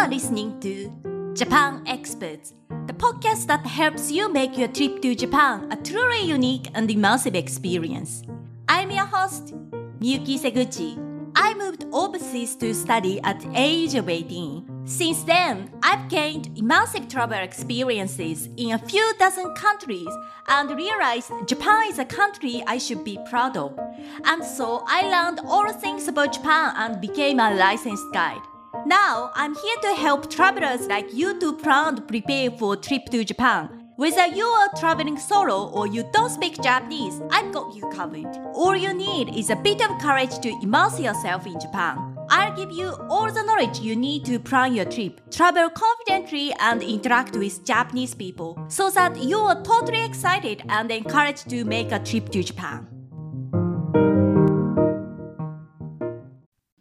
are 0.00 0.08
listening 0.08 0.58
to 0.58 0.90
Japan 1.34 1.82
Experts, 1.86 2.54
the 2.86 2.94
podcast 2.94 3.46
that 3.48 3.66
helps 3.66 4.10
you 4.10 4.32
make 4.32 4.56
your 4.56 4.68
trip 4.68 5.02
to 5.02 5.14
Japan 5.14 5.70
a 5.70 5.76
truly 5.76 6.22
unique 6.22 6.68
and 6.72 6.88
immersive 6.88 7.34
experience. 7.34 8.22
I'm 8.66 8.90
your 8.90 9.04
host, 9.04 9.52
Miyuki 10.00 10.40
Seguchi. 10.40 10.96
I 11.36 11.52
moved 11.52 11.84
overseas 11.92 12.56
to 12.56 12.72
study 12.72 13.20
at 13.24 13.44
age 13.54 13.94
of 13.94 14.08
18. 14.08 14.86
Since 14.86 15.24
then, 15.24 15.70
I've 15.82 16.08
gained 16.08 16.48
immersive 16.56 17.10
travel 17.10 17.38
experiences 17.38 18.48
in 18.56 18.72
a 18.72 18.78
few 18.78 19.04
dozen 19.18 19.54
countries 19.54 20.08
and 20.48 20.70
realized 20.70 21.30
Japan 21.46 21.90
is 21.90 21.98
a 21.98 22.06
country 22.06 22.64
I 22.66 22.78
should 22.78 23.04
be 23.04 23.18
proud 23.28 23.58
of. 23.58 23.78
And 24.24 24.42
so 24.42 24.82
I 24.86 25.02
learned 25.02 25.40
all 25.46 25.70
things 25.74 26.08
about 26.08 26.32
Japan 26.32 26.72
and 26.76 27.02
became 27.02 27.38
a 27.38 27.54
licensed 27.54 28.06
guide. 28.14 28.40
Now, 28.86 29.30
I'm 29.34 29.54
here 29.54 29.76
to 29.82 29.94
help 29.94 30.30
travelers 30.30 30.86
like 30.86 31.12
you 31.12 31.38
to 31.40 31.56
plan 31.56 31.96
and 31.96 32.08
prepare 32.08 32.50
for 32.50 32.74
a 32.74 32.76
trip 32.76 33.06
to 33.06 33.24
Japan. 33.24 33.68
Whether 33.96 34.26
you 34.28 34.46
are 34.46 34.70
traveling 34.78 35.18
solo 35.18 35.68
or 35.70 35.86
you 35.86 36.08
don't 36.12 36.30
speak 36.30 36.62
Japanese, 36.62 37.20
I've 37.30 37.52
got 37.52 37.74
you 37.74 37.88
covered. 37.90 38.26
All 38.54 38.74
you 38.74 38.94
need 38.94 39.36
is 39.36 39.50
a 39.50 39.56
bit 39.56 39.82
of 39.82 40.00
courage 40.00 40.38
to 40.38 40.48
immerse 40.62 40.98
yourself 41.00 41.46
in 41.46 41.58
Japan. 41.60 42.16
I'll 42.30 42.54
give 42.54 42.70
you 42.70 42.90
all 43.10 43.30
the 43.30 43.42
knowledge 43.42 43.80
you 43.80 43.96
need 43.96 44.24
to 44.26 44.38
plan 44.38 44.74
your 44.74 44.84
trip, 44.84 45.20
travel 45.30 45.68
confidently, 45.68 46.52
and 46.60 46.80
interact 46.80 47.36
with 47.36 47.64
Japanese 47.66 48.14
people 48.14 48.56
so 48.68 48.88
that 48.90 49.20
you 49.20 49.38
are 49.38 49.60
totally 49.62 50.04
excited 50.04 50.62
and 50.68 50.90
encouraged 50.90 51.50
to 51.50 51.64
make 51.64 51.90
a 51.90 51.98
trip 51.98 52.30
to 52.30 52.42
Japan. 52.42 52.99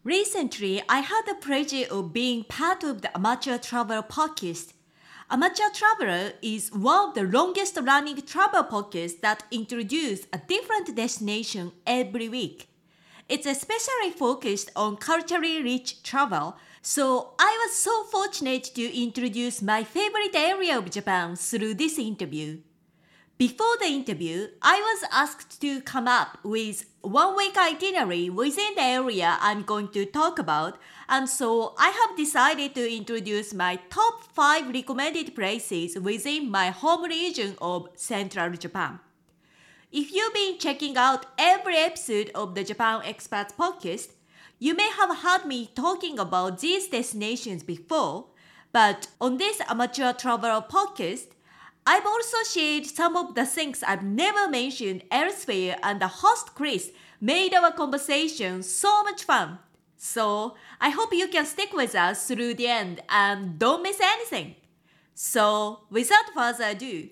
Recently, 0.09 0.81
I 0.89 1.01
had 1.01 1.21
the 1.27 1.35
pleasure 1.35 1.85
of 1.91 2.13
being 2.13 2.43
part 2.43 2.83
of 2.83 3.03
the 3.03 3.15
Amateur 3.15 3.59
Traveler 3.59 4.01
podcast. 4.01 4.73
Amateur 5.29 5.69
Traveler 5.71 6.33
is 6.41 6.71
one 6.71 7.09
of 7.09 7.13
the 7.13 7.25
longest 7.25 7.77
running 7.79 8.19
travel 8.23 8.63
podcasts 8.63 9.21
that 9.21 9.43
introduce 9.51 10.25
a 10.33 10.39
different 10.39 10.95
destination 10.95 11.73
every 11.85 12.27
week. 12.27 12.69
It's 13.27 13.45
especially 13.45 14.09
focused 14.09 14.71
on 14.75 14.97
culturally 14.97 15.61
rich 15.61 16.01
travel, 16.01 16.57
so 16.81 17.35
I 17.37 17.63
was 17.63 17.75
so 17.75 18.05
fortunate 18.05 18.63
to 18.73 18.99
introduce 18.99 19.61
my 19.61 19.83
favorite 19.83 20.33
area 20.33 20.75
of 20.75 20.89
Japan 20.89 21.35
through 21.35 21.75
this 21.75 21.99
interview. 21.99 22.61
Before 23.39 23.77
the 23.79 23.87
interview, 23.87 24.49
I 24.61 24.81
was 24.81 25.09
asked 25.13 25.61
to 25.61 25.79
come 25.79 26.09
up 26.09 26.39
with 26.43 26.83
one 26.99 27.37
week 27.37 27.57
itinerary 27.57 28.29
within 28.29 28.75
the 28.75 28.81
area 28.81 29.37
I'm 29.39 29.61
going 29.61 29.87
to 29.93 30.05
talk 30.05 30.39
about, 30.39 30.77
and 31.07 31.29
so 31.29 31.73
I 31.77 31.87
have 31.87 32.17
decided 32.17 32.75
to 32.75 32.93
introduce 32.93 33.53
my 33.53 33.77
top 33.89 34.25
5 34.35 34.73
recommended 34.73 35.35
places 35.35 35.97
within 35.97 36.51
my 36.51 36.71
home 36.71 37.03
region 37.03 37.55
of 37.61 37.87
Central 37.95 38.51
Japan. 38.57 38.99
If 39.89 40.11
you've 40.11 40.33
been 40.33 40.57
checking 40.57 40.97
out 40.97 41.25
every 41.37 41.77
episode 41.77 42.31
of 42.35 42.55
the 42.55 42.65
Japan 42.65 43.03
Experts 43.05 43.53
podcast, 43.57 44.09
you 44.59 44.75
may 44.75 44.89
have 44.89 45.19
heard 45.19 45.45
me 45.45 45.71
talking 45.73 46.19
about 46.19 46.59
these 46.59 46.89
destinations 46.89 47.63
before, 47.63 48.25
but 48.73 49.07
on 49.21 49.37
this 49.37 49.61
amateur 49.69 50.11
traveler 50.11 50.61
podcast, 50.69 51.27
I've 51.91 52.05
also 52.05 52.37
shared 52.43 52.85
some 52.85 53.15
of 53.15 53.33
the 53.33 53.47
things 53.47 53.81
I've 53.81 54.03
never 54.03 54.47
mentioned 54.47 55.01
elsewhere, 55.09 55.75
and 55.81 55.99
the 55.99 56.07
host 56.07 56.53
Chris 56.53 56.91
made 57.19 57.51
our 57.55 57.71
conversation 57.71 58.61
so 58.61 59.01
much 59.01 59.23
fun. 59.23 59.57
So 59.97 60.53
I 60.79 60.89
hope 60.89 61.11
you 61.11 61.27
can 61.29 61.47
stick 61.47 61.73
with 61.73 61.95
us 61.95 62.27
through 62.27 62.53
the 62.53 62.67
end 62.67 63.01
and 63.09 63.57
don't 63.57 63.81
miss 63.81 63.99
anything. 63.99 64.53
So 65.15 65.79
without 65.89 66.29
further 66.35 66.65
ado, 66.65 67.09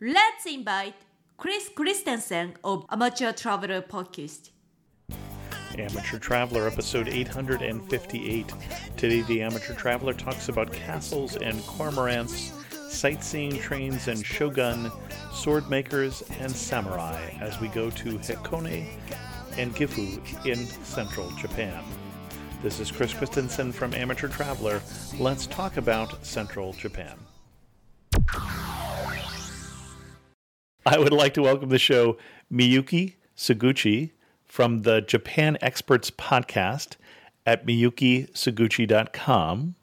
let's 0.00 0.44
invite 0.44 0.96
Chris 1.36 1.70
Christensen 1.72 2.54
of 2.64 2.84
Amateur 2.90 3.30
Traveler 3.30 3.80
Podcast. 3.80 4.50
Amateur 5.78 6.18
Traveler, 6.18 6.66
episode 6.66 7.06
858. 7.06 8.52
Today, 8.96 9.20
the 9.22 9.42
Amateur 9.42 9.74
Traveler 9.74 10.14
talks 10.14 10.48
about 10.48 10.72
castles 10.72 11.36
and 11.36 11.60
cormorants, 11.60 12.50
sightseeing 12.96 13.58
trains 13.58 14.08
and 14.08 14.24
shogun, 14.24 14.90
sword 15.30 15.68
makers, 15.68 16.22
and 16.40 16.50
samurai 16.50 17.20
as 17.40 17.60
we 17.60 17.68
go 17.68 17.90
to 17.90 18.18
Hikone 18.18 18.86
and 19.58 19.76
Gifu 19.76 20.18
in 20.46 20.56
central 20.56 21.30
Japan. 21.32 21.84
This 22.62 22.80
is 22.80 22.90
Chris 22.90 23.12
Christensen 23.12 23.70
from 23.70 23.92
Amateur 23.92 24.28
Traveler. 24.28 24.80
Let's 25.18 25.46
talk 25.46 25.76
about 25.76 26.24
central 26.24 26.72
Japan. 26.72 27.18
I 30.86 30.98
would 30.98 31.12
like 31.12 31.34
to 31.34 31.42
welcome 31.42 31.68
the 31.68 31.78
show 31.78 32.16
Miyuki 32.50 33.16
Seguchi 33.36 34.12
from 34.46 34.82
the 34.82 35.02
Japan 35.02 35.58
Experts 35.60 36.10
podcast 36.10 36.96
at 37.44 37.66
miyukiseguchi.com. 37.66 39.74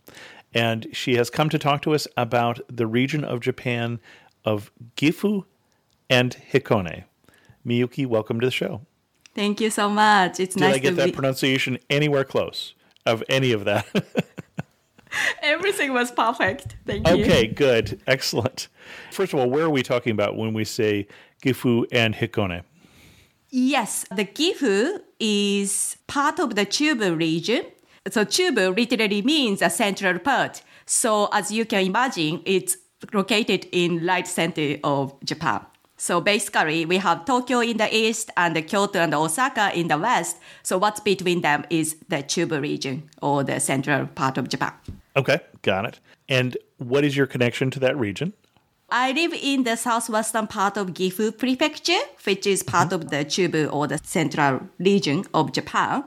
And 0.53 0.87
she 0.91 1.15
has 1.15 1.29
come 1.29 1.49
to 1.49 1.59
talk 1.59 1.81
to 1.83 1.93
us 1.93 2.07
about 2.15 2.59
the 2.69 2.85
region 2.87 3.23
of 3.23 3.39
Japan 3.39 3.99
of 4.45 4.71
Gifu 4.95 5.45
and 6.09 6.35
Hikone. 6.51 7.05
Miyuki, 7.65 8.05
welcome 8.05 8.39
to 8.39 8.47
the 8.47 8.51
show. 8.51 8.81
Thank 9.33 9.59
you 9.61 9.69
so 9.69 9.89
much. 9.89 10.39
It's 10.39 10.55
Did 10.55 10.61
nice 10.61 10.75
I 10.75 10.79
get 10.79 10.95
that 10.97 11.05
be. 11.05 11.11
pronunciation 11.11 11.79
anywhere 11.89 12.23
close 12.23 12.75
of 13.05 13.23
any 13.29 13.51
of 13.51 13.65
that? 13.65 13.87
Everything 15.41 15.93
was 15.93 16.11
perfect. 16.11 16.75
Thank 16.85 17.07
you. 17.07 17.23
okay, 17.23 17.47
good. 17.47 18.01
Excellent. 18.07 18.67
First 19.11 19.33
of 19.33 19.39
all, 19.39 19.49
where 19.49 19.65
are 19.65 19.69
we 19.69 19.83
talking 19.83 20.11
about 20.11 20.35
when 20.35 20.53
we 20.53 20.65
say 20.65 21.07
Gifu 21.43 21.85
and 21.91 22.15
Hikone? 22.15 22.63
Yes, 23.49 24.05
the 24.09 24.25
Gifu 24.25 24.99
is 25.19 25.97
part 26.07 26.39
of 26.39 26.55
the 26.55 26.65
Chubu 26.65 27.17
region. 27.17 27.65
So 28.09 28.25
Chubu 28.25 28.75
literally 28.75 29.21
means 29.21 29.61
a 29.61 29.69
central 29.69 30.19
part. 30.19 30.61
So 30.85 31.29
as 31.31 31.51
you 31.51 31.65
can 31.65 31.85
imagine, 31.85 32.41
it's 32.45 32.75
located 33.13 33.67
in 33.71 34.05
right 34.05 34.27
center 34.27 34.77
of 34.83 35.13
Japan. 35.23 35.61
So 35.95 36.19
basically, 36.19 36.85
we 36.85 36.97
have 36.97 37.23
Tokyo 37.23 37.61
in 37.61 37.77
the 37.77 37.95
east 37.95 38.29
and 38.35 38.55
Kyoto 38.67 38.99
and 38.99 39.13
Osaka 39.13 39.71
in 39.73 39.87
the 39.87 39.97
west. 39.97 40.37
So 40.61 40.77
what's 40.77 40.99
between 40.99 41.41
them 41.41 41.63
is 41.69 41.95
the 42.09 42.17
Chubu 42.17 42.61
region 42.61 43.09
or 43.21 43.43
the 43.43 43.61
central 43.61 44.07
part 44.07 44.37
of 44.37 44.49
Japan. 44.49 44.73
Okay, 45.15 45.39
got 45.61 45.85
it. 45.85 46.01
And 46.27 46.57
what 46.79 47.05
is 47.05 47.15
your 47.15 47.27
connection 47.27 47.71
to 47.71 47.79
that 47.79 47.97
region? 47.97 48.33
I 48.89 49.13
live 49.13 49.33
in 49.33 49.63
the 49.63 49.77
southwestern 49.77 50.47
part 50.47 50.75
of 50.75 50.87
Gifu 50.87 51.37
Prefecture, 51.37 52.01
which 52.25 52.45
is 52.45 52.63
part 52.63 52.89
mm-hmm. 52.89 52.95
of 52.95 53.09
the 53.09 53.23
Chubu 53.23 53.71
or 53.71 53.87
the 53.87 53.99
central 54.03 54.59
region 54.77 55.23
of 55.33 55.53
Japan. 55.53 56.03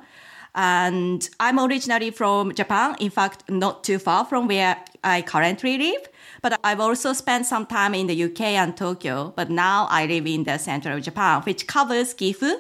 And 0.57 1.29
I'm 1.39 1.61
originally 1.61 2.11
from 2.11 2.55
Japan, 2.55 2.97
in 2.99 3.11
fact, 3.11 3.49
not 3.51 3.85
too 3.85 3.99
far 3.99 4.25
from 4.25 4.49
where 4.49 4.83
I 5.05 5.21
currently 5.21 5.77
live. 5.77 6.09
But 6.41 6.59
I've 6.65 6.81
also 6.81 7.13
spent 7.13 7.45
some 7.45 7.67
time 7.67 7.95
in 7.95 8.07
the 8.07 8.25
UK 8.25 8.41
and 8.41 8.75
Tokyo. 8.75 9.35
But 9.37 9.51
now 9.51 9.87
I 9.91 10.07
live 10.07 10.27
in 10.27 10.45
the 10.45 10.57
center 10.57 10.93
of 10.93 11.03
Japan, 11.03 11.43
which 11.43 11.67
covers 11.67 12.15
Gifu. 12.15 12.55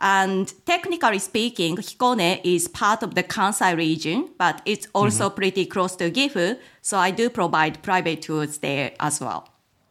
And 0.00 0.52
technically 0.66 1.18
speaking, 1.18 1.76
Hikone 1.76 2.40
is 2.42 2.68
part 2.68 3.02
of 3.02 3.14
the 3.14 3.22
Kansai 3.22 3.76
region, 3.76 4.30
but 4.38 4.62
it's 4.64 4.88
also 4.94 5.30
pretty 5.30 5.66
close 5.66 5.94
to 5.96 6.10
Gifu. 6.10 6.58
So 6.80 6.96
I 6.98 7.10
do 7.10 7.28
provide 7.28 7.82
private 7.82 8.22
tours 8.22 8.58
there 8.58 8.92
as 8.98 9.20
well. 9.20 9.48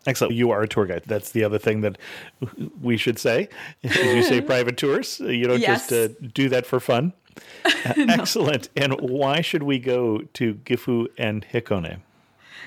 Excellent. 0.07 0.33
You 0.33 0.49
are 0.49 0.63
a 0.63 0.67
tour 0.67 0.87
guide. 0.87 1.03
That's 1.05 1.31
the 1.31 1.43
other 1.43 1.59
thing 1.59 1.81
that 1.81 1.97
we 2.81 2.97
should 2.97 3.19
say. 3.19 3.49
You 3.83 4.23
say 4.23 4.41
private 4.53 4.77
tours. 4.77 5.19
You 5.19 5.45
don't 5.47 5.61
just 5.61 5.93
uh, 5.93 6.09
do 6.33 6.49
that 6.49 6.65
for 6.65 6.79
fun. 6.79 7.13
Uh, 7.85 7.93
Excellent. 8.09 8.69
And 8.75 8.93
why 8.99 9.41
should 9.41 9.63
we 9.63 9.79
go 9.79 10.21
to 10.33 10.55
Gifu 10.55 11.07
and 11.17 11.45
Hikone? 11.51 11.99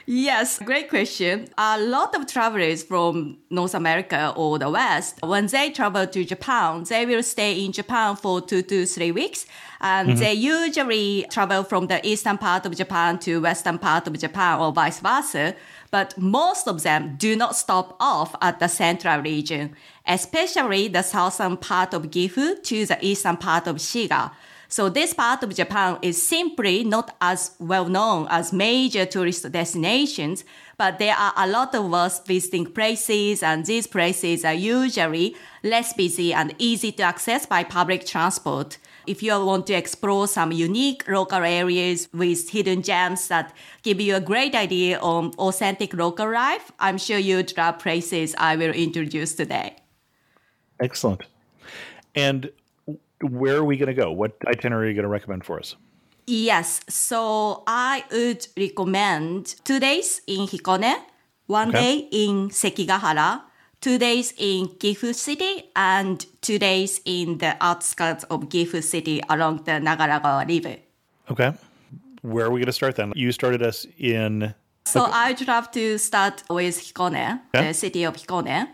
Yes, 0.06 0.59
great 0.59 0.91
question. 0.91 1.49
A 1.56 1.81
lot 1.81 2.15
of 2.15 2.26
travelers 2.26 2.82
from 2.82 3.38
North 3.49 3.75
America 3.75 4.35
or 4.37 4.59
the 4.59 4.69
West, 4.69 5.19
when 5.23 5.47
they 5.47 5.71
travel 5.71 6.06
to 6.06 6.25
Japan, 6.25 6.85
they 6.85 7.06
will 7.06 7.23
stay 7.23 7.65
in 7.65 7.73
Japan 7.73 8.15
for 8.17 8.43
two 8.43 8.61
to 8.62 8.85
three 8.85 9.12
weeks. 9.12 9.47
And 9.81 10.17
they 10.19 10.35
usually 10.35 11.27
travel 11.31 11.62
from 11.62 11.87
the 11.88 12.06
eastern 12.06 12.38
part 12.38 12.67
of 12.67 12.77
Japan 12.77 13.19
to 13.20 13.41
western 13.41 13.79
part 13.79 14.06
of 14.06 14.19
Japan 14.19 14.61
or 14.61 14.73
vice 14.73 15.00
versa. 15.00 15.55
But 15.91 16.17
most 16.19 16.67
of 16.69 16.82
them 16.82 17.17
do 17.17 17.37
not 17.37 17.56
stop 17.56 17.97
off 18.00 18.35
at 18.43 18.61
the 18.61 18.69
central 18.69 19.20
region, 19.20 19.75
especially 20.06 20.88
the 20.88 21.03
southern 21.03 21.56
part 21.56 21.94
of 21.94 22.11
Gifu 22.11 22.62
to 22.62 22.87
the 22.87 22.99
eastern 23.00 23.37
part 23.37 23.67
of 23.67 23.77
Shiga. 23.77 24.32
So 24.75 24.88
this 24.88 25.15
part 25.15 25.44
of 25.44 25.55
Japan 25.55 25.99
is 26.03 26.21
simply 26.21 26.82
not 26.82 27.15
as 27.21 27.53
well 27.61 27.85
known 27.85 28.26
as 28.29 28.53
major 28.53 29.06
tourist 29.06 29.53
destinations, 29.53 30.43
but 30.76 30.99
there 30.99 31.15
are 31.15 31.32
a 31.37 31.47
lot 31.47 31.76
of 31.76 31.88
worth 31.88 32.26
visiting 32.26 32.67
places 32.67 33.44
and 33.44 33.65
these 33.65 33.87
places 33.87 34.44
are 34.44 34.53
usually 34.53 35.37
less 35.62 35.93
busy 35.93 36.35
and 36.35 36.56
easy 36.59 36.91
to 36.91 37.05
access 37.05 37.47
by 37.47 37.62
public 37.62 38.05
transport. 38.05 38.79
If 39.06 39.23
you 39.23 39.47
want 39.47 39.69
to 39.69 39.75
explore 39.75 40.26
some 40.26 40.50
unique 40.50 41.06
local 41.06 41.44
areas 41.44 42.09
with 42.12 42.50
hidden 42.50 42.82
gems 42.82 43.29
that 43.29 43.55
give 43.85 44.00
you 44.00 44.17
a 44.17 44.20
great 44.20 44.56
idea 44.56 44.99
on 44.99 45.35
authentic 45.38 45.94
local 45.94 46.29
life, 46.32 46.73
I'm 46.81 46.99
sure 46.99 47.19
you'd 47.19 47.56
love 47.56 47.79
places 47.79 48.35
I 48.38 48.56
will 48.56 48.73
introduce 48.73 49.37
today. 49.37 49.77
Excellent. 50.81 51.23
And 52.17 52.50
where 53.21 53.57
are 53.57 53.65
we 53.65 53.77
going 53.77 53.89
to 53.89 53.95
go? 53.95 54.11
What 54.13 54.37
itinerary 54.47 54.87
are 54.87 54.91
you 54.91 54.95
going 54.95 55.05
to 55.05 55.09
recommend 55.09 55.45
for 55.45 55.59
us? 55.59 55.77
Yes, 56.27 56.81
so 56.89 57.63
I 57.67 58.05
would 58.11 58.47
recommend 58.57 59.57
two 59.65 59.79
days 59.79 60.23
in 60.27 60.47
Hikone, 60.47 60.95
one 61.47 61.69
Okay. 61.69 61.81
day 61.81 62.09
in 62.11 62.49
Sekigahara, 62.49 63.43
two 63.83 63.99
days 63.99 64.33
in 64.39 64.69
Gifu 64.81 65.15
City, 65.15 65.71
and 65.77 66.25
two 66.41 66.59
days 66.59 67.01
in 67.05 67.39
the 67.39 67.57
outskirts 67.61 68.25
of 68.25 68.49
Gifu 68.49 68.83
City 68.83 69.21
along 69.29 69.65
the 69.65 69.73
Nagaragawa 69.73 70.49
River. 70.49 70.77
Okay. 71.31 71.53
Where 72.23 72.47
are 72.47 72.51
we 72.51 72.61
going 72.61 72.67
to 72.67 72.73
start 72.73 72.97
then? 72.97 73.13
You 73.15 73.31
started 73.33 73.63
us 73.63 73.87
in. 73.99 74.55
So 74.87 75.05
I'd 75.05 75.47
love 75.47 75.71
to 75.73 75.99
start 75.99 76.43
with 76.49 76.79
Hikone, 76.81 77.41
Okay. 77.55 77.69
the 77.69 77.75
city 77.75 78.05
of 78.05 78.17
Hikone, 78.17 78.69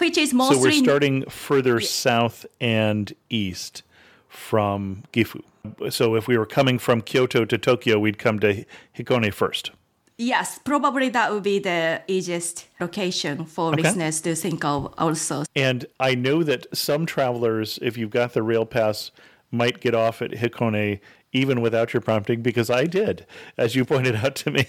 which 0.00 0.18
is 0.18 0.30
So 0.30 0.58
we're 0.60 0.72
starting 0.72 1.24
further 1.28 1.80
south 1.80 2.46
and 2.60 3.12
east 3.30 3.82
from 4.28 5.04
Gifu. 5.12 5.42
So 5.90 6.14
if 6.14 6.26
we 6.28 6.38
were 6.38 6.46
coming 6.46 6.78
from 6.78 7.02
Kyoto 7.02 7.44
to 7.44 7.58
Tokyo, 7.58 7.98
we'd 7.98 8.18
come 8.18 8.38
to 8.40 8.64
Hikone 8.96 9.32
first. 9.32 9.70
Yes, 10.16 10.58
probably 10.58 11.08
that 11.10 11.32
would 11.32 11.44
be 11.44 11.60
the 11.60 12.02
easiest 12.08 12.66
location 12.80 13.44
for 13.44 13.72
Okay. 13.72 13.82
listeners 13.82 14.20
to 14.22 14.34
think 14.34 14.64
of 14.64 14.92
also. 14.98 15.44
And 15.54 15.86
I 16.00 16.14
know 16.16 16.42
that 16.42 16.66
some 16.76 17.06
travelers, 17.06 17.78
if 17.82 17.96
you've 17.96 18.10
got 18.10 18.32
the 18.32 18.42
rail 18.42 18.66
pass, 18.66 19.12
might 19.52 19.80
get 19.80 19.94
off 19.94 20.20
at 20.20 20.32
Hikone 20.32 20.98
even 21.32 21.60
without 21.60 21.92
your 21.92 22.00
prompting, 22.00 22.40
because 22.40 22.70
I 22.70 22.84
did, 22.84 23.26
as 23.56 23.76
you 23.76 23.84
pointed 23.84 24.16
out 24.16 24.34
to 24.36 24.50
me. 24.50 24.66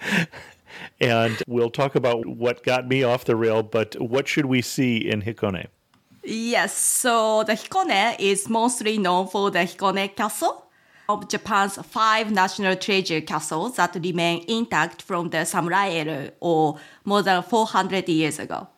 and 1.00 1.42
we'll 1.46 1.70
talk 1.70 1.94
about 1.94 2.26
what 2.26 2.62
got 2.62 2.88
me 2.88 3.02
off 3.02 3.24
the 3.24 3.36
rail, 3.36 3.62
but 3.62 4.00
what 4.00 4.28
should 4.28 4.46
we 4.46 4.62
see 4.62 4.96
in 4.96 5.22
Hikone? 5.22 5.66
Yes, 6.24 6.76
so 6.76 7.44
the 7.44 7.54
Hikone 7.54 8.16
is 8.18 8.48
mostly 8.48 8.98
known 8.98 9.28
for 9.28 9.50
the 9.50 9.60
Hikone 9.60 10.14
Castle 10.14 10.66
of 11.08 11.28
Japan's 11.28 11.76
five 11.86 12.30
national 12.30 12.76
treasure 12.76 13.20
castles 13.22 13.76
that 13.76 13.94
remain 13.94 14.44
intact 14.46 15.00
from 15.00 15.30
the 15.30 15.44
samurai 15.44 15.88
era 15.88 16.30
or 16.40 16.78
more 17.04 17.22
than 17.22 17.42
400 17.42 18.08
years 18.08 18.38
ago. 18.38 18.68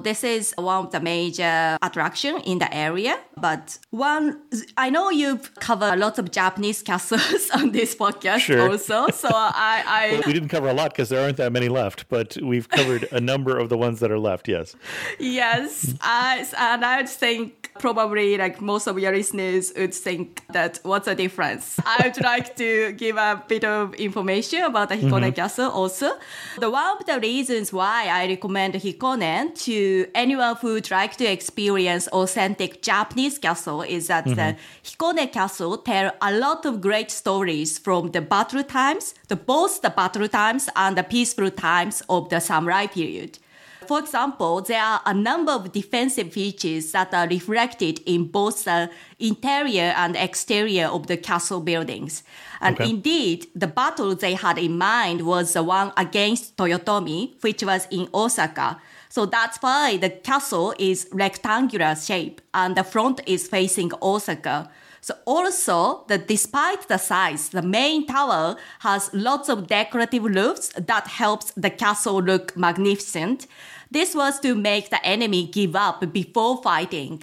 This 0.00 0.24
is 0.24 0.54
one 0.56 0.86
of 0.86 0.92
the 0.92 1.00
major 1.00 1.78
attraction 1.82 2.38
in 2.44 2.58
the 2.58 2.72
area, 2.74 3.18
but 3.40 3.78
one 3.90 4.40
I 4.76 4.90
know 4.90 5.10
you've 5.10 5.54
covered 5.56 5.94
a 5.94 5.96
lot 5.96 6.18
of 6.18 6.30
Japanese 6.30 6.82
castles 6.82 7.50
on 7.54 7.72
this 7.72 7.94
podcast 7.94 8.40
Sure. 8.40 8.70
also, 8.70 9.08
so 9.08 9.28
I, 9.32 9.82
I 9.86 10.22
We 10.26 10.32
didn't 10.32 10.48
cover 10.48 10.68
a 10.68 10.74
lot 10.74 10.90
because 10.90 11.08
there 11.08 11.22
aren't 11.22 11.38
that 11.38 11.52
many 11.52 11.68
left, 11.68 12.08
but 12.08 12.36
we've 12.42 12.68
covered 12.68 13.08
a 13.12 13.20
number 13.20 13.58
of 13.58 13.68
the 13.68 13.78
ones 13.78 14.00
that 14.00 14.10
are 14.10 14.18
left, 14.18 14.48
yes. 14.48 14.76
Yes, 15.18 15.94
I, 16.00 16.46
and 16.58 16.84
I 16.84 17.04
think 17.04 17.72
probably 17.78 18.36
like 18.36 18.60
most 18.60 18.86
of 18.86 18.98
your 18.98 19.12
listeners 19.12 19.72
would 19.76 19.94
think 19.94 20.42
that 20.52 20.80
what's 20.82 21.06
the 21.06 21.14
difference. 21.14 21.78
I 21.86 21.96
would 22.04 22.22
like 22.22 22.56
to 22.56 22.92
give 22.92 23.16
a 23.16 23.42
bit 23.46 23.64
of 23.64 23.94
information 23.94 24.62
about 24.62 24.88
the 24.88 24.96
Hikone 24.96 25.28
mm-hmm. 25.28 25.30
Castle 25.30 25.70
also. 25.70 26.12
The 26.58 26.70
one 26.70 26.96
of 26.98 27.06
the 27.06 27.20
reasons 27.20 27.72
why 27.72 28.08
I 28.08 28.26
recommend 28.26 28.74
Hikone 28.74 29.54
to 29.64 29.85
anyone 30.14 30.56
who 30.60 30.74
would 30.74 30.90
like 30.90 31.16
to 31.16 31.24
experience 31.36 32.08
authentic 32.08 32.82
Japanese 32.82 33.38
castle 33.38 33.82
is 33.82 34.06
that 34.08 34.24
the 34.24 34.30
mm-hmm. 34.30 34.86
Hikone 34.86 35.32
Castle 35.32 35.78
tell 35.78 36.12
a 36.20 36.32
lot 36.32 36.66
of 36.66 36.80
great 36.80 37.10
stories 37.10 37.78
from 37.78 38.10
the 38.12 38.20
battle 38.20 38.64
times, 38.64 39.14
the 39.28 39.36
both 39.36 39.82
the 39.82 39.90
battle 39.90 40.28
times 40.28 40.68
and 40.74 40.96
the 40.96 41.02
peaceful 41.02 41.50
times 41.50 42.02
of 42.08 42.28
the 42.28 42.40
samurai 42.40 42.86
period. 42.86 43.38
For 43.86 43.98
example, 44.00 44.62
there 44.62 44.82
are 44.82 45.00
a 45.06 45.14
number 45.14 45.52
of 45.52 45.72
defensive 45.72 46.32
features 46.32 46.92
that 46.92 47.14
are 47.14 47.28
reflected 47.28 48.00
in 48.04 48.24
both 48.24 48.64
the 48.64 48.90
interior 49.18 49.94
and 49.96 50.16
exterior 50.16 50.86
of 50.86 51.06
the 51.06 51.16
castle 51.16 51.60
buildings. 51.60 52.22
And 52.60 52.74
Okay. 52.74 52.90
indeed, 52.90 53.46
the 53.54 53.66
battle 53.68 54.14
they 54.14 54.34
had 54.34 54.58
in 54.58 54.76
mind 54.78 55.20
was 55.22 55.52
the 55.52 55.62
one 55.62 55.92
against 55.96 56.56
Toyotomi, 56.56 57.20
which 57.42 57.62
was 57.62 57.86
in 57.90 58.08
Osaka. 58.12 58.80
So 59.16 59.24
that's 59.24 59.56
why 59.62 59.96
the 59.96 60.10
castle 60.10 60.74
is 60.78 61.08
rectangular 61.10 61.94
shape 61.96 62.42
and 62.52 62.76
the 62.76 62.84
front 62.84 63.22
is 63.26 63.48
facing 63.48 63.90
Osaka. 64.02 64.68
So 65.00 65.14
also, 65.24 66.04
despite 66.26 66.86
the 66.88 66.98
size, 66.98 67.48
the 67.48 67.62
main 67.62 68.06
tower 68.06 68.56
has 68.80 69.08
lots 69.14 69.48
of 69.48 69.68
decorative 69.68 70.24
roofs 70.24 70.68
that 70.76 71.06
helps 71.06 71.50
the 71.52 71.70
castle 71.70 72.20
look 72.20 72.58
magnificent. 72.58 73.46
This 73.90 74.14
was 74.14 74.38
to 74.40 74.54
make 74.54 74.90
the 74.90 75.02
enemy 75.02 75.46
give 75.46 75.74
up 75.74 76.12
before 76.12 76.62
fighting. 76.62 77.22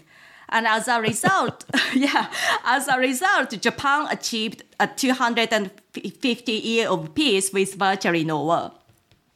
And 0.50 0.66
as 0.66 0.88
a 0.88 1.00
result, 1.00 1.63
yeah, 1.94 2.31
as 2.66 2.88
a 2.88 2.98
result, 2.98 3.51
Japan 3.62 4.07
achieved 4.10 4.63
a 4.80 4.88
250 4.88 6.51
year 6.51 6.90
of 6.90 7.13
peace 7.13 7.54
with 7.54 7.75
virtually 7.75 8.24
no 8.24 8.44
war. 8.45 8.72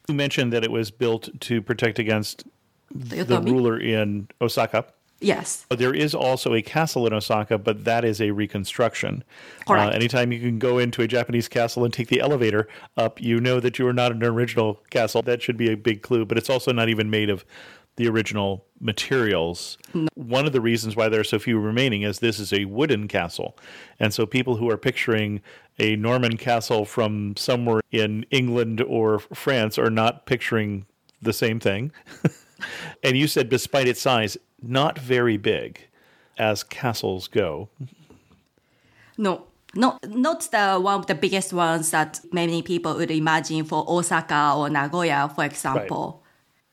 You 0.08 0.14
mentioned 0.14 0.52
that 0.54 0.64
it 0.64 0.72
was 0.72 0.90
built 0.90 1.28
to 1.40 1.60
protect 1.60 1.98
against 1.98 2.44
the 2.90 3.24
Toyotomi? 3.24 3.50
ruler 3.50 3.78
in 3.78 4.28
Osaka. 4.40 4.86
Yes. 5.20 5.66
There 5.68 5.92
is 5.92 6.14
also 6.14 6.54
a 6.54 6.62
castle 6.62 7.06
in 7.06 7.12
Osaka, 7.12 7.58
but 7.58 7.84
that 7.84 8.04
is 8.04 8.20
a 8.20 8.30
reconstruction. 8.30 9.24
Correct. 9.66 9.92
Uh, 9.92 9.96
anytime 9.96 10.30
you 10.32 10.38
can 10.38 10.58
go 10.60 10.78
into 10.78 11.02
a 11.02 11.08
Japanese 11.08 11.48
castle 11.48 11.84
and 11.84 11.92
take 11.92 12.06
the 12.06 12.20
elevator 12.20 12.68
up, 12.96 13.20
you 13.20 13.40
know 13.40 13.58
that 13.58 13.78
you 13.78 13.86
are 13.88 13.92
not 13.92 14.12
an 14.12 14.22
original 14.22 14.80
castle. 14.90 15.20
That 15.22 15.42
should 15.42 15.56
be 15.56 15.72
a 15.72 15.76
big 15.76 16.02
clue, 16.02 16.24
but 16.24 16.38
it's 16.38 16.48
also 16.48 16.72
not 16.72 16.88
even 16.88 17.10
made 17.10 17.30
of 17.30 17.44
the 17.98 18.08
original 18.08 18.64
materials. 18.80 19.76
One 20.14 20.46
of 20.46 20.52
the 20.52 20.60
reasons 20.60 20.94
why 20.94 21.08
there 21.08 21.20
are 21.20 21.24
so 21.24 21.40
few 21.40 21.58
remaining 21.58 22.02
is 22.02 22.20
this 22.20 22.38
is 22.38 22.52
a 22.52 22.64
wooden 22.64 23.08
castle. 23.08 23.58
And 23.98 24.14
so 24.14 24.24
people 24.24 24.56
who 24.56 24.70
are 24.70 24.76
picturing 24.76 25.42
a 25.80 25.96
Norman 25.96 26.36
castle 26.36 26.84
from 26.84 27.36
somewhere 27.36 27.80
in 27.90 28.24
England 28.30 28.80
or 28.82 29.18
France 29.18 29.78
are 29.78 29.90
not 29.90 30.26
picturing 30.26 30.86
the 31.20 31.32
same 31.32 31.58
thing. 31.58 31.90
and 33.02 33.16
you 33.16 33.26
said, 33.26 33.48
despite 33.48 33.88
its 33.88 34.00
size, 34.00 34.38
not 34.62 34.96
very 34.96 35.36
big 35.36 35.88
as 36.38 36.62
castles 36.62 37.26
go. 37.26 37.68
No, 39.16 39.46
not 39.74 40.08
not 40.08 40.48
the 40.52 40.78
one 40.78 41.00
of 41.00 41.06
the 41.06 41.16
biggest 41.16 41.52
ones 41.52 41.90
that 41.90 42.20
many 42.32 42.62
people 42.62 42.94
would 42.94 43.10
imagine 43.10 43.64
for 43.64 43.84
Osaka 43.88 44.54
or 44.56 44.70
Nagoya, 44.70 45.32
for 45.34 45.44
example. 45.44 46.22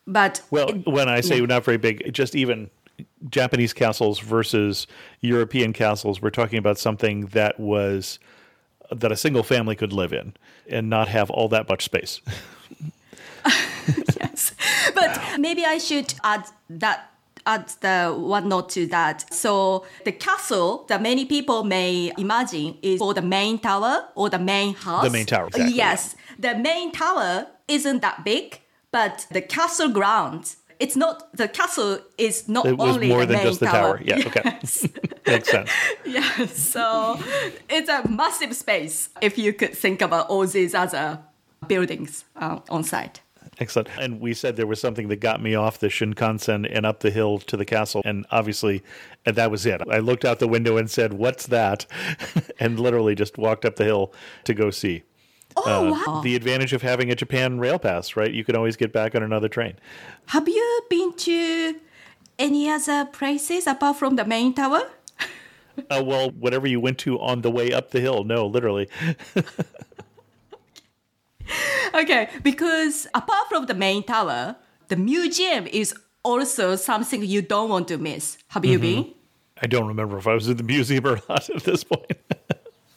But 0.07 0.41
Well, 0.51 0.71
when 0.85 1.09
I 1.09 1.21
say 1.21 1.41
not 1.41 1.63
very 1.65 1.77
big, 1.77 2.13
just 2.13 2.35
even 2.35 2.69
Japanese 3.29 3.73
castles 3.73 4.19
versus 4.19 4.87
European 5.21 5.73
castles, 5.73 6.21
we're 6.21 6.29
talking 6.29 6.59
about 6.59 6.77
something 6.77 7.27
that 7.27 7.59
was 7.59 8.19
that 8.91 9.11
a 9.11 9.17
single 9.17 9.43
family 9.43 9.75
could 9.75 9.91
live 9.91 10.13
in 10.13 10.33
and 10.69 10.89
not 10.89 11.07
have 11.07 11.29
all 11.31 11.47
that 11.49 11.67
much 11.67 11.83
space. 11.83 12.21
yes, 14.19 14.53
but 14.93 15.19
maybe 15.39 15.65
I 15.65 15.79
should 15.79 16.13
add 16.23 16.45
that 16.69 17.11
add 17.45 17.69
the 17.81 18.15
one 18.17 18.49
note 18.49 18.69
to 18.69 18.87
that. 18.87 19.31
So 19.33 19.85
the 20.03 20.11
castle 20.11 20.85
that 20.87 21.01
many 21.01 21.25
people 21.25 21.63
may 21.63 22.11
imagine 22.17 22.77
is 22.81 22.99
for 22.99 23.13
the 23.13 23.21
main 23.21 23.59
tower 23.59 24.07
or 24.15 24.29
the 24.29 24.39
main 24.39 24.73
house. 24.73 25.03
The 25.03 25.09
main 25.09 25.25
tower, 25.25 25.47
exactly, 25.47 25.75
Yes, 25.75 26.15
the 26.39 26.55
main 26.55 26.91
tower 26.91 27.47
isn't 27.67 28.01
that 28.01 28.23
big, 28.23 28.61
but 28.95 29.27
the 29.29 29.41
castle 29.41 29.89
grounds. 29.89 30.55
It's 30.79 30.95
not 30.95 31.15
the 31.35 31.49
castle 31.49 31.99
is 32.17 32.47
not 32.47 32.65
It 32.65 32.77
was 32.77 32.95
only 32.95 33.09
more 33.09 33.25
the 33.25 33.33
than 33.33 33.43
just 33.43 33.59
the 33.59 33.65
tower. 33.65 33.99
Yeah, 34.01 34.23
okay. 34.27 34.41
Makes 35.27 35.49
sense. 35.51 35.71
Yeah, 36.05 36.45
so 36.45 37.19
it's 37.69 37.89
a 37.89 38.07
massive 38.07 38.55
space 38.55 39.09
if 39.21 39.37
you 39.37 39.51
could 39.51 39.73
think 39.73 40.01
about 40.01 40.29
all 40.29 40.47
these 40.47 40.73
other 40.73 41.19
buildings 41.67 42.23
uh, 42.37 42.59
on 42.69 42.85
site. 42.85 43.19
Excellent. 43.59 43.89
And 43.99 44.21
we 44.21 44.33
said 44.33 44.55
there 44.55 44.67
was 44.67 44.79
something 44.79 45.09
that 45.09 45.19
got 45.19 45.41
me 45.41 45.55
off 45.55 45.79
the 45.79 45.87
Shinkansen 45.87 46.65
and 46.69 46.85
up 46.85 47.01
the 47.01 47.11
hill 47.11 47.39
to 47.39 47.57
the 47.57 47.65
castle. 47.65 48.01
And 48.05 48.25
obviously, 48.31 48.81
and 49.25 49.35
that 49.35 49.51
was 49.51 49.65
it. 49.65 49.81
I 49.91 49.99
looked 49.99 50.23
out 50.23 50.39
the 50.39 50.47
window 50.47 50.77
and 50.77 50.89
said, 50.89 51.13
What's 51.13 51.47
that? 51.47 51.85
and 52.59 52.79
literally 52.79 53.15
just 53.15 53.37
walked 53.37 53.65
up 53.65 53.75
the 53.75 53.85
hill 53.85 54.13
to 54.45 54.53
go 54.53 54.71
see. 54.71 55.03
Oh, 55.57 55.63
Uh, 55.87 55.91
wow. 56.05 56.21
The 56.21 56.35
advantage 56.35 56.73
of 56.73 56.81
having 56.81 57.11
a 57.11 57.15
Japan 57.15 57.59
rail 57.59 57.79
pass, 57.79 58.15
right? 58.15 58.31
You 58.31 58.43
can 58.43 58.55
always 58.55 58.75
get 58.75 58.91
back 58.91 59.15
on 59.15 59.23
another 59.23 59.47
train. 59.47 59.75
Have 60.27 60.47
you 60.49 60.81
been 60.89 61.13
to 61.13 61.75
any 62.37 62.69
other 62.69 63.05
places 63.05 63.65
apart 63.67 63.97
from 63.97 64.15
the 64.15 64.25
main 64.25 64.53
tower? 64.53 64.81
Uh, 65.91 66.01
well, 66.05 66.29
whatever 66.31 66.65
you 66.65 66.79
went 66.79 66.97
to 66.97 67.19
on 67.19 67.41
the 67.41 67.51
way 67.51 67.73
up 67.73 67.91
the 67.91 67.99
hill. 67.99 68.23
No, 68.23 68.47
literally. 68.47 68.87
Okay, 71.93 72.29
because 72.43 73.07
apart 73.13 73.47
from 73.49 73.67
the 73.67 73.73
main 73.73 74.03
tower, 74.03 74.55
the 74.89 74.95
museum 74.95 75.67
is 75.67 75.93
also 76.23 76.75
something 76.75 77.23
you 77.23 77.41
don't 77.41 77.69
want 77.69 77.87
to 77.89 77.97
miss. 77.97 78.37
Have 78.49 78.65
you 78.65 78.79
been? 78.79 79.13
I 79.61 79.67
don't 79.67 79.87
remember 79.87 80.17
if 80.17 80.27
I 80.27 80.33
was 80.33 80.49
in 80.49 80.57
the 80.57 80.63
museum 80.63 81.05
or 81.07 81.19
not 81.29 81.49
at 81.49 81.63
this 81.63 81.83
point. 81.83 82.11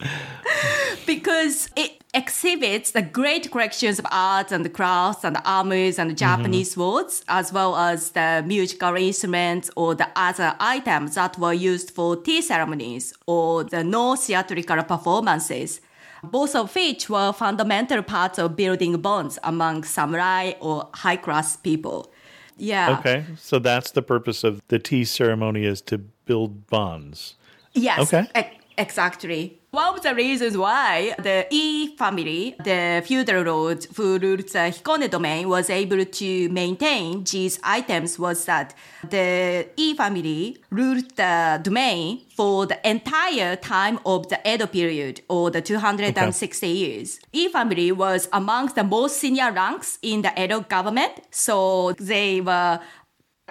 because 1.07 1.69
it 1.77 2.03
exhibits 2.15 2.93
the 2.93 3.03
great 3.03 3.51
collections 3.51 3.99
of 3.99 4.07
arts 4.11 4.53
and 4.53 4.73
crafts 4.73 5.25
and 5.25 5.37
armors 5.45 5.99
and 5.99 6.11
mm-hmm. 6.11 6.17
Japanese 6.17 6.73
swords, 6.73 7.25
as 7.29 7.53
well 7.53 7.77
as 7.77 8.11
the 8.11 8.43
musical 8.47 8.95
instruments 8.97 9.71
or 9.77 9.95
the 9.95 10.09
other 10.17 10.55
items 10.61 11.15
that 11.17 11.39
were 11.39 11.53
used 11.53 11.91
for 11.91 12.17
tea 12.17 12.41
ceremonies 12.41 13.13
or 13.27 13.65
the 13.65 13.83
Noh 13.85 14.17
theatrical 14.17 14.83
performances. 14.85 15.81
Both 16.23 16.57
of 16.57 16.75
which 16.75 17.09
were 17.09 17.33
fundamental 17.33 18.03
parts 18.03 18.39
of 18.39 18.57
building 18.57 19.01
bonds 19.01 19.39
among 19.45 19.85
samurai 19.85 20.53
or 20.61 20.89
high 20.95 21.17
class 21.17 21.57
people. 21.57 22.13
Yeah. 22.57 22.99
Okay, 22.99 23.25
so 23.37 23.61
that's 23.61 23.93
the 23.93 24.03
purpose 24.03 24.43
of 24.43 24.61
the 24.67 24.81
tea 24.81 25.05
ceremony 25.05 25.65
is 25.65 25.81
to 25.83 25.99
build 25.99 26.67
bonds. 26.67 27.37
Yes. 27.73 28.13
Okay. 28.13 28.27
e- 28.37 28.59
exactly. 28.77 29.58
One 29.71 29.97
of 29.97 30.03
the 30.03 30.15
reasons 30.15 30.57
why 30.57 31.15
the 31.19 31.47
E 31.51 31.95
family, 31.97 32.57
the 32.65 33.03
feudal 33.05 33.43
lords 33.43 33.87
who 33.95 34.19
ruled 34.19 34.49
the 34.49 34.73
Hikone 34.73 35.11
domain, 35.11 35.47
was 35.47 35.69
able 35.69 36.07
to 36.07 36.49
maintain 36.49 37.23
these 37.25 37.61
items 37.63 38.19
was 38.19 38.47
that 38.47 38.75
the 39.11 39.69
E 39.77 39.95
family 39.95 40.57
ruled 40.71 41.15
the 41.17 41.61
domain 41.63 42.23
for 42.35 42.65
the 42.65 42.79
entire 42.89 43.57
time 43.57 43.99
of 44.07 44.31
the 44.31 44.41
Edo 44.51 44.67
period, 44.67 45.21
or 45.29 45.51
the 45.51 45.61
260 45.61 46.67
years. 46.67 47.21
E 47.35 47.49
family 47.49 47.93
was 47.93 48.27
amongst 48.33 48.75
the 48.75 48.85
most 48.85 49.19
senior 49.19 49.53
ranks 49.53 49.99
in 50.01 50.23
the 50.23 50.33
Edo 50.43 50.61
government, 50.61 51.13
so 51.31 51.93
they 51.93 52.41
were 52.41 52.81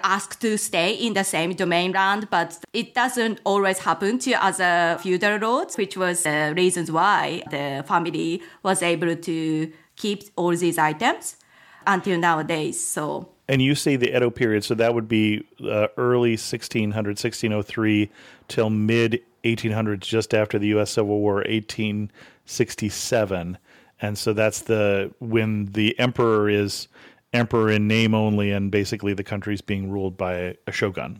asked 0.03 0.41
to 0.41 0.57
stay 0.57 0.93
in 0.93 1.13
the 1.13 1.23
same 1.23 1.53
domain 1.53 1.91
land, 1.91 2.29
but 2.29 2.57
it 2.73 2.93
doesn't 2.93 3.41
always 3.43 3.79
happen 3.79 4.19
to 4.19 4.33
other 4.33 4.97
feudal 5.01 5.37
lords, 5.37 5.77
which 5.77 5.97
was 5.97 6.23
the 6.23 6.53
reasons 6.55 6.91
why 6.91 7.43
the 7.49 7.83
family 7.87 8.41
was 8.63 8.81
able 8.81 9.15
to 9.15 9.71
keep 9.95 10.23
all 10.35 10.55
these 10.55 10.77
items 10.77 11.37
until 11.85 12.19
nowadays. 12.19 12.85
So 12.85 13.29
And 13.47 13.61
you 13.61 13.75
say 13.75 13.95
the 13.95 14.15
Edo 14.15 14.29
period, 14.29 14.63
so 14.63 14.75
that 14.75 14.93
would 14.93 15.07
be 15.07 15.45
uh, 15.63 15.87
early 15.97 16.31
1600, 16.31 16.93
1603 16.93 18.11
till 18.47 18.69
mid 18.69 19.21
1800s, 19.43 20.01
just 20.01 20.33
after 20.33 20.59
the 20.59 20.67
U.S. 20.67 20.91
Civil 20.91 21.19
War, 21.19 21.35
1867. 21.35 23.57
And 23.99 24.17
so 24.17 24.33
that's 24.33 24.61
the 24.61 25.13
when 25.19 25.71
the 25.71 25.97
emperor 25.99 26.49
is 26.49 26.87
emperor 27.33 27.71
in 27.71 27.87
name 27.87 28.13
only, 28.13 28.51
and 28.51 28.71
basically 28.71 29.13
the 29.13 29.23
country's 29.23 29.61
being 29.61 29.89
ruled 29.89 30.17
by 30.17 30.57
a 30.65 30.71
shogun. 30.71 31.19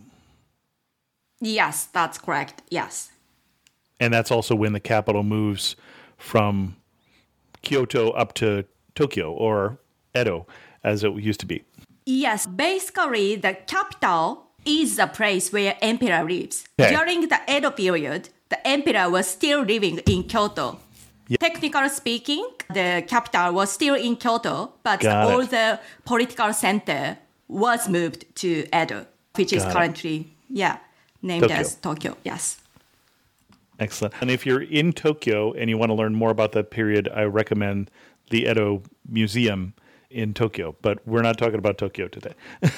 yes, 1.40 1.86
that's 1.86 2.18
correct. 2.18 2.62
Yes. 2.70 3.12
And 4.00 4.14
that's 4.14 4.32
also 4.32 4.56
when 4.56 4.74
the 4.74 4.80
capital 4.80 5.24
moves 5.24 5.76
from 6.18 6.76
Kyoto 7.62 8.12
up 8.12 8.34
to 8.36 8.66
Tokyo 8.96 9.32
or 9.32 9.80
Edo, 10.16 10.48
as 10.84 11.04
it 11.04 11.14
used 11.16 11.40
to 11.42 11.46
be. 11.46 11.64
Yes, 12.06 12.46
basically 12.46 13.36
the 13.36 13.54
capital 13.54 14.48
is 14.66 14.98
the 14.98 15.08
place 15.08 15.52
where 15.52 15.78
emperor 15.82 16.24
lives. 16.24 16.66
Okay. 16.80 16.96
During 16.96 17.28
the 17.28 17.40
Edo 17.50 17.72
period, 17.72 18.30
the 18.50 18.66
emperor 18.68 19.10
was 19.10 19.28
still 19.28 19.62
living 19.62 20.00
in 20.00 20.24
Kyoto. 20.24 20.80
Technically 21.40 21.90
speaking, 21.90 22.46
the 22.74 23.04
capital 23.08 23.54
was 23.54 23.72
still 23.72 23.96
in 23.96 24.16
Kyoto, 24.16 24.72
but 24.84 25.02
Got 25.02 25.32
all 25.32 25.42
it. 25.42 25.50
the 25.50 25.80
political 26.06 26.54
center 26.54 27.18
was 27.48 27.90
moved 27.90 28.26
to 28.36 28.66
Edo, 28.74 29.06
which 29.36 29.52
is 29.54 29.64
Got 29.64 29.70
it. 29.70 29.74
currently 29.74 30.28
yeah 30.50 30.78
named 31.22 31.44
Tokyo. 31.44 31.58
as 31.58 31.76
Tokyo. 31.76 32.18
Yes. 32.24 32.58
Excellent. 33.80 34.14
And 34.22 34.32
if 34.32 34.46
you're 34.46 34.62
in 34.64 34.94
Tokyo 34.94 35.52
and 35.54 35.70
you 35.70 35.78
want 35.78 35.90
to 35.90 35.94
learn 35.96 36.16
more 36.16 36.32
about 36.32 36.52
that 36.54 36.72
period, 36.72 37.10
I 37.14 37.24
recommend 37.24 37.92
the 38.30 38.46
Edo 38.50 38.82
Museum 39.08 39.74
in 40.10 40.34
Tokyo. 40.34 40.76
But 40.82 41.06
we're 41.08 41.22
not 41.22 41.38
talking 41.38 41.60
about 41.60 41.78
Tokyo 41.78 42.08
today. 42.08 42.34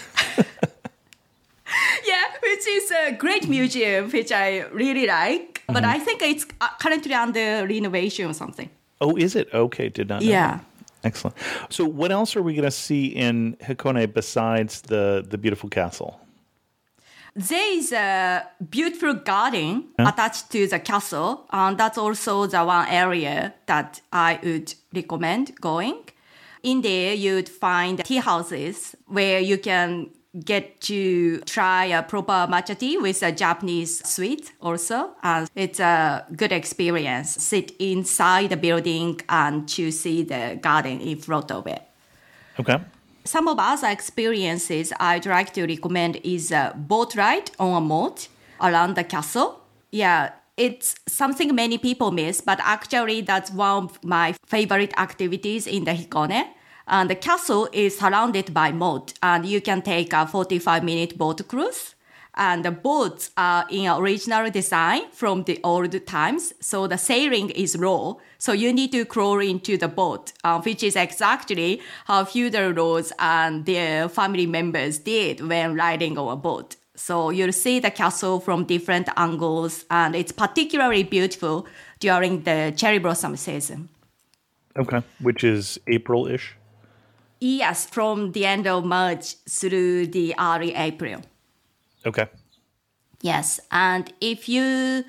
Yeah, 2.05 2.23
which 2.41 2.67
is 2.67 2.91
a 2.91 3.11
great 3.11 3.47
museum, 3.47 4.09
which 4.09 4.31
I 4.31 4.61
really 4.71 5.05
like. 5.05 5.58
But 5.73 5.83
Mm-hmm. 5.83 5.95
I 5.95 5.99
think 5.99 6.21
it's 6.21 6.45
uh, 6.61 6.67
currently 6.79 7.13
under 7.13 7.65
renovation 7.67 8.29
or 8.29 8.33
something. 8.33 8.69
Oh, 9.01 9.15
is 9.15 9.35
it? 9.35 9.47
Okay, 9.53 9.89
did 9.89 10.09
not 10.09 10.21
know 10.21 10.29
Yeah. 10.29 10.51
that. 10.57 10.65
Excellent. 11.03 11.35
So 11.69 11.85
what 11.85 12.11
else 12.11 12.35
are 12.35 12.41
we 12.41 12.53
going 12.53 12.65
to 12.65 12.71
see 12.71 13.05
in 13.05 13.55
Hikone 13.61 14.13
besides 14.13 14.81
the, 14.81 15.25
the 15.29 15.37
beautiful 15.37 15.69
castle? 15.69 16.19
There 17.35 17.77
is 17.77 17.93
a 17.93 18.43
beautiful 18.69 19.13
garden 19.13 19.85
attached 19.97 20.49
to 20.51 20.67
the 20.67 20.79
castle, 20.79 21.45
and 21.51 21.77
that's 21.77 21.97
also 21.97 22.47
the 22.47 22.65
one 22.65 22.87
area 22.89 23.53
that 23.67 24.01
I 24.11 24.39
would 24.43 24.73
recommend 24.93 25.55
going. 25.61 26.03
In 26.63 26.81
there, 26.81 27.13
you'd 27.13 27.47
find 27.47 28.03
tea 28.03 28.17
houses 28.17 28.95
where 29.05 29.39
you 29.39 29.57
can 29.57 30.09
get 30.45 30.79
to 30.81 31.39
try 31.41 31.85
a 31.85 32.03
proper 32.03 32.47
matcha 32.51 32.77
tea 32.77 32.97
with 32.97 33.23
a 33.23 33.31
Japanese 33.31 34.07
sweet 34.07 34.51
also. 34.61 35.11
And 35.23 35.49
it's 35.55 35.79
a 35.79 36.25
good 36.35 36.51
experience. 36.51 37.31
Sit 37.31 37.71
inside 37.79 38.49
the 38.49 38.57
building 38.57 39.21
and 39.27 39.67
to 39.69 39.91
see 39.91 40.23
the 40.23 40.59
garden 40.61 41.01
in 41.01 41.17
front 41.17 41.51
of 41.51 41.67
it. 41.67 41.81
Okay. 42.59 42.77
Some 43.25 43.47
of 43.47 43.57
other 43.59 43.87
experiences 43.87 44.93
I'd 44.99 45.25
like 45.25 45.53
to 45.53 45.65
recommend 45.65 46.19
is 46.23 46.51
a 46.51 46.73
boat 46.75 47.15
ride 47.15 47.51
on 47.59 47.83
a 47.83 47.85
moat 47.85 48.27
around 48.61 48.95
the 48.95 49.03
castle. 49.03 49.61
Yeah, 49.91 50.31
it's 50.57 50.95
something 51.07 51.55
many 51.55 51.77
people 51.77 52.11
miss, 52.11 52.41
but 52.41 52.59
actually 52.61 53.21
that's 53.21 53.51
one 53.51 53.85
of 53.85 54.03
my 54.03 54.35
favorite 54.45 54.93
activities 54.97 55.67
in 55.67 55.85
the 55.85 55.91
Hikone. 55.91 56.47
And 56.89 57.07
the 57.07 57.15
castle 57.15 57.69
is 57.71 57.99
surrounded 57.99 58.51
by 58.51 58.71
moat, 58.71 59.13
and 59.21 59.45
you 59.45 59.61
can 59.61 59.83
take 59.83 60.11
a 60.11 60.25
45 60.25 60.83
minute 60.83 61.17
boat 61.19 61.47
cruise. 61.47 61.93
And 62.35 62.65
the 62.65 62.71
boats 62.71 63.31
are 63.37 63.65
in 63.69 63.91
original 63.91 64.49
design 64.49 65.11
from 65.11 65.43
the 65.43 65.59
old 65.63 66.05
times, 66.07 66.53
so 66.61 66.87
the 66.87 66.97
sailing 66.97 67.49
is 67.51 67.77
low. 67.77 68.21
So 68.37 68.53
you 68.53 68.73
need 68.73 68.91
to 68.93 69.05
crawl 69.05 69.39
into 69.39 69.77
the 69.77 69.87
boat, 69.87 70.31
uh, 70.43 70.61
which 70.61 70.81
is 70.81 70.95
exactly 70.95 71.81
how 72.05 72.25
feudal 72.25 72.71
lords 72.71 73.11
and 73.19 73.65
their 73.65 74.09
family 74.09 74.47
members 74.47 74.99
did 74.99 75.47
when 75.47 75.75
riding 75.75 76.17
on 76.17 76.31
a 76.31 76.35
boat. 76.35 76.75
So 76.95 77.29
you'll 77.29 77.51
see 77.51 77.79
the 77.79 77.91
castle 77.91 78.39
from 78.39 78.65
different 78.65 79.09
angles, 79.15 79.85
and 79.91 80.15
it's 80.15 80.31
particularly 80.31 81.03
beautiful 81.03 81.67
during 81.99 82.43
the 82.43 82.73
cherry 82.75 82.99
blossom 82.99 83.35
season. 83.35 83.89
Okay. 84.77 85.01
Which 85.19 85.43
is 85.43 85.79
April 85.87 86.27
ish. 86.27 86.55
Yes, 87.39 87.85
from 87.85 88.33
the 88.33 88.45
end 88.45 88.67
of 88.67 88.83
March 88.83 89.35
through 89.49 90.07
the 90.07 90.35
early 90.39 90.75
April. 90.75 91.21
Okay. 92.05 92.27
Yes, 93.21 93.59
and 93.71 94.11
if 94.21 94.47
you 94.47 95.03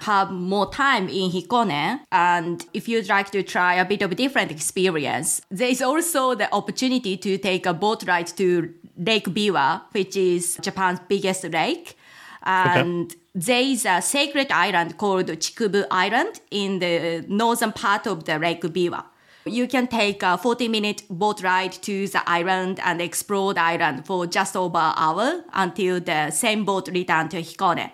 have 0.00 0.30
more 0.30 0.70
time 0.70 1.08
in 1.08 1.30
Hikone 1.30 2.00
and 2.12 2.66
if 2.74 2.86
you'd 2.88 3.08
like 3.08 3.30
to 3.30 3.42
try 3.42 3.74
a 3.74 3.84
bit 3.84 4.02
of 4.02 4.12
a 4.12 4.14
different 4.14 4.50
experience, 4.50 5.40
there 5.50 5.68
is 5.68 5.80
also 5.80 6.34
the 6.34 6.52
opportunity 6.54 7.16
to 7.16 7.38
take 7.38 7.64
a 7.66 7.72
boat 7.72 8.06
ride 8.06 8.26
to 8.26 8.72
Lake 8.98 9.26
Biwa, 9.28 9.82
which 9.92 10.16
is 10.16 10.58
Japan's 10.60 11.00
biggest 11.08 11.44
lake. 11.44 11.96
And 12.42 13.14
there 13.34 13.62
is 13.62 13.86
a 13.86 14.00
sacred 14.00 14.52
island 14.52 14.98
called 14.98 15.26
Chikubu 15.26 15.86
Island 15.90 16.40
in 16.50 16.78
the 16.78 17.24
northern 17.26 17.72
part 17.72 18.06
of 18.06 18.24
the 18.24 18.38
Lake 18.38 18.62
Biwa. 18.62 19.04
You 19.48 19.68
can 19.68 19.86
take 19.86 20.24
a 20.24 20.36
40 20.36 20.66
minute 20.66 21.04
boat 21.08 21.40
ride 21.40 21.70
to 21.82 22.08
the 22.08 22.28
island 22.28 22.80
and 22.82 23.00
explore 23.00 23.54
the 23.54 23.62
island 23.62 24.04
for 24.04 24.26
just 24.26 24.56
over 24.56 24.78
an 24.78 24.94
hour 24.96 25.44
until 25.52 26.00
the 26.00 26.32
same 26.32 26.64
boat 26.64 26.88
return 26.88 27.28
to 27.28 27.40
Hikone. 27.40 27.92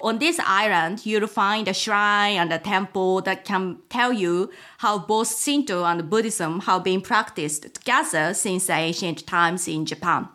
On 0.00 0.18
this 0.18 0.40
island, 0.40 1.04
you'll 1.04 1.26
find 1.26 1.68
a 1.68 1.74
shrine 1.74 2.38
and 2.38 2.50
a 2.50 2.58
temple 2.58 3.20
that 3.22 3.44
can 3.44 3.76
tell 3.90 4.10
you 4.10 4.50
how 4.78 4.98
both 4.98 5.38
Shinto 5.38 5.84
and 5.84 6.08
Buddhism 6.08 6.60
have 6.60 6.82
been 6.82 7.02
practiced 7.02 7.74
together 7.74 8.32
since 8.32 8.66
the 8.66 8.72
ancient 8.72 9.26
times 9.26 9.68
in 9.68 9.84
Japan. 9.84 10.28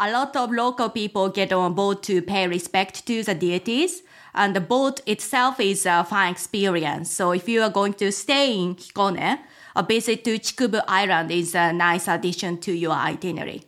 A 0.00 0.10
lot 0.10 0.34
of 0.34 0.50
local 0.50 0.88
people 0.88 1.28
get 1.28 1.52
on 1.52 1.74
board 1.74 2.02
to 2.04 2.22
pay 2.22 2.48
respect 2.48 3.06
to 3.06 3.22
the 3.22 3.34
deities, 3.34 4.02
and 4.34 4.54
the 4.54 4.60
boat 4.60 5.00
itself 5.06 5.60
is 5.60 5.86
a 5.86 6.04
fun 6.04 6.30
experience. 6.32 7.10
So 7.10 7.32
if 7.32 7.48
you 7.48 7.62
are 7.62 7.70
going 7.70 7.94
to 7.94 8.10
stay 8.10 8.56
in 8.56 8.74
Hikone, 8.74 9.38
a 9.78 9.82
visit 9.82 10.24
to 10.24 10.32
Chikubu 10.46 10.80
Island 10.88 11.30
is 11.30 11.54
a 11.54 11.72
nice 11.72 12.06
addition 12.08 12.58
to 12.66 12.72
your 12.84 12.92
itinerary. 13.10 13.62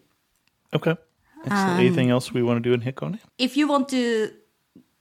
Okay. 0.75 0.97
Excellent. 1.47 1.81
Anything 1.81 2.11
else 2.11 2.27
we 2.35 2.43
want 2.43 2.57
to 2.63 2.69
do 2.69 2.75
in 2.75 2.81
Hikone? 2.83 3.19
if 3.39 3.57
you 3.57 3.67
want 3.69 3.89
to 3.89 4.31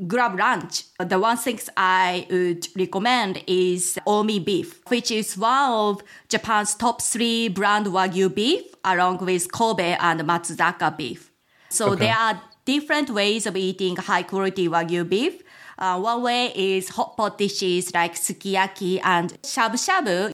grab 0.07 0.33
lunch, 0.39 0.83
the 1.13 1.19
one 1.19 1.35
thing 1.35 1.59
I 1.75 2.25
would 2.31 2.67
recommend 2.83 3.43
is 3.47 3.97
Omi 4.07 4.39
beef, 4.39 4.69
which 4.87 5.11
is 5.11 5.37
one 5.37 5.71
of 5.71 6.01
Japan's 6.29 6.73
top 6.75 7.01
three 7.01 7.49
brand 7.49 7.87
Wagyu 7.87 8.33
beef, 8.33 8.63
along 8.85 9.17
with 9.25 9.51
Kobe 9.51 9.97
and 9.99 10.21
Matsuzaka 10.21 10.95
beef. 10.95 11.21
So 11.69 11.83
Okay. 11.91 12.05
there 12.05 12.15
are 12.15 12.41
different 12.65 13.09
ways 13.09 13.45
of 13.45 13.57
eating 13.57 13.95
high 13.97 14.23
quality 14.23 14.69
Wagyu 14.69 15.03
beef. 15.09 15.35
Uh, 15.77 15.99
one 15.99 16.21
way 16.23 16.41
is 16.55 16.89
hot 16.89 17.17
pot 17.17 17.37
dishes 17.37 17.93
like 17.93 18.13
sukiyaki 18.15 19.01
and 19.03 19.27
shabu 19.43 19.77
shabu. 19.87 20.31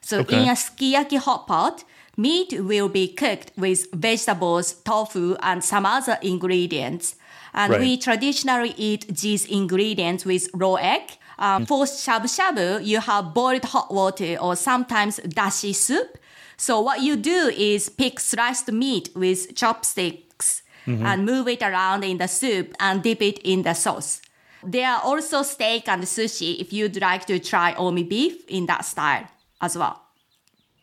So 0.00 0.20
Okay. 0.20 0.42
in 0.42 0.48
a 0.48 0.54
sukiyaki 0.56 1.18
hot 1.18 1.46
pot, 1.46 1.84
meat 2.16 2.52
will 2.60 2.88
be 2.88 3.08
cooked 3.08 3.52
with 3.56 3.86
vegetables, 3.92 4.74
tofu, 4.84 5.36
and 5.42 5.62
some 5.64 5.86
other 5.86 6.18
ingredients. 6.22 7.14
And 7.54 7.72
Right. 7.72 7.80
we 7.80 7.96
traditionally 7.96 8.74
eat 8.76 9.06
these 9.22 9.44
ingredients 9.46 10.24
with 10.24 10.48
raw 10.54 10.74
egg. 10.74 11.02
Um, 11.38 11.66
For 11.66 11.84
shabu 11.86 12.26
shabu, 12.26 12.84
you 12.84 13.00
have 13.00 13.32
boiled 13.32 13.64
hot 13.64 13.92
water 13.92 14.36
or 14.40 14.56
sometimes 14.56 15.20
dashi 15.20 15.72
soup. 15.74 16.18
So 16.56 16.80
what 16.80 17.00
you 17.02 17.14
do 17.16 17.48
is 17.56 17.88
pick 17.88 18.18
sliced 18.18 18.72
meat 18.72 19.10
with 19.14 19.54
chopsticks 19.54 20.62
and 20.86 21.24
move 21.26 21.46
it 21.48 21.62
around 21.62 22.02
in 22.02 22.16
the 22.18 22.26
soup 22.26 22.74
and 22.80 23.02
dip 23.02 23.20
it 23.22 23.38
in 23.44 23.62
the 23.62 23.74
sauce. 23.74 24.20
There 24.64 24.88
are 24.88 25.00
also 25.04 25.42
steak 25.42 25.86
and 25.88 26.02
sushi 26.04 26.58
if 26.60 26.72
you'd 26.72 27.00
like 27.00 27.26
to 27.26 27.38
try 27.38 27.74
omi 27.76 28.02
beef 28.02 28.34
in 28.48 28.66
that 28.66 28.84
style 28.84 29.26
as 29.60 29.76
well. 29.76 30.02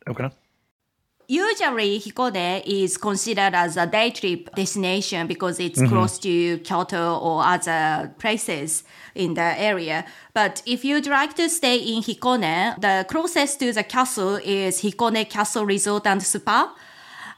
Okay. 0.08 0.29
Usually, 1.27 2.00
Hikone 2.00 2.62
is 2.65 2.98
considered 2.98 3.55
as 3.55 3.77
a 3.77 3.88
day 3.88 4.12
trip 4.12 4.53
destination 4.55 5.25
because 5.25 5.60
it's 5.60 5.79
mm-hmm. 5.79 5.91
close 5.91 6.20
to 6.20 6.60
Kyoto 6.60 7.17
or 7.17 7.44
other 7.44 8.13
places 8.20 8.84
in 9.15 9.34
the 9.34 9.60
area. 9.60 10.05
But 10.34 10.62
if 10.67 10.86
you'd 10.86 11.08
like 11.08 11.36
to 11.36 11.50
stay 11.50 11.77
in 11.77 12.03
Hikone, 12.03 12.79
the 12.79 13.05
closest 13.10 13.60
to 13.62 13.74
the 13.74 13.84
castle 13.84 14.36
is 14.36 14.82
Hikone 14.82 15.27
Castle 15.27 15.65
Resort 15.65 16.05
and 16.05 16.22
Spa. 16.22 16.75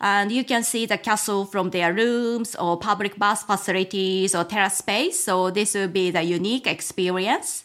And 0.02 0.32
you 0.32 0.44
can 0.44 0.64
see 0.64 0.86
the 0.86 0.98
castle 0.98 1.46
from 1.46 1.70
their 1.70 1.94
rooms 1.94 2.56
or 2.56 2.78
public 2.78 3.18
bath 3.18 3.44
facilities 3.44 4.36
or 4.36 4.44
terrace 4.44 4.80
space. 4.80 5.24
So 5.24 5.50
this 5.50 5.74
will 5.74 5.88
be 5.88 6.12
the 6.12 6.24
unique 6.24 6.68
experience. 6.68 7.64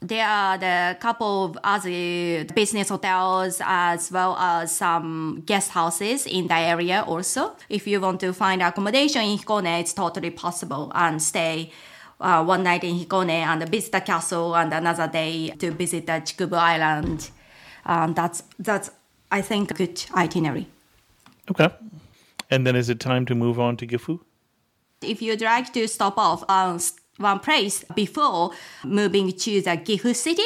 There 0.00 0.24
are 0.24 0.56
the 0.58 0.96
couple 1.00 1.44
of 1.46 1.58
other 1.64 2.44
business 2.54 2.88
hotels 2.88 3.60
as 3.64 4.12
well 4.12 4.36
as 4.36 4.70
some 4.76 5.42
guest 5.44 5.70
houses 5.72 6.24
in 6.26 6.46
the 6.46 6.54
area 6.54 7.02
also. 7.06 7.56
If 7.68 7.86
you 7.88 8.00
want 8.00 8.20
to 8.20 8.32
find 8.32 8.62
accommodation 8.62 9.22
in 9.22 9.38
Hikone, 9.38 9.80
it's 9.80 9.92
totally 9.92 10.30
possible 10.30 10.92
and 10.94 11.20
stay 11.20 11.72
uh, 12.20 12.44
one 12.44 12.62
night 12.62 12.84
in 12.84 12.96
Hikone 12.96 13.30
and 13.44 13.68
visit 13.68 13.90
the 13.90 14.00
castle 14.00 14.54
and 14.54 14.72
another 14.72 15.08
day 15.08 15.48
to 15.58 15.72
visit 15.72 16.06
the 16.06 16.12
Chikubu 16.12 16.56
Island. 16.56 17.30
Um, 17.84 18.14
that's 18.14 18.44
that's 18.58 18.90
I 19.32 19.42
think 19.42 19.72
a 19.72 19.74
good 19.74 20.04
itinerary. 20.14 20.68
Okay. 21.50 21.70
And 22.50 22.64
then 22.66 22.76
is 22.76 22.88
it 22.88 23.00
time 23.00 23.26
to 23.26 23.34
move 23.34 23.58
on 23.58 23.76
to 23.78 23.86
Gifu? 23.86 24.20
If 25.02 25.22
you'd 25.22 25.40
like 25.42 25.72
to 25.72 25.86
stop 25.88 26.18
off 26.18 26.44
on 26.48 26.76
s- 26.76 26.97
one 27.18 27.40
place 27.40 27.84
before 27.94 28.52
moving 28.84 29.32
to 29.32 29.60
the 29.60 29.76
Gifu 29.76 30.14
city, 30.14 30.42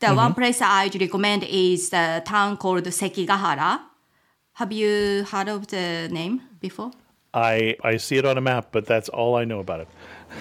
the 0.00 0.08
one 0.08 0.32
mm-hmm. 0.32 0.40
place 0.40 0.60
I'd 0.60 1.00
recommend 1.00 1.44
is 1.44 1.90
the 1.90 2.22
town 2.24 2.56
called 2.56 2.84
Sekigahara. 2.84 3.80
Have 4.54 4.72
you 4.72 5.24
heard 5.24 5.48
of 5.48 5.66
the 5.68 6.08
name 6.10 6.42
before? 6.60 6.90
I 7.32 7.76
I 7.84 7.98
see 7.98 8.16
it 8.16 8.24
on 8.24 8.38
a 8.38 8.40
map, 8.40 8.68
but 8.72 8.86
that's 8.86 9.08
all 9.10 9.36
I 9.36 9.44
know 9.44 9.60
about 9.60 9.80
it. 9.80 9.88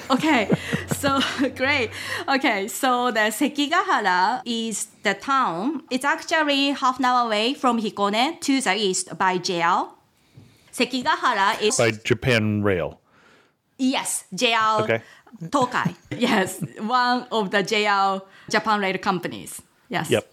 Okay, 0.09 0.49
so 0.97 1.19
great. 1.55 1.91
Okay, 2.27 2.67
so 2.67 3.11
the 3.11 3.31
Sekigahara 3.31 4.41
is 4.43 4.87
the 5.03 5.13
town. 5.13 5.83
It's 5.91 6.03
actually 6.03 6.71
half 6.71 6.97
an 6.99 7.05
hour 7.05 7.27
away 7.27 7.53
from 7.53 7.79
Hikone 7.79 8.41
to 8.41 8.61
the 8.61 8.75
east 8.75 9.15
by 9.17 9.37
JR. 9.37 9.93
Sekigahara 10.73 11.61
is 11.61 11.77
By 11.77 11.91
Japan 11.91 12.63
Rail. 12.63 12.99
Yes, 13.77 14.25
JR 14.33 14.81
Okay. 14.81 15.01
Tokai. 15.51 15.95
yes, 16.11 16.63
one 16.79 17.27
of 17.31 17.51
the 17.51 17.63
JR 17.63 18.23
Japan 18.49 18.79
Rail 18.79 18.97
companies. 18.97 19.61
Yes. 19.89 20.09
Yep. 20.09 20.31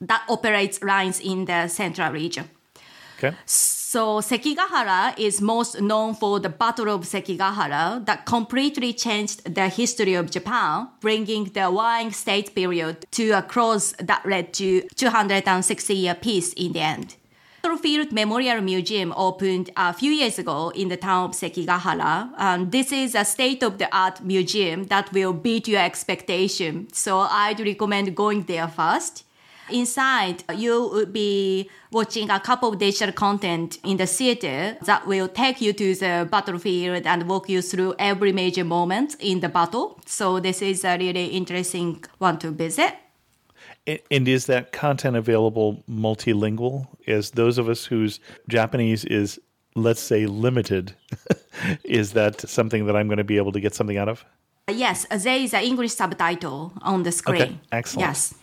That 0.00 0.24
operates 0.28 0.82
lines 0.82 1.20
in 1.20 1.44
the 1.44 1.68
central 1.68 2.12
region. 2.12 2.48
Okay. 3.18 3.36
So 3.46 4.20
Sekigahara 4.20 5.16
is 5.16 5.40
most 5.40 5.80
known 5.80 6.14
for 6.14 6.40
the 6.40 6.48
Battle 6.48 6.90
of 6.90 7.02
Sekigahara 7.02 8.04
that 8.06 8.26
completely 8.26 8.92
changed 8.92 9.54
the 9.54 9.68
history 9.68 10.14
of 10.14 10.30
Japan, 10.30 10.88
bringing 11.00 11.44
the 11.44 11.70
warring 11.70 12.10
state 12.10 12.54
period 12.54 13.06
to 13.12 13.30
a 13.30 13.42
close 13.42 13.92
that 14.00 14.26
led 14.26 14.52
to 14.54 14.82
260 14.96 15.94
year 15.94 16.14
peace 16.14 16.52
in 16.54 16.72
the 16.72 16.80
end. 16.80 17.16
Battlefield 17.64 18.12
Memorial 18.12 18.60
Museum 18.60 19.14
opened 19.16 19.70
a 19.74 19.94
few 19.94 20.12
years 20.12 20.38
ago 20.38 20.68
in 20.74 20.88
the 20.88 20.98
town 20.98 21.24
of 21.24 21.30
Sekigahara. 21.30 22.28
And 22.36 22.70
this 22.70 22.92
is 22.92 23.14
a 23.14 23.24
state-of-the-art 23.24 24.22
museum 24.22 24.84
that 24.88 25.10
will 25.14 25.32
beat 25.32 25.66
your 25.66 25.80
expectation. 25.80 26.88
So 26.92 27.20
I'd 27.20 27.58
recommend 27.60 28.14
going 28.14 28.42
there 28.42 28.68
first. 28.68 29.24
Inside, 29.70 30.44
you 30.54 30.90
would 30.92 31.14
be 31.14 31.70
watching 31.90 32.28
a 32.28 32.38
couple 32.38 32.68
of 32.68 32.78
digital 32.78 33.12
content 33.12 33.78
in 33.82 33.96
the 33.96 34.06
theater 34.06 34.76
that 34.84 35.06
will 35.06 35.28
take 35.28 35.62
you 35.62 35.72
to 35.72 35.94
the 35.94 36.28
battlefield 36.30 37.06
and 37.06 37.26
walk 37.26 37.48
you 37.48 37.62
through 37.62 37.94
every 37.98 38.32
major 38.32 38.64
moment 38.64 39.16
in 39.20 39.40
the 39.40 39.48
battle. 39.48 39.98
So 40.04 40.38
this 40.38 40.60
is 40.60 40.84
a 40.84 40.98
really 40.98 41.28
interesting 41.28 42.04
one 42.18 42.38
to 42.40 42.50
visit. 42.50 42.92
And 43.86 44.26
is 44.26 44.46
that 44.46 44.72
content 44.72 45.16
available 45.16 45.82
multilingual? 45.88 46.86
As 47.06 47.32
those 47.32 47.58
of 47.58 47.68
us 47.68 47.84
whose 47.84 48.18
Japanese 48.48 49.04
is, 49.04 49.38
let's 49.74 50.00
say, 50.00 50.26
limited, 50.26 50.94
is 51.84 52.12
that 52.12 52.40
something 52.48 52.86
that 52.86 52.96
I'm 52.96 53.08
going 53.08 53.18
to 53.18 53.24
be 53.24 53.36
able 53.36 53.52
to 53.52 53.60
get 53.60 53.74
something 53.74 53.98
out 53.98 54.08
of? 54.08 54.24
Yes, 54.70 55.04
there 55.10 55.36
is 55.36 55.52
an 55.52 55.62
English 55.62 55.92
subtitle 55.92 56.72
on 56.80 57.02
the 57.02 57.12
screen. 57.12 57.42
Okay, 57.42 57.60
excellent. 57.72 58.08
Yes. 58.08 58.34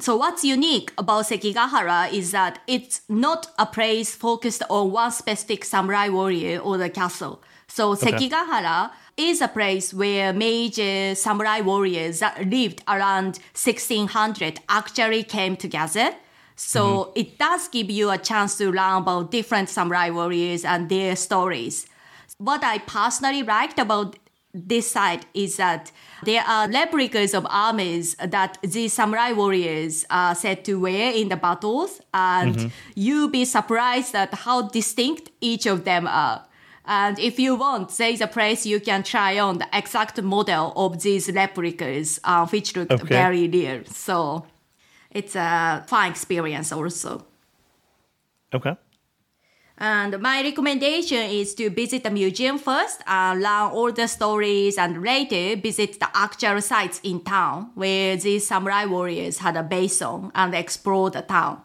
So 0.00 0.16
what's 0.16 0.42
unique 0.42 0.92
about 0.98 1.26
Sekigahara 1.26 2.12
is 2.12 2.32
that 2.32 2.60
it's 2.66 3.02
not 3.08 3.48
a 3.58 3.66
place 3.66 4.14
focused 4.14 4.62
on 4.70 4.90
one 4.90 5.12
specific 5.12 5.64
samurai 5.64 6.08
warrior 6.08 6.58
or 6.58 6.78
the 6.78 6.88
castle. 6.88 7.42
So 7.68 7.94
Sekigahara 7.94 8.90
is 9.28 9.40
a 9.40 9.48
place 9.48 9.92
where 9.92 10.32
major 10.32 11.14
samurai 11.14 11.60
warriors 11.60 12.20
that 12.20 12.48
lived 12.48 12.82
around 12.88 13.38
1600 13.54 14.60
actually 14.68 15.22
came 15.22 15.56
together. 15.56 16.14
So 16.56 16.82
mm-hmm. 16.82 17.20
it 17.20 17.38
does 17.38 17.68
give 17.68 17.90
you 17.90 18.10
a 18.10 18.18
chance 18.18 18.56
to 18.58 18.70
learn 18.70 19.02
about 19.02 19.30
different 19.30 19.68
samurai 19.68 20.10
warriors 20.10 20.64
and 20.64 20.88
their 20.88 21.16
stories. 21.16 21.86
What 22.38 22.64
I 22.64 22.78
personally 22.78 23.42
liked 23.42 23.78
about 23.78 24.16
this 24.52 24.90
site 24.90 25.26
is 25.32 25.56
that 25.56 25.92
there 26.24 26.42
are 26.42 26.68
replicas 26.68 27.34
of 27.34 27.46
armors 27.48 28.14
that 28.16 28.58
these 28.62 28.92
samurai 28.92 29.32
warriors 29.32 30.04
are 30.10 30.34
said 30.34 30.64
to 30.64 30.74
wear 30.80 31.12
in 31.12 31.28
the 31.28 31.36
battles, 31.36 32.00
and 32.12 32.56
mm-hmm. 32.56 32.68
you'll 32.94 33.30
be 33.30 33.44
surprised 33.44 34.14
at 34.14 34.34
how 34.34 34.62
distinct 34.62 35.30
each 35.40 35.66
of 35.66 35.84
them 35.84 36.06
are. 36.06 36.44
And 36.90 37.20
if 37.20 37.38
you 37.38 37.54
want, 37.54 37.96
there 37.98 38.10
is 38.10 38.20
a 38.20 38.26
place 38.26 38.66
you 38.66 38.80
can 38.80 39.04
try 39.04 39.38
on 39.38 39.58
the 39.58 39.68
exact 39.72 40.20
model 40.20 40.72
of 40.74 41.00
these 41.00 41.30
replicas, 41.30 42.18
uh, 42.24 42.44
which 42.48 42.74
look 42.74 42.90
Okay. 42.90 43.04
very 43.06 43.46
real. 43.46 43.84
So 43.84 44.44
it's 45.08 45.36
a 45.36 45.84
fun 45.86 46.10
experience 46.10 46.72
also. 46.72 47.24
Okay. 48.52 48.74
And 49.78 50.18
my 50.20 50.42
recommendation 50.42 51.30
is 51.30 51.54
to 51.54 51.70
visit 51.70 52.02
the 52.02 52.10
museum 52.10 52.58
first 52.58 53.02
and 53.06 53.40
learn 53.40 53.70
all 53.70 53.92
the 53.92 54.08
stories 54.08 54.76
and 54.76 55.00
later 55.00 55.60
visit 55.60 56.00
the 56.00 56.08
actual 56.12 56.60
sites 56.60 57.00
in 57.04 57.20
town 57.20 57.70
where 57.76 58.16
these 58.16 58.48
samurai 58.48 58.84
warriors 58.84 59.38
had 59.38 59.56
a 59.56 59.62
base 59.62 60.02
on 60.02 60.32
and 60.34 60.54
explore 60.54 61.08
the 61.10 61.22
town. 61.22 61.62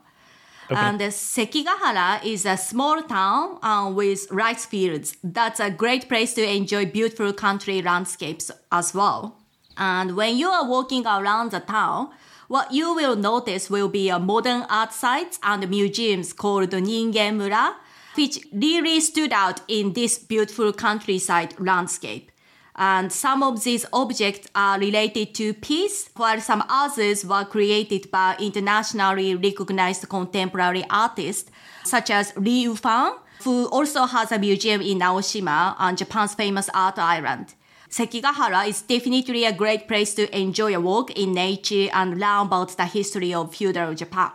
And 0.69 0.99
the 0.99 1.05
Sekigahara 1.05 2.23
is 2.25 2.45
a 2.45 2.57
small 2.57 3.03
town 3.03 3.59
uh, 3.63 3.91
with 3.93 4.27
rice 4.31 4.65
fields. 4.65 5.17
That's 5.23 5.59
a 5.59 5.69
great 5.69 6.07
place 6.07 6.33
to 6.35 6.43
enjoy 6.43 6.87
beautiful 6.87 7.33
country 7.33 7.81
landscapes 7.81 8.51
as 8.71 8.93
well. 8.93 9.37
And 9.77 10.15
when 10.15 10.37
you 10.37 10.49
are 10.49 10.67
walking 10.67 11.05
around 11.05 11.51
the 11.51 11.59
town, 11.59 12.09
what 12.47 12.71
you 12.71 12.93
will 12.93 13.15
notice 13.15 13.69
will 13.69 13.89
be 13.89 14.09
a 14.09 14.19
modern 14.19 14.63
art 14.69 14.93
sites 14.93 15.39
and 15.43 15.67
museums 15.69 16.33
called 16.33 16.69
Ningen 16.69 17.37
Mura, 17.37 17.75
which 18.15 18.39
really 18.53 18.99
stood 18.99 19.33
out 19.33 19.61
in 19.67 19.93
this 19.93 20.17
beautiful 20.17 20.71
countryside 20.71 21.59
landscape. 21.59 22.31
And 22.77 23.11
some 23.11 23.41
of 23.41 23.63
these 23.63 23.85
objects 23.93 24.49
are 24.53 24.77
related 24.77 25.33
to 25.35 25.53
peace, 25.53 26.09
while 26.15 26.41
some 26.41 26.63
others 26.67 27.25
were 27.25 27.45
created 27.45 28.11
by 28.11 28.35
internationally 28.39 29.33
recognized 29.35 30.09
contemporary 30.09 30.83
artists, 30.89 31.49
such 31.85 32.09
as 32.09 32.33
Lee 32.35 32.67
Ufan, 32.67 33.15
who 33.43 33.67
also 33.67 34.05
has 34.05 34.31
a 34.31 34.39
museum 34.39 34.81
in 34.81 34.99
Naoshima 34.99 35.75
on 35.79 35.95
Japan's 35.95 36.33
famous 36.33 36.69
art 36.73 36.99
island. 36.99 37.53
Sekigahara 37.89 38.67
is 38.67 38.81
definitely 38.81 39.45
a 39.45 39.53
great 39.53 39.87
place 39.87 40.13
to 40.15 40.37
enjoy 40.37 40.75
a 40.75 40.81
walk 40.81 41.11
in 41.11 41.31
nature 41.33 41.87
and 41.93 42.19
learn 42.19 42.47
about 42.47 42.75
the 42.75 42.85
history 42.85 43.33
of 43.33 43.55
feudal 43.55 43.93
Japan. 43.93 44.31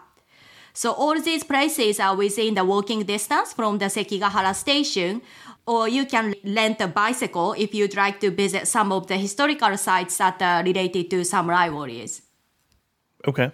So 0.73 0.93
all 0.93 1.21
these 1.21 1.45
places 1.45 2.01
are 2.01 2.17
within 2.17 2.55
the 2.55 2.65
walking 2.65 3.03
distance 3.03 3.53
from 3.53 3.79
the 3.79 3.87
Sekigahara 3.87 4.55
station, 4.55 5.21
or 5.67 5.89
you 5.89 6.07
can 6.07 6.35
rent 6.45 6.81
a 6.81 6.89
bicycle 6.89 7.55
if 7.59 7.75
you'd 7.75 7.97
like 7.97 8.21
to 8.21 8.31
visit 8.31 8.67
some 8.67 8.93
of 8.93 9.07
the 9.07 9.17
historical 9.17 9.77
sites 9.77 10.19
that 10.19 10.41
are 10.43 10.63
related 10.63 11.11
to 11.11 11.25
samurai 11.25 11.69
warriors. 11.69 12.23
Okay. 13.27 13.53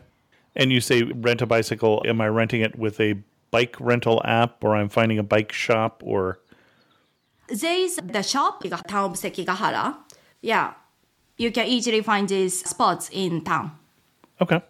And 0.54 0.72
you 0.72 0.80
say 0.80 1.02
rent 1.02 1.42
a 1.42 1.46
bicycle. 1.46 2.02
Am 2.06 2.20
I 2.20 2.28
renting 2.28 2.62
it 2.62 2.78
with 2.78 3.00
a 3.00 3.16
bike 3.50 3.76
rental 3.80 4.22
app 4.24 4.64
or 4.64 4.76
I'm 4.76 4.88
finding 4.88 5.18
a 5.18 5.22
bike 5.22 5.52
shop 5.52 6.02
or 6.04 6.40
There 7.48 7.78
is 7.78 7.96
the 8.02 8.22
shop, 8.22 8.64
town 8.88 9.10
of 9.10 9.16
Sekigahara. 9.16 9.96
Yeah, 10.40 10.74
you 11.36 11.50
can 11.52 11.66
easily 11.66 12.00
find 12.02 12.28
these 12.28 12.64
spots 12.68 13.10
in 13.12 13.44
town. 13.44 13.72
Okay. 14.40 14.60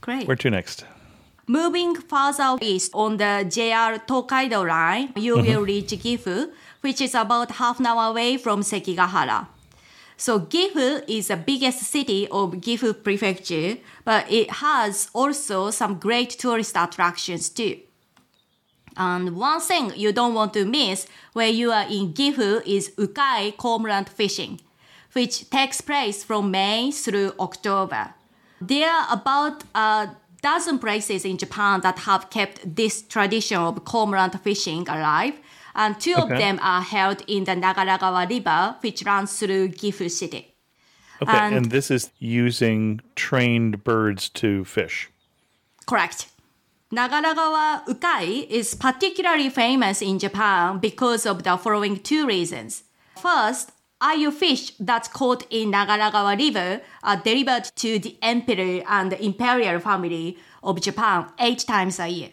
Great. 0.00 0.26
Where 0.26 0.36
to 0.36 0.50
next? 0.50 0.84
Moving 1.46 1.94
further 1.94 2.58
east 2.60 2.90
on 2.92 3.16
the 3.16 3.46
JR 3.48 3.98
Tokaido 4.06 4.62
line, 4.62 5.12
you 5.16 5.36
mm-hmm. 5.36 5.46
will 5.46 5.62
reach 5.64 5.86
Gifu, 5.86 6.52
which 6.80 7.00
is 7.00 7.14
about 7.14 7.52
half 7.52 7.80
an 7.80 7.86
hour 7.86 8.10
away 8.10 8.36
from 8.36 8.62
Sekigahara. 8.62 9.46
So 10.16 10.40
Gifu 10.40 11.04
is 11.06 11.28
the 11.28 11.36
biggest 11.36 11.80
city 11.84 12.26
of 12.28 12.54
Gifu 12.54 13.04
Prefecture, 13.04 13.76
but 14.04 14.30
it 14.30 14.50
has 14.50 15.08
also 15.14 15.70
some 15.70 15.98
great 15.98 16.30
tourist 16.30 16.76
attractions 16.76 17.48
too. 17.48 17.78
And 18.96 19.36
one 19.36 19.60
thing 19.60 19.92
you 19.94 20.12
don't 20.12 20.34
want 20.34 20.54
to 20.54 20.64
miss 20.64 21.06
when 21.32 21.54
you 21.54 21.70
are 21.70 21.86
in 21.88 22.12
Gifu 22.14 22.66
is 22.66 22.90
Ukai 22.96 23.56
cormorant 23.56 24.08
fishing, 24.08 24.60
which 25.12 25.48
takes 25.50 25.80
place 25.80 26.24
from 26.24 26.50
May 26.50 26.90
through 26.90 27.34
October. 27.38 28.14
There 28.60 28.90
are 28.90 29.06
about 29.12 29.62
a 29.72 30.16
dozen 30.42 30.80
places 30.80 31.24
in 31.24 31.38
Japan 31.38 31.80
that 31.82 32.00
have 32.00 32.28
kept 32.30 32.74
this 32.74 33.02
tradition 33.02 33.58
of 33.58 33.84
cormorant 33.84 34.40
fishing 34.42 34.88
alive, 34.88 35.34
and 35.78 35.98
two 35.98 36.14
of 36.14 36.28
them 36.28 36.58
are 36.62 36.82
held 36.82 37.22
in 37.26 37.44
the 37.44 37.54
Nagaragawa 37.54 38.28
River, 38.28 38.76
which 38.80 39.02
runs 39.04 39.38
through 39.38 39.68
Gifu 39.80 40.10
City. 40.10 40.54
Okay. 41.22 41.32
And- 41.38 41.54
And, 41.56 41.70
this 41.70 41.90
is 41.90 42.10
using 42.18 43.00
trained 43.16 43.82
birds 43.84 44.28
to 44.40 44.64
fish. 44.64 45.08
Correct. 45.86 46.26
Nagaragawa 46.92 47.84
ukai 47.86 48.46
is 48.48 48.74
particularly 48.74 49.50
famous 49.50 50.00
in 50.02 50.18
Japan 50.18 50.78
because 50.78 51.26
of 51.26 51.42
the 51.42 51.56
following 51.56 51.96
two 52.10 52.26
reasons. 52.26 52.82
First, 53.16 53.72
ayu 54.00 54.32
fish 54.32 54.72
that's 54.80 55.08
caught 55.08 55.44
in 55.50 55.70
Nagaragawa 55.72 56.36
River 56.38 56.80
are 57.02 57.16
delivered 57.16 57.64
to 57.76 57.98
the 57.98 58.16
emperor 58.22 58.82
and 58.88 59.12
the 59.12 59.20
imperial 59.22 59.80
family 59.80 60.38
of 60.62 60.80
Japan 60.80 61.26
eight 61.38 61.60
times 61.66 62.00
a 62.00 62.08
year. 62.08 62.30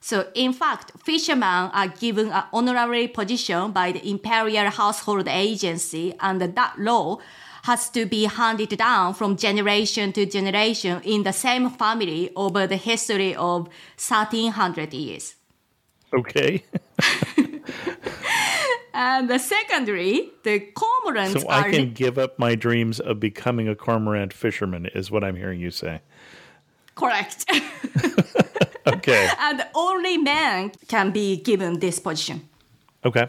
So, 0.00 0.28
in 0.34 0.52
fact, 0.52 0.92
fishermen 1.04 1.70
are 1.72 1.88
given 1.88 2.30
an 2.30 2.44
honorary 2.52 3.08
position 3.08 3.72
by 3.72 3.92
the 3.92 4.08
Imperial 4.08 4.70
Household 4.70 5.28
Agency, 5.28 6.14
and 6.20 6.40
that 6.40 6.78
law 6.78 7.18
has 7.64 7.90
to 7.90 8.06
be 8.06 8.24
handed 8.24 8.70
down 8.78 9.14
from 9.14 9.36
generation 9.36 10.12
to 10.12 10.24
generation 10.24 11.00
in 11.04 11.24
the 11.24 11.32
same 11.32 11.68
family 11.70 12.30
over 12.36 12.66
the 12.66 12.76
history 12.76 13.34
of 13.34 13.68
1300 13.96 14.94
years. 14.94 15.34
Okay. 16.14 16.64
And 18.98 19.30
the 19.30 19.38
secondary, 19.38 20.30
the 20.42 20.58
cormorants 20.58 21.42
so 21.42 21.48
are 21.48 21.66
I 21.66 21.70
can 21.70 21.92
give 21.92 22.18
up 22.18 22.36
my 22.36 22.56
dreams 22.56 22.98
of 22.98 23.20
becoming 23.20 23.68
a 23.68 23.76
cormorant 23.76 24.32
fisherman, 24.32 24.86
is 24.86 25.08
what 25.08 25.22
I'm 25.22 25.36
hearing 25.36 25.60
you 25.60 25.70
say. 25.70 26.00
Correct. 26.98 27.44
Okay. 28.86 29.28
and 29.38 29.66
only 29.74 30.16
men 30.16 30.72
can 30.88 31.10
be 31.10 31.36
given 31.42 31.78
this 31.78 31.98
position. 31.98 32.48
Okay. 33.04 33.26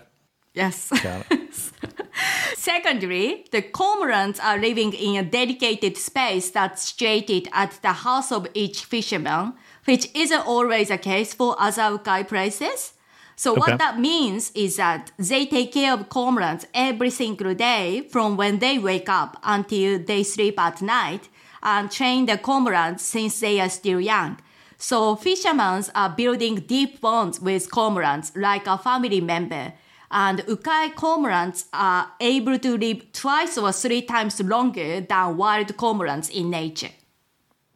Yes. 0.53 0.89
Got 1.03 1.25
it. 1.29 1.53
Secondly, 2.55 3.45
the 3.51 3.61
cormorants 3.61 4.39
are 4.41 4.57
living 4.57 4.93
in 4.93 5.17
a 5.17 5.23
dedicated 5.29 5.97
space 5.97 6.49
that's 6.51 6.81
situated 6.89 7.49
at 7.51 7.77
the 7.81 7.91
house 8.05 8.31
of 8.31 8.47
each 8.53 8.85
fisherman, 8.85 9.53
which 9.85 10.07
isn't 10.15 10.47
always 10.47 10.87
the 10.87 10.97
case 10.97 11.33
for 11.33 11.55
other 11.59 11.97
ukai 11.97 12.25
places. 12.27 12.93
So 13.35 13.51
Okay. 13.51 13.59
what 13.59 13.79
that 13.79 13.99
means 13.99 14.51
is 14.55 14.75
that 14.77 15.11
they 15.17 15.45
take 15.45 15.73
care 15.73 15.93
of 15.93 16.09
cormorants 16.09 16.65
every 16.73 17.09
single 17.09 17.53
day 17.53 18.07
from 18.11 18.37
when 18.37 18.59
they 18.59 18.77
wake 18.77 19.09
up 19.09 19.37
until 19.43 19.99
they 19.99 20.23
sleep 20.23 20.59
at 20.59 20.81
night 20.81 21.29
and 21.63 21.91
train 21.91 22.25
the 22.25 22.37
cormorants 22.37 23.01
since 23.01 23.39
they 23.39 23.59
are 23.59 23.69
still 23.69 23.99
young. 23.99 24.37
So 24.77 25.15
fishermen 25.15 25.83
are 25.93 26.09
building 26.09 26.55
deep 26.55 27.01
bonds 27.01 27.39
with 27.39 27.69
cormorants 27.69 28.31
like 28.35 28.65
a 28.65 28.77
family 28.77 29.21
member. 29.21 29.73
And 30.11 30.39
ukai 30.39 30.95
cormorants 30.95 31.65
are 31.73 32.11
able 32.19 32.57
to 32.59 32.77
live 32.77 33.11
twice 33.11 33.57
or 33.57 33.71
three 33.71 34.01
times 34.01 34.41
longer 34.41 35.01
than 35.01 35.37
wild 35.37 35.75
cormorants 35.77 36.29
in 36.29 36.49
nature. 36.49 36.91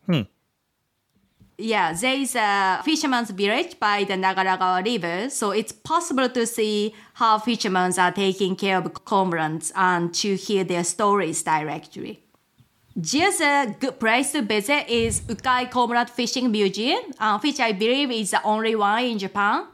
Hmm. 0.05 0.21
Yeah, 1.57 1.93
there 1.93 2.15
is 2.15 2.35
a 2.35 2.81
fisherman's 2.83 3.29
village 3.29 3.79
by 3.79 4.05
the 4.05 4.15
Nagaragawa 4.15 4.83
River, 4.83 5.29
so 5.29 5.51
it's 5.51 5.71
possible 5.71 6.27
to 6.29 6.47
see 6.47 6.95
how 7.13 7.37
fishermen 7.37 7.93
are 7.99 8.11
taking 8.11 8.55
care 8.55 8.79
of 8.79 8.91
cormorants 9.05 9.71
and 9.75 10.11
to 10.15 10.35
hear 10.35 10.63
their 10.63 10.83
stories 10.83 11.43
directly. 11.43 12.23
Just 12.99 13.41
a 13.41 13.75
good 13.79 13.99
place 13.99 14.33
to 14.33 14.43
visit 14.43 14.87
is 14.87 15.21
Ukai 15.21 15.71
Cormorant 15.71 16.11
Fishing 16.11 16.51
Museum, 16.51 17.01
uh, 17.19 17.39
which 17.39 17.59
I 17.59 17.71
believe 17.71 18.11
is 18.11 18.31
the 18.31 18.43
only 18.43 18.75
one 18.75 19.03
in 19.03 19.17
Japan. 19.17 19.65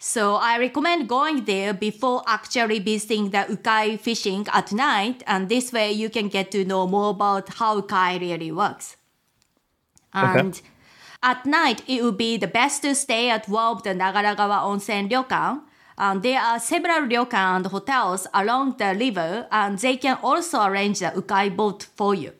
So 0.00 0.34
I 0.34 0.58
recommend 0.58 1.08
going 1.08 1.44
there 1.44 1.72
before 1.72 2.24
actually 2.26 2.80
visiting 2.80 3.30
the 3.30 3.46
ukai 3.48 3.98
fishing 4.00 4.46
at 4.52 4.72
night, 4.72 5.22
and 5.28 5.48
this 5.48 5.72
way 5.72 5.92
you 5.92 6.10
can 6.10 6.26
get 6.26 6.50
to 6.50 6.64
know 6.64 6.88
more 6.88 7.10
about 7.10 7.48
how 7.54 7.80
ukai 7.80 8.20
really 8.20 8.50
works. 8.50 8.96
And 10.12 10.60
at 11.22 11.46
night, 11.46 11.82
it 11.86 12.02
would 12.02 12.18
be 12.18 12.36
the 12.36 12.48
best 12.48 12.82
to 12.82 12.96
stay 12.96 13.30
at 13.30 13.48
one 13.48 13.76
of 13.76 13.82
the 13.84 13.90
Nagaragawa 13.90 14.62
Onsen 14.62 15.08
Ryokan. 15.08 15.60
And 15.96 16.24
there 16.24 16.40
are 16.40 16.58
several 16.58 17.06
ryokan 17.08 17.56
and 17.56 17.66
hotels 17.66 18.26
along 18.34 18.78
the 18.78 18.96
river, 18.98 19.46
and 19.52 19.78
they 19.78 19.96
can 19.96 20.18
also 20.24 20.64
arrange 20.64 20.98
the 20.98 21.12
ukai 21.14 21.54
boat 21.54 21.86
for 21.94 22.16
you. 22.16 22.32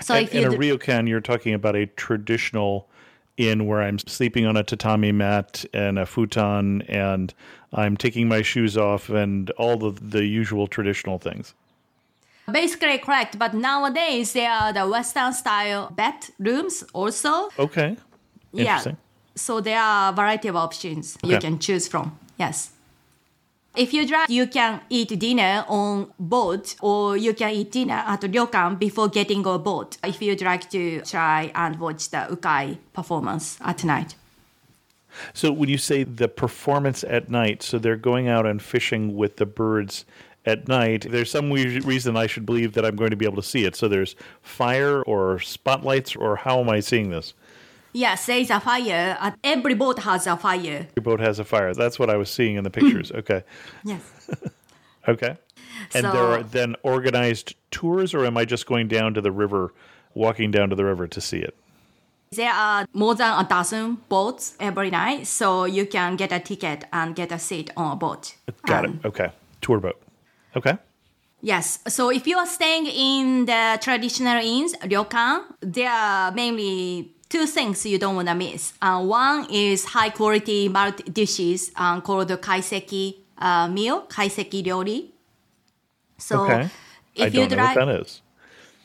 So 0.00 0.14
and, 0.14 0.28
if 0.28 0.34
and 0.34 0.54
a 0.54 0.56
ryokan, 0.56 1.08
you're 1.08 1.20
talking 1.20 1.54
about 1.54 1.76
a 1.76 1.86
traditional 1.86 2.88
inn 3.36 3.66
where 3.66 3.82
I'm 3.82 3.98
sleeping 3.98 4.46
on 4.46 4.56
a 4.56 4.62
tatami 4.62 5.12
mat 5.12 5.64
and 5.72 5.98
a 5.98 6.06
futon, 6.06 6.82
and 6.82 7.32
I'm 7.72 7.96
taking 7.96 8.28
my 8.28 8.42
shoes 8.42 8.76
off 8.76 9.08
and 9.08 9.50
all 9.52 9.76
the 9.76 9.90
the 9.90 10.24
usual 10.24 10.66
traditional 10.66 11.18
things. 11.18 11.54
Basically 12.50 12.98
correct, 12.98 13.38
but 13.38 13.54
nowadays 13.54 14.32
there 14.32 14.50
are 14.50 14.72
the 14.72 14.86
Western 14.88 15.32
style 15.32 15.92
bedrooms 15.94 16.84
also. 16.92 17.50
Okay. 17.58 17.96
Yeah. 18.52 18.82
So 19.34 19.60
there 19.60 19.80
are 19.80 20.12
a 20.12 20.14
variety 20.14 20.48
of 20.48 20.56
options 20.56 21.16
you 21.22 21.38
can 21.38 21.58
choose 21.58 21.88
from. 21.88 22.18
Yes. 22.38 22.71
If 23.74 23.94
you 23.94 24.06
drive, 24.06 24.28
you 24.28 24.46
can 24.46 24.82
eat 24.90 25.18
dinner 25.18 25.64
on 25.66 26.12
boat 26.18 26.76
or 26.82 27.16
you 27.16 27.32
can 27.32 27.50
eat 27.50 27.72
dinner 27.72 28.04
at 28.06 28.20
ryokan 28.20 28.78
before 28.78 29.08
getting 29.08 29.46
on 29.46 29.62
boat 29.62 29.96
if 30.04 30.20
you'd 30.20 30.42
like 30.42 30.68
to 30.70 31.00
try 31.02 31.50
and 31.54 31.80
watch 31.80 32.10
the 32.10 32.18
ukai 32.30 32.76
performance 32.92 33.56
at 33.62 33.82
night. 33.82 34.14
So 35.32 35.52
when 35.52 35.68
you 35.68 35.78
say 35.78 36.04
the 36.04 36.28
performance 36.28 37.02
at 37.04 37.30
night, 37.30 37.62
so 37.62 37.78
they're 37.78 37.96
going 37.96 38.28
out 38.28 38.46
and 38.46 38.60
fishing 38.60 39.16
with 39.16 39.36
the 39.36 39.46
birds 39.46 40.04
at 40.44 40.68
night. 40.68 41.06
There's 41.08 41.30
some 41.30 41.52
reason 41.52 42.16
I 42.16 42.26
should 42.26 42.44
believe 42.44 42.72
that 42.74 42.84
I'm 42.84 42.96
going 42.96 43.10
to 43.10 43.16
be 43.16 43.24
able 43.24 43.36
to 43.36 43.42
see 43.42 43.64
it. 43.64 43.76
So 43.76 43.88
there's 43.88 44.16
fire 44.42 45.02
or 45.02 45.38
spotlights, 45.38 46.16
or 46.16 46.36
how 46.36 46.60
am 46.60 46.68
I 46.68 46.80
seeing 46.80 47.10
this? 47.10 47.34
Yes, 47.92 48.26
there 48.26 48.38
is 48.38 48.50
a 48.50 48.58
fire. 48.60 49.32
Every 49.44 49.74
boat 49.74 49.98
has 50.00 50.26
a 50.26 50.36
fire. 50.36 50.86
Every 50.90 51.02
boat 51.02 51.20
has 51.20 51.38
a 51.38 51.44
fire. 51.44 51.74
That's 51.74 51.98
what 51.98 52.08
I 52.10 52.16
was 52.16 52.30
seeing 52.30 52.56
in 52.56 52.64
the 52.64 52.70
pictures. 52.70 53.10
Okay, 53.20 53.42
Yes. 53.84 54.00
okay. 55.08 55.36
And 55.94 56.04
there 56.04 56.22
are 56.24 56.42
then 56.42 56.76
organized 56.82 57.54
tours, 57.70 58.14
or 58.14 58.24
am 58.24 58.36
I 58.36 58.44
just 58.44 58.66
going 58.66 58.88
down 58.88 59.14
to 59.14 59.20
the 59.20 59.32
river, 59.32 59.72
walking 60.14 60.50
down 60.50 60.70
to 60.70 60.76
the 60.76 60.84
river 60.84 61.06
to 61.08 61.20
see 61.20 61.38
it? 61.38 61.54
There 62.30 62.50
are 62.52 62.86
more 62.94 63.14
than 63.14 63.30
a 63.38 63.46
dozen 63.46 63.98
boats 64.08 64.54
every 64.58 64.90
night, 64.90 65.26
so 65.26 65.64
you 65.66 65.84
can 65.86 66.16
get 66.16 66.32
a 66.32 66.40
ticket 66.40 66.84
and 66.92 67.14
get 67.14 67.30
a 67.32 67.38
seat 67.38 67.70
on 67.76 67.92
a 67.92 67.96
boat. 67.96 68.34
Got 68.66 68.84
Um, 68.86 69.00
it. 69.04 69.06
Okay, 69.08 69.32
tour 69.60 69.80
boat. 69.80 70.00
Okay. 70.56 70.78
Yes. 71.42 71.80
So 71.88 72.10
if 72.10 72.26
you 72.26 72.38
are 72.38 72.46
staying 72.46 72.86
in 72.86 73.44
the 73.46 73.78
traditional 73.82 74.38
inns, 74.42 74.74
ryokan, 74.78 75.42
there 75.60 75.90
are 75.90 76.30
mainly 76.32 77.10
two 77.32 77.46
things 77.46 77.86
you 77.86 77.98
don't 77.98 78.14
want 78.16 78.28
to 78.28 78.34
miss. 78.34 78.74
Uh, 78.82 79.00
one 79.02 79.46
is 79.50 79.78
high 79.96 80.10
quality 80.10 80.68
multi 80.68 81.02
dishes 81.18 81.70
um, 81.76 82.02
called 82.02 82.28
kaiseki 82.46 83.04
uh, 83.38 83.66
meal, 83.68 84.02
kaiseki 84.16 84.58
ryori. 84.66 84.98
So 86.18 86.36
Okay. 86.44 86.62
I 87.18 87.26
if 87.26 87.34
you 87.34 87.40
don't 87.48 87.50
know 87.56 87.64
what 87.64 87.76
like, 87.76 87.86
that 87.86 88.00
is. 88.00 88.20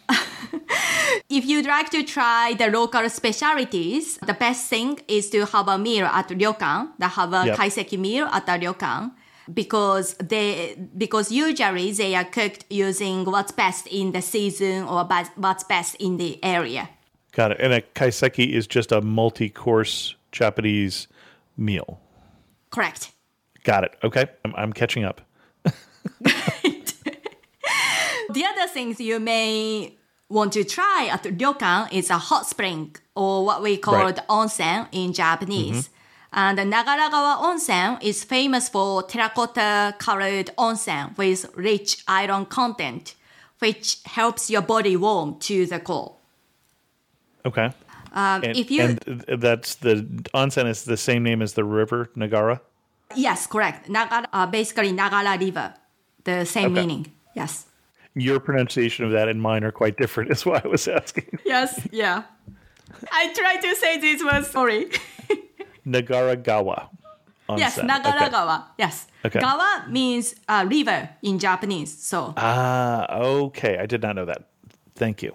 if 1.30 1.44
you'd 1.46 1.66
like 1.66 1.90
to 1.92 2.04
try 2.04 2.54
the 2.58 2.68
local 2.70 3.08
specialties, 3.10 4.18
the 4.30 4.34
best 4.34 4.70
thing 4.70 5.00
is 5.08 5.30
to 5.32 5.46
have 5.46 5.68
a 5.68 5.78
meal 5.78 6.06
at 6.06 6.30
ryokan, 6.30 6.90
that 7.00 7.12
have 7.20 7.34
a 7.34 7.46
Yep. 7.48 7.58
kaiseki 7.58 7.98
meal 8.00 8.26
at 8.32 8.48
a 8.48 8.58
ryokan. 8.64 9.12
because 9.54 10.08
they 10.16 10.76
because 10.98 11.32
usually 11.32 11.92
they 11.94 12.12
are 12.20 12.26
cooked 12.38 12.66
using 12.70 13.24
what's 13.24 13.54
best 13.64 13.88
in 13.88 14.12
the 14.12 14.22
season 14.22 14.84
or 14.84 15.08
what's 15.38 15.64
best 15.64 15.96
in 16.04 16.18
the 16.18 16.32
area. 16.44 16.90
Got 17.38 17.52
it. 17.52 17.58
And 17.60 17.72
a 17.72 17.82
kaiseki 17.82 18.52
is 18.52 18.66
just 18.66 18.92
a 18.92 19.00
multi-course 19.00 20.16
Japanese 20.32 21.08
meal. 21.56 22.00
Correct. 22.72 23.12
Got 23.64 23.84
it. 23.84 23.92
Okay, 24.04 24.26
I'm, 24.44 24.54
I'm 24.56 24.74
catching 24.74 25.04
up. 25.06 25.22
The 28.30 28.44
other 28.44 28.68
things 28.68 29.00
you 29.00 29.22
may 29.22 29.96
want 30.30 30.52
to 30.54 30.66
try 30.66 31.10
at 31.10 31.24
ryokan 31.24 31.92
is 31.94 32.10
a 32.10 32.18
hot 32.18 32.46
spring 32.46 32.94
or 33.16 33.46
what 33.46 33.62
we 33.64 33.78
call 33.78 33.96
Right. 33.96 34.20
onsen 34.28 34.88
in 34.92 35.14
Japanese. 35.14 35.88
Mm-hmm. 35.88 36.40
And 36.40 36.58
the 36.58 36.64
Nagaragawa 36.64 37.38
onsen 37.42 38.04
is 38.04 38.26
famous 38.26 38.68
for 38.68 39.02
terracotta 39.04 39.96
colored 39.98 40.50
onsen 40.58 41.18
with 41.18 41.46
rich 41.56 42.04
iron 42.06 42.46
content, 42.48 43.16
which 43.60 44.00
helps 44.06 44.50
your 44.50 44.62
body 44.62 44.98
warm 44.98 45.40
to 45.40 45.66
the 45.66 45.80
core. 45.80 46.17
Okay. 47.46 47.72
Um, 48.14 48.44
And, 48.44 48.58
if 48.58 48.72
you 48.72 48.82
and 48.82 48.98
that's 49.42 49.76
the 49.76 49.96
onsen 50.34 50.66
is 50.68 50.84
the 50.86 50.98
same 50.98 51.24
name 51.24 51.42
as 51.42 51.54
the 51.54 51.64
river 51.64 52.10
Nagara. 52.16 52.60
yes, 53.16 53.48
correct. 53.48 53.88
Nagara, 53.90 54.26
uh, 54.34 54.46
basically 54.48 54.92
Nagara 54.92 55.40
River, 55.40 55.74
the 56.24 56.46
same 56.46 56.72
Okay. 56.72 56.82
meaning. 56.82 57.12
Yes. 57.36 57.66
Your 58.16 58.40
pronunciation 58.40 59.06
of 59.06 59.12
that 59.12 59.28
and 59.30 59.40
mine 59.42 59.64
are 59.64 59.72
quite 59.72 59.96
different. 59.98 60.32
Is 60.36 60.46
why 60.46 60.62
I 60.64 60.68
was 60.68 60.88
asking. 60.88 61.40
Yes. 61.46 61.80
Yeah. 61.92 62.24
I 63.12 63.32
tried 63.34 63.62
to 63.62 63.76
say 63.76 64.00
this 64.00 64.24
word. 64.24 64.46
Sorry. 64.46 64.90
Nagaragawa. 65.86 66.90
Onsen. 67.50 67.60
Yes, 67.60 67.78
Okay. 67.78 67.88
Nagaragawa. 67.88 68.64
Yes. 68.78 69.08
Okay. 69.26 69.40
Gawa 69.40 69.88
means 69.90 70.36
uh, 70.50 70.66
river 70.68 71.10
in 71.22 71.40
Japanese. 71.40 71.96
So, 71.98 72.34
Ah, 72.36 73.06
okay. 73.48 73.78
I 73.78 73.86
did 73.86 74.02
not 74.02 74.16
know 74.16 74.26
that. 74.26 74.44
Thank 74.96 75.22
you. 75.24 75.34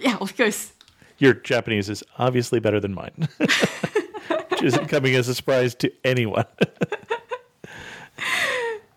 yeah, 0.00 0.16
of 0.20 0.34
course. 0.36 0.72
Your 1.18 1.34
Japanese 1.34 1.88
is 1.88 2.02
obviously 2.18 2.60
better 2.60 2.80
than 2.80 2.94
mine. 2.94 3.28
Which 3.38 4.62
isn't 4.62 4.88
coming 4.88 5.14
as 5.14 5.28
a 5.28 5.34
surprise 5.34 5.74
to 5.76 5.92
anyone. 6.04 6.46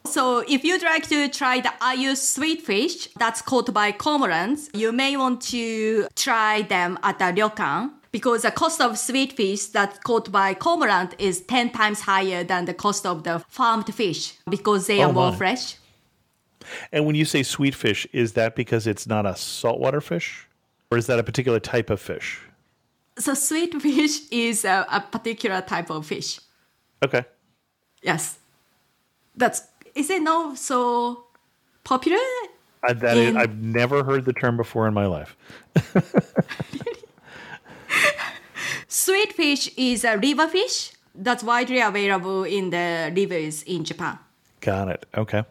So, 0.06 0.40
if 0.46 0.66
you'd 0.66 0.84
like 0.84 1.08
to 1.08 1.30
try 1.30 1.62
the 1.62 1.70
Ayu 1.80 2.18
sweet 2.18 2.62
fish 2.64 3.08
that's 3.18 3.42
caught 3.42 3.74
by 3.74 3.94
cormorants, 3.94 4.70
you 4.74 4.92
may 4.92 5.16
want 5.16 5.42
to 5.44 6.06
try 6.16 6.64
them 6.64 7.00
at 7.02 7.18
the 7.20 7.26
ryokan 7.26 7.92
because 8.12 8.42
the 8.42 8.52
cost 8.52 8.82
of 8.82 8.98
sweet 8.98 9.32
fish 9.38 9.68
that's 9.68 10.00
caught 10.00 10.30
by 10.30 10.54
cormorant 10.54 11.16
is 11.18 11.40
10 11.44 11.70
times 11.72 12.02
higher 12.02 12.44
than 12.44 12.66
the 12.66 12.74
cost 12.74 13.06
of 13.06 13.24
the 13.24 13.40
farmed 13.48 13.94
fish 13.94 14.34
because 14.50 14.86
they 14.88 15.02
Oh 15.02 15.10
are 15.12 15.14
more 15.14 15.32
fresh. 15.32 15.76
and 16.92 17.06
when 17.06 17.16
you 17.16 17.24
say 17.24 17.42
sweet 17.42 17.74
fish, 17.74 18.06
is 18.12 18.34
that 18.34 18.54
because 18.58 18.88
it's 18.88 19.08
not 19.08 19.26
a 19.26 19.38
saltwater 19.38 20.02
fish? 20.02 20.46
Or 20.92 20.98
is 20.98 21.08
that 21.08 21.18
a 21.20 21.24
particular 21.24 21.60
type 21.60 21.90
of 21.90 22.02
fish? 22.02 22.40
So, 23.18 23.34
sweet 23.34 23.82
fish 23.82 24.30
is 24.30 24.66
a, 24.66 24.86
a 24.92 25.02
particular 25.02 25.62
type 25.62 25.90
of 25.90 26.06
fish. 26.06 26.40
Okay. 27.04 27.24
Yes. 28.04 28.40
That's 29.36 29.64
is 29.96 30.10
it 30.10 30.22
not 30.22 30.58
so 30.58 31.26
popular? 31.84 32.20
I, 32.84 32.94
that 32.94 33.18
is, 33.18 33.30
In- 33.30 33.38
I've 33.38 33.58
never 33.58 34.04
heard 34.04 34.26
the 34.26 34.34
term 34.34 34.58
before 34.58 34.88
in 34.88 34.94
my 34.94 35.06
life. 35.06 35.36
Sweet 38.88 39.34
fish 39.34 39.70
is 39.78 40.04
a 40.04 40.18
river 40.18 40.48
fish 40.48 40.92
that's 41.16 41.44
widely 41.44 41.80
available 41.80 42.44
in 42.44 42.70
the 42.70 43.12
rivers 43.16 43.64
in 43.64 43.84
Japan. 43.84 44.18
Got 44.60 44.90
it. 44.90 45.06
Okay. 45.16 45.44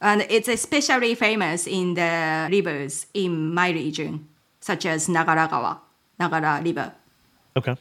And 0.00 0.26
it's 0.28 0.48
especially 0.48 1.14
famous 1.14 1.66
in 1.66 1.94
the 1.94 2.48
rivers 2.50 3.06
in 3.14 3.54
my 3.54 3.70
region, 3.70 4.28
such 4.66 4.84
as 4.84 5.06
Nagaragawa, 5.08 5.78
Nagara 6.18 6.62
River. 6.64 6.92
Okay. 7.56 7.76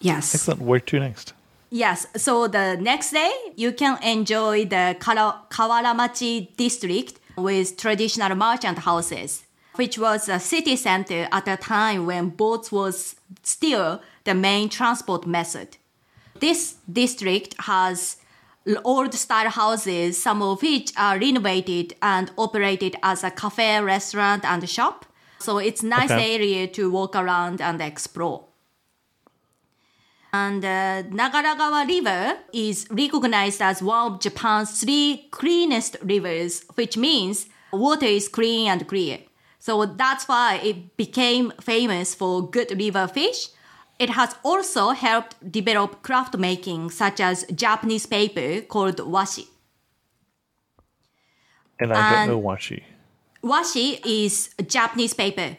Yes. 0.00 0.34
Excellent. 0.34 0.60
Where 0.62 0.80
to 0.80 1.00
next? 1.00 1.32
Yes. 1.70 2.06
So 2.16 2.46
the 2.46 2.76
next 2.80 3.10
day, 3.10 3.32
you 3.56 3.72
can 3.72 4.00
enjoy 4.02 4.66
the 4.66 4.96
Kawaramachi 5.00 6.56
district 6.56 7.18
with 7.36 7.76
traditional 7.76 8.36
merchant 8.36 8.78
houses, 8.78 9.42
which 9.74 9.98
was 9.98 10.28
a 10.28 10.38
city 10.38 10.76
center 10.76 11.26
at 11.32 11.48
a 11.48 11.56
time 11.56 12.06
when 12.06 12.28
boats 12.28 12.70
was 12.70 13.16
still 13.42 14.00
the 14.22 14.34
main 14.34 14.68
transport 14.68 15.26
method. 15.26 15.76
This 16.38 16.76
district 17.00 17.56
has 17.58 18.18
old 18.84 19.14
style 19.14 19.50
houses, 19.50 20.20
some 20.22 20.42
of 20.42 20.62
which 20.62 20.92
are 20.96 21.18
renovated 21.18 21.94
and 22.00 22.30
operated 22.38 22.96
as 23.02 23.22
a 23.24 23.30
cafe, 23.30 23.80
restaurant, 23.80 24.44
and 24.44 24.68
shop. 24.68 25.06
So 25.38 25.58
it's 25.58 25.82
nice 25.82 26.10
Okay. 26.10 26.34
area 26.34 26.66
to 26.68 26.90
walk 26.90 27.14
around 27.14 27.60
and 27.60 27.80
explore. 27.80 28.46
And 30.32 30.64
uh, 30.64 31.02
Nagaragawa 31.10 31.86
River 31.86 32.38
is 32.52 32.86
recognized 32.90 33.62
as 33.62 33.82
one 33.82 34.12
of 34.14 34.20
Japan's 34.20 34.80
three 34.80 35.28
cleanest 35.30 35.96
rivers, 36.02 36.64
which 36.74 36.96
means 36.96 37.46
water 37.72 38.06
is 38.06 38.28
clean 38.28 38.68
and 38.68 38.88
clear. 38.88 39.18
So 39.60 39.86
that's 39.86 40.26
why 40.26 40.56
it 40.56 40.96
became 40.96 41.52
famous 41.60 42.14
for 42.14 42.50
good 42.50 42.76
river 42.78 43.06
fish. 43.06 43.48
It 43.98 44.10
has 44.10 44.34
also 44.42 44.90
helped 44.90 45.52
develop 45.52 46.02
craft 46.02 46.36
making, 46.36 46.90
such 46.90 47.20
as 47.20 47.44
Japanese 47.54 48.06
paper 48.06 48.60
called 48.62 48.96
washi. 48.96 49.46
And 51.78 51.92
I 51.92 52.26
don't 52.26 52.28
know 52.28 52.40
washi. 52.40 52.82
Washi 53.42 54.00
is 54.04 54.50
Japanese 54.66 55.14
paper. 55.14 55.56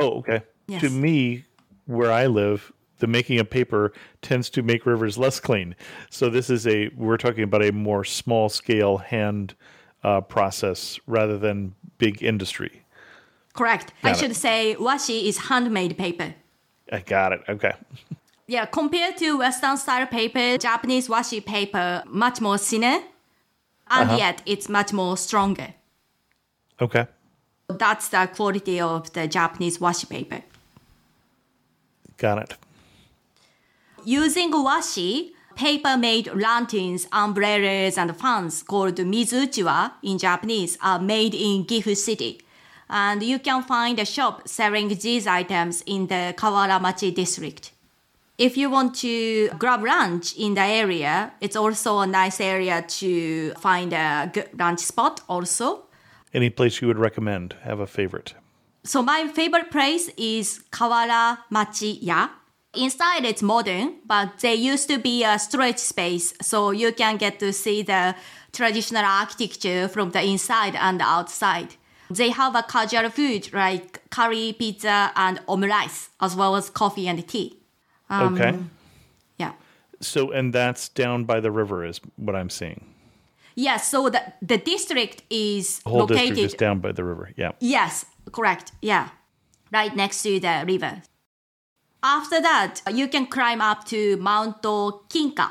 Oh, 0.00 0.18
okay. 0.18 0.42
Yes. 0.66 0.80
To 0.82 0.90
me, 0.90 1.44
where 1.86 2.10
I 2.10 2.26
live, 2.26 2.72
the 2.98 3.06
making 3.06 3.38
of 3.38 3.50
paper 3.50 3.92
tends 4.22 4.50
to 4.50 4.62
make 4.62 4.86
rivers 4.86 5.18
less 5.18 5.38
clean. 5.38 5.76
So 6.10 6.28
this 6.30 6.50
is 6.50 6.66
a 6.66 6.88
we're 6.96 7.16
talking 7.18 7.44
about 7.44 7.62
a 7.62 7.72
more 7.72 8.04
small 8.04 8.48
scale 8.48 8.98
hand 8.98 9.54
uh, 10.02 10.22
process 10.22 10.98
rather 11.06 11.38
than 11.38 11.74
big 11.98 12.22
industry. 12.22 12.82
Correct. 13.52 13.92
I 14.02 14.10
it. 14.10 14.16
should 14.16 14.36
say 14.36 14.76
washi 14.78 15.28
is 15.28 15.38
handmade 15.48 15.96
paper. 15.96 16.34
I 16.92 17.00
got 17.00 17.32
it. 17.32 17.42
Okay. 17.48 17.72
Yeah, 18.46 18.64
compared 18.66 19.16
to 19.18 19.38
Western 19.38 19.76
style 19.76 20.06
paper, 20.06 20.56
Japanese 20.58 21.08
washi 21.08 21.44
paper 21.44 22.02
much 22.06 22.40
more 22.40 22.58
thinner, 22.58 23.00
and 23.90 24.08
Uh-huh. 24.10 24.16
yet 24.16 24.42
it's 24.46 24.68
much 24.68 24.92
more 24.92 25.16
stronger. 25.16 25.74
Okay. 26.80 27.06
That's 27.68 28.08
the 28.08 28.28
quality 28.36 28.80
of 28.80 29.12
the 29.12 29.26
Japanese 29.26 29.78
washi 29.78 30.08
paper. 30.08 30.42
Got 32.18 32.38
it. 32.38 32.54
Using 34.04 34.52
washi, 34.52 35.32
paper 35.56 35.96
made 35.96 36.32
lanterns, 36.32 37.08
umbrellas, 37.12 37.98
and 37.98 38.16
fans 38.16 38.62
called 38.62 38.94
mizuchiwa 38.96 39.92
in 40.02 40.18
Japanese 40.18 40.78
are 40.80 41.00
made 41.00 41.34
in 41.34 41.64
Gifu 41.64 41.96
City. 41.96 42.40
And 42.88 43.22
you 43.22 43.38
can 43.38 43.62
find 43.62 43.98
a 43.98 44.04
shop 44.04 44.48
selling 44.48 44.88
these 44.88 45.26
items 45.26 45.82
in 45.86 46.06
the 46.06 46.34
Kawaramachi 46.36 47.14
district. 47.14 47.72
If 48.38 48.56
you 48.56 48.68
want 48.68 48.94
to 48.96 49.48
grab 49.58 49.82
lunch 49.82 50.36
in 50.36 50.54
the 50.54 50.60
area, 50.60 51.32
it's 51.40 51.56
also 51.56 52.00
a 52.00 52.06
nice 52.06 52.40
area 52.40 52.82
to 52.82 53.52
find 53.54 53.92
a 53.92 54.30
good 54.32 54.50
lunch 54.58 54.80
spot 54.80 55.22
also. 55.28 55.84
Any 56.34 56.50
place 56.50 56.82
you 56.82 56.88
would 56.88 56.98
recommend? 56.98 57.54
Have 57.62 57.80
a 57.80 57.86
favorite? 57.86 58.34
So 58.84 59.02
my 59.02 59.26
favorite 59.28 59.70
place 59.70 60.10
is 60.16 60.62
Kawara 60.70 61.38
Machi 61.50 61.98
Ya. 62.02 62.28
Inside 62.74 63.24
it's 63.24 63.42
modern, 63.42 63.94
but 64.04 64.38
there 64.40 64.54
used 64.54 64.88
to 64.90 64.98
be 64.98 65.24
a 65.24 65.38
storage 65.38 65.78
space, 65.78 66.34
so 66.42 66.72
you 66.72 66.92
can 66.92 67.16
get 67.16 67.38
to 67.38 67.54
see 67.54 67.80
the 67.80 68.14
traditional 68.52 69.04
architecture 69.04 69.88
from 69.88 70.10
the 70.10 70.22
inside 70.22 70.76
and 70.76 71.00
the 71.00 71.04
outside. 71.04 71.74
They 72.10 72.30
have 72.30 72.54
a 72.54 72.62
casual 72.62 73.10
food 73.10 73.52
like 73.52 74.08
curry, 74.10 74.54
pizza, 74.58 75.12
and 75.16 75.40
omurice, 75.46 76.08
as 76.20 76.36
well 76.36 76.56
as 76.56 76.70
coffee 76.70 77.08
and 77.08 77.26
tea. 77.26 77.58
Um, 78.08 78.34
okay. 78.34 78.58
Yeah. 79.38 79.52
So 80.00 80.30
and 80.30 80.52
that's 80.52 80.88
down 80.88 81.24
by 81.24 81.40
the 81.40 81.50
river 81.50 81.84
is 81.84 82.00
what 82.16 82.36
I'm 82.36 82.50
seeing. 82.50 82.84
Yes, 83.56 83.88
so 83.88 84.10
the, 84.10 84.20
the 84.42 84.58
district 84.58 85.22
is 85.30 85.78
The 85.80 85.90
whole 85.90 86.00
located 86.00 86.34
district 86.34 86.54
is 86.54 86.54
down 86.54 86.80
by 86.80 86.92
the 86.92 87.02
river. 87.02 87.32
Yeah. 87.36 87.52
Yes, 87.58 88.04
correct. 88.30 88.72
Yeah. 88.82 89.08
Right 89.72 89.96
next 89.96 90.22
to 90.22 90.38
the 90.38 90.64
river. 90.66 91.02
After 92.02 92.40
that, 92.40 92.82
you 92.92 93.08
can 93.08 93.26
climb 93.26 93.62
up 93.62 93.84
to 93.86 94.18
Mount 94.18 94.62
Kinka. 94.62 95.50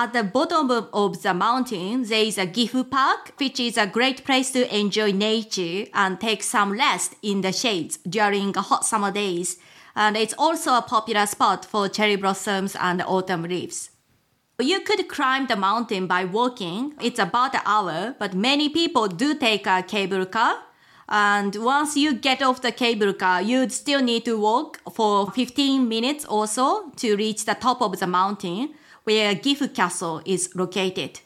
At 0.00 0.14
the 0.14 0.22
bottom 0.22 0.70
of, 0.70 1.22
the 1.22 1.34
mountain, 1.34 2.04
there 2.04 2.24
is 2.24 2.38
a 2.38 2.46
Gifu 2.46 2.90
Park, 2.90 3.34
which 3.36 3.60
is 3.60 3.76
a 3.76 3.86
great 3.86 4.24
place 4.24 4.50
to 4.52 4.64
enjoy 4.74 5.12
nature 5.12 5.90
and 5.92 6.18
take 6.18 6.42
some 6.42 6.72
rest 6.72 7.16
in 7.20 7.42
the 7.42 7.52
shades 7.52 7.98
during 8.08 8.54
hot 8.54 8.86
summer 8.86 9.10
days. 9.10 9.58
And 9.94 10.16
it's 10.16 10.32
also 10.38 10.72
a 10.72 10.80
popular 10.80 11.26
spot 11.26 11.66
for 11.66 11.86
cherry 11.90 12.16
blossoms 12.16 12.74
and 12.80 13.02
autumn 13.02 13.42
leaves. 13.42 13.90
You 14.58 14.80
could 14.80 15.06
climb 15.06 15.48
the 15.48 15.56
mountain 15.56 16.06
by 16.06 16.24
walking. 16.24 16.94
It's 17.02 17.18
about 17.18 17.54
an 17.54 17.60
hour, 17.66 18.16
but 18.18 18.32
many 18.32 18.70
people 18.70 19.06
do 19.06 19.34
take 19.34 19.66
a 19.66 19.82
cable 19.82 20.24
car. 20.24 20.62
And 21.10 21.54
once 21.56 21.94
you 21.98 22.14
get 22.14 22.40
off 22.40 22.62
the 22.62 22.72
cable 22.72 23.12
car, 23.12 23.42
you'd 23.42 23.72
still 23.72 24.00
need 24.00 24.24
to 24.24 24.40
walk 24.40 24.80
for 24.90 25.30
15 25.30 25.86
minutes 25.86 26.24
or 26.24 26.46
so 26.46 26.90
to 26.96 27.16
reach 27.16 27.44
the 27.44 27.54
top 27.54 27.82
of 27.82 28.00
the 28.00 28.06
mountain 28.06 28.70
where 29.04 29.34
Gifu 29.34 29.74
Castle 29.74 30.22
is 30.24 30.54
located. 30.54 31.20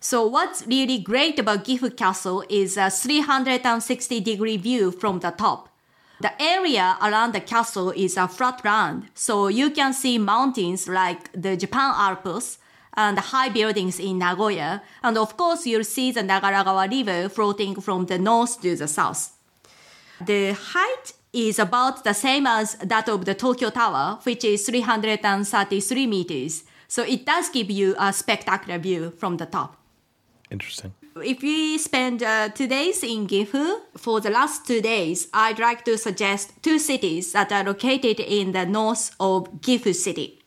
So 0.00 0.26
what's 0.26 0.66
really 0.66 0.98
great 0.98 1.38
about 1.38 1.64
Gifu 1.64 1.94
Castle 1.96 2.44
is 2.48 2.76
a 2.76 2.90
360 2.90 4.20
degree 4.20 4.56
view 4.56 4.90
from 4.90 5.20
the 5.20 5.30
top. 5.30 5.68
The 6.20 6.40
area 6.42 6.98
around 7.00 7.32
the 7.32 7.40
castle 7.40 7.90
is 7.90 8.18
a 8.18 8.28
flat 8.28 8.62
land, 8.62 9.08
so 9.14 9.48
you 9.48 9.70
can 9.70 9.94
see 9.94 10.18
mountains 10.18 10.86
like 10.86 11.32
the 11.32 11.56
Japan 11.56 11.92
Alps 11.96 12.58
and 12.94 13.18
high 13.18 13.48
buildings 13.48 13.98
in 13.98 14.18
Nagoya, 14.18 14.82
and 15.02 15.16
of 15.16 15.36
course 15.38 15.66
you'll 15.66 15.84
see 15.84 16.12
the 16.12 16.22
Nagaragawa 16.22 16.90
River 16.90 17.30
floating 17.30 17.80
from 17.80 18.04
the 18.06 18.18
north 18.18 18.60
to 18.60 18.76
the 18.76 18.86
south. 18.86 19.32
The 20.20 20.52
height 20.52 21.12
is 21.32 21.58
about 21.58 22.04
the 22.04 22.12
same 22.12 22.46
as 22.46 22.74
that 22.74 23.08
of 23.08 23.24
the 23.24 23.34
Tokyo 23.34 23.70
Tower, 23.70 24.18
which 24.24 24.44
is 24.44 24.66
333 24.66 26.06
meters. 26.06 26.64
So 26.90 27.04
it 27.04 27.24
does 27.24 27.48
give 27.50 27.70
you 27.70 27.94
a 28.00 28.12
spectacular 28.12 28.76
view 28.76 29.12
from 29.12 29.36
the 29.36 29.46
top. 29.46 29.76
Interesting. 30.50 30.92
If 31.14 31.40
we 31.40 31.78
spend 31.78 32.20
uh, 32.20 32.48
two 32.48 32.66
days 32.66 33.04
in 33.04 33.28
Gifu, 33.28 33.78
for 33.96 34.20
the 34.20 34.30
last 34.30 34.66
two 34.66 34.80
days, 34.80 35.28
I'd 35.32 35.60
like 35.60 35.84
to 35.84 35.96
suggest 35.96 36.50
two 36.62 36.80
cities 36.80 37.32
that 37.32 37.52
are 37.52 37.62
located 37.62 38.18
in 38.18 38.50
the 38.50 38.66
north 38.66 39.14
of 39.20 39.60
Gifu 39.60 39.94
City. 39.94 40.40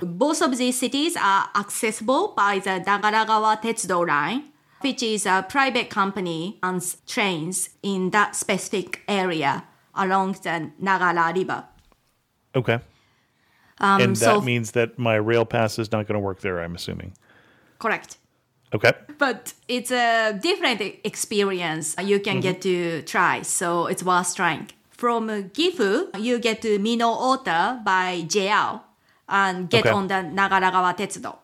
Both 0.00 0.40
of 0.40 0.56
these 0.56 0.80
cities 0.80 1.16
are 1.20 1.50
accessible 1.54 2.32
by 2.34 2.60
the 2.60 2.80
Nagaragawa 2.80 3.60
Tetsudo 3.60 4.08
line, 4.08 4.44
which 4.80 5.02
is 5.02 5.26
a 5.26 5.44
private 5.46 5.90
company 5.90 6.58
owns 6.62 6.96
trains 7.06 7.68
in 7.82 8.10
that 8.10 8.34
specific 8.34 9.02
area 9.06 9.64
along 9.94 10.32
the 10.42 10.70
Nagara 10.82 11.34
River. 11.34 11.64
Okay. 12.56 12.80
Um, 13.80 14.00
and 14.00 14.16
that 14.16 14.36
so, 14.36 14.40
means 14.40 14.72
that 14.72 14.98
my 14.98 15.16
rail 15.16 15.44
pass 15.44 15.78
is 15.78 15.90
not 15.90 16.06
going 16.06 16.14
to 16.14 16.20
work 16.20 16.40
there, 16.40 16.60
I'm 16.60 16.74
assuming. 16.74 17.12
correct. 17.78 18.18
Okay. 18.72 18.92
But 19.18 19.52
it's 19.68 19.92
a 19.92 20.32
different 20.42 20.80
experience 21.04 21.94
you 22.02 22.18
can 22.18 22.40
get 22.40 22.60
to 22.62 23.02
try, 23.02 23.42
so 23.42 23.86
it's 23.86 24.02
worth 24.02 24.34
trying. 24.34 24.68
From 24.90 25.28
Gifu, 25.28 26.08
you 26.18 26.38
get 26.40 26.60
to 26.62 26.78
Mino 26.80 27.06
Ota 27.08 27.80
by 27.84 28.22
JR 28.26 28.80
and 29.28 29.70
get 29.70 29.86
Okay. 29.86 29.90
on 29.94 30.08
the 30.08 30.22
Nagaragawa 30.38 30.96
Tetsudo. 30.96 31.36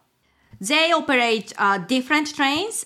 They 0.61 0.91
operate 0.93 1.53
uh, 1.57 1.79
different 1.79 2.35
trains, 2.35 2.85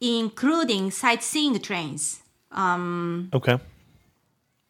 including 0.00 0.90
sightseeing 0.92 1.58
trains. 1.60 2.20
Okay. 3.34 3.58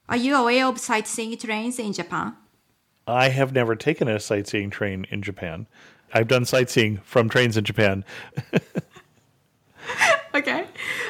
Are 0.09 0.17
you 0.17 0.35
aware 0.37 0.67
of 0.67 0.79
sightseeing 0.79 1.37
trains 1.37 1.79
in 1.79 1.93
Japan? 1.93 2.35
I 3.11 3.29
have 3.29 3.53
never 3.53 3.75
taken 3.77 4.09
a 4.09 4.21
sightseeing 4.21 4.71
train 4.71 5.07
in 5.11 5.23
Japan. 5.23 5.67
I've 6.13 6.29
done 6.29 6.45
sightseeing 6.45 6.99
from 6.99 7.29
trains 7.29 7.57
in 7.57 7.65
Japan. 7.65 8.05
Okay. 10.33 10.67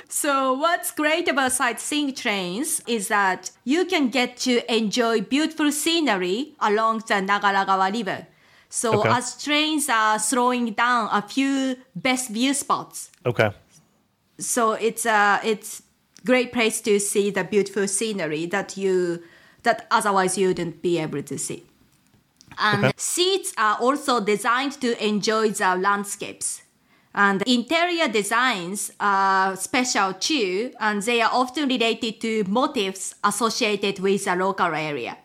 So 0.09 0.55
what's 0.55 0.91
great 0.91 1.29
about 1.29 1.53
sightseeing 1.53 2.15
trains 2.15 2.81
is 2.87 3.09
that 3.09 3.51
you 3.65 3.85
can 3.85 4.09
get 4.09 4.39
to 4.39 4.65
enjoy 4.75 5.21
beautiful 5.21 5.71
scenery 5.71 6.55
along 6.59 7.03
the 7.07 7.21
Nagaragawa 7.21 7.93
River. 7.93 8.27
So 8.71 9.01
Okay. 9.01 9.11
as 9.11 9.43
trains 9.43 9.89
are 9.91 10.19
slowing 10.19 10.73
down 10.73 11.11
a 11.13 11.21
few 11.21 11.77
best 11.95 12.31
view 12.31 12.55
spots. 12.55 13.11
Okay. 13.27 13.51
So 14.39 14.73
it's 14.73 15.05
a 15.05 15.41
it's 15.45 15.83
great 16.25 16.51
place 16.53 16.81
to 16.83 16.99
see 16.99 17.31
the 17.31 17.45
beautiful 17.45 17.87
scenery 17.89 18.47
that 18.47 18.77
you 18.79 19.23
that 19.65 19.87
otherwise 19.91 20.39
you 20.39 20.49
wouldn't 20.49 20.81
be 20.81 20.99
able 20.99 21.23
to 21.23 21.37
see. 21.37 21.67
And 22.61 22.85
Okay. 22.85 22.93
seats 22.97 23.53
are 23.57 23.77
also 23.81 24.21
designed 24.21 24.81
to 24.81 24.91
enjoy 25.05 25.51
the 25.51 25.77
landscapes. 25.77 26.63
And 27.15 27.43
interior 27.47 28.07
designs 28.07 28.93
are 29.01 29.57
special 29.57 30.13
too, 30.13 30.73
and 30.79 31.03
they 31.03 31.21
are 31.23 31.31
often 31.33 31.69
related 31.69 32.21
to 32.21 32.45
motifs 32.47 33.15
associated 33.25 33.99
with 33.99 34.27
the 34.27 34.37
local 34.37 34.75
area. 34.75 35.17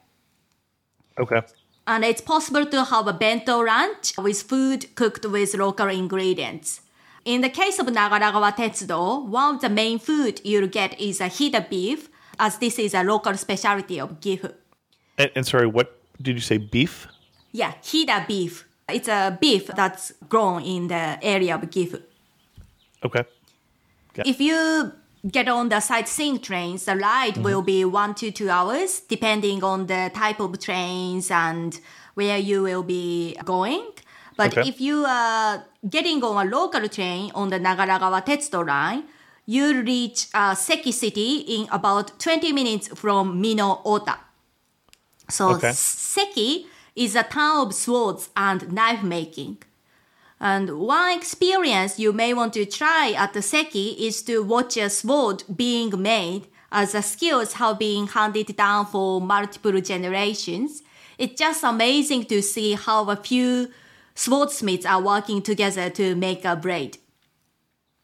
Okay. 1.19 1.41
And 1.85 2.03
it's 2.03 2.21
possible 2.21 2.65
to 2.65 2.83
have 2.85 3.07
a 3.07 3.13
bento 3.13 3.63
lunch 3.63 4.17
with 4.17 4.41
food 4.41 4.95
cooked 4.95 5.25
with 5.25 5.53
local 5.55 5.87
ingredients. 5.89 6.81
In 7.25 7.41
the 7.41 7.49
case 7.49 7.77
of 7.79 7.87
Nagaragawa 7.87 8.55
Tetsudo, 8.55 9.25
one 9.27 9.55
of 9.55 9.61
the 9.61 9.69
main 9.69 9.99
food 9.99 10.41
you'll 10.43 10.67
get 10.67 10.99
is 10.99 11.21
a 11.21 11.25
hida 11.25 11.69
beef, 11.69 12.09
as 12.39 12.57
this 12.57 12.79
is 12.79 12.93
a 12.93 13.03
local 13.03 13.35
specialty 13.37 13.99
of 13.99 14.19
Gifu. 14.19 14.51
And, 15.17 15.31
and 15.35 15.45
sorry, 15.45 15.67
what 15.67 15.99
did 16.21 16.35
you 16.35 16.41
say? 16.41 16.57
Beef? 16.57 17.07
Yeah, 17.55 17.71
hida 17.81 18.27
beef. 18.27 18.65
It's 18.89 19.07
a 19.07 19.37
beef 19.39 19.67
that's 19.67 20.11
grown 20.27 20.61
in 20.63 20.87
the 20.87 21.17
area 21.21 21.55
of 21.55 21.61
Gifu. 21.61 22.01
Okay. 23.05 23.23
If 24.25 24.41
you 24.41 24.91
get 25.31 25.47
on 25.47 25.69
the 25.69 25.79
sightseeing 25.79 26.39
trains, 26.39 26.83
the 26.83 26.97
ride 26.97 27.37
will 27.37 27.61
be 27.61 27.85
one 27.85 28.13
to 28.15 28.29
two 28.31 28.49
hours, 28.49 28.99
depending 29.07 29.63
on 29.63 29.87
the 29.87 30.11
type 30.13 30.41
of 30.41 30.59
trains 30.59 31.31
and 31.31 31.79
where 32.15 32.37
you 32.37 32.63
will 32.63 32.83
be 32.83 33.35
going. 33.45 33.87
But 34.35 34.57
Okay. 34.57 34.67
if 34.67 34.81
you 34.81 35.05
are 35.07 35.63
getting 35.89 36.21
on 36.23 36.45
a 36.45 36.49
local 36.49 36.87
train 36.89 37.31
on 37.33 37.49
the 37.49 37.59
Nagaragawa 37.59 38.21
Tetsudo 38.25 38.67
line, 38.67 39.03
you'll 39.45 39.81
reach 39.83 40.27
uh, 40.33 40.55
Seki 40.55 40.91
City 40.91 41.37
in 41.55 41.67
about 41.71 42.19
20 42.19 42.51
minutes 42.51 42.89
from 42.89 43.39
Mino 43.39 43.81
Ota. 43.85 44.17
So 45.29 45.51
Okay. 45.55 45.71
Seki 45.71 46.67
is 46.95 47.15
a 47.15 47.23
town 47.23 47.67
of 47.67 47.73
swords 47.73 48.29
and 48.35 48.71
knife 48.71 49.03
making. 49.03 49.57
And 50.39 50.79
one 50.79 51.17
experience 51.17 51.97
you 51.99 52.13
may 52.13 52.33
want 52.33 52.53
to 52.53 52.65
try 52.65 53.13
at 53.17 53.33
the 53.33 53.41
Seki 53.41 53.89
is 54.07 54.21
to 54.23 54.43
watch 54.43 54.77
a 54.77 54.89
sword 54.89 55.43
being 55.55 56.01
made 56.01 56.47
as 56.71 56.91
the 56.91 57.01
skills 57.01 57.53
have 57.53 57.79
been 57.79 58.07
handed 58.07 58.55
down 58.55 58.85
for 58.85 59.21
multiple 59.21 59.79
generations. 59.79 60.83
It's 61.17 61.39
just 61.39 61.63
amazing 61.63 62.25
to 62.25 62.41
see 62.41 62.73
how 62.73 63.09
a 63.09 63.15
few 63.15 63.71
swordsmiths 64.13 64.85
are 64.85 65.01
working 65.01 65.41
together 65.41 65.89
to 65.91 66.15
make 66.15 66.43
a 66.43 66.55
blade. 66.55 66.97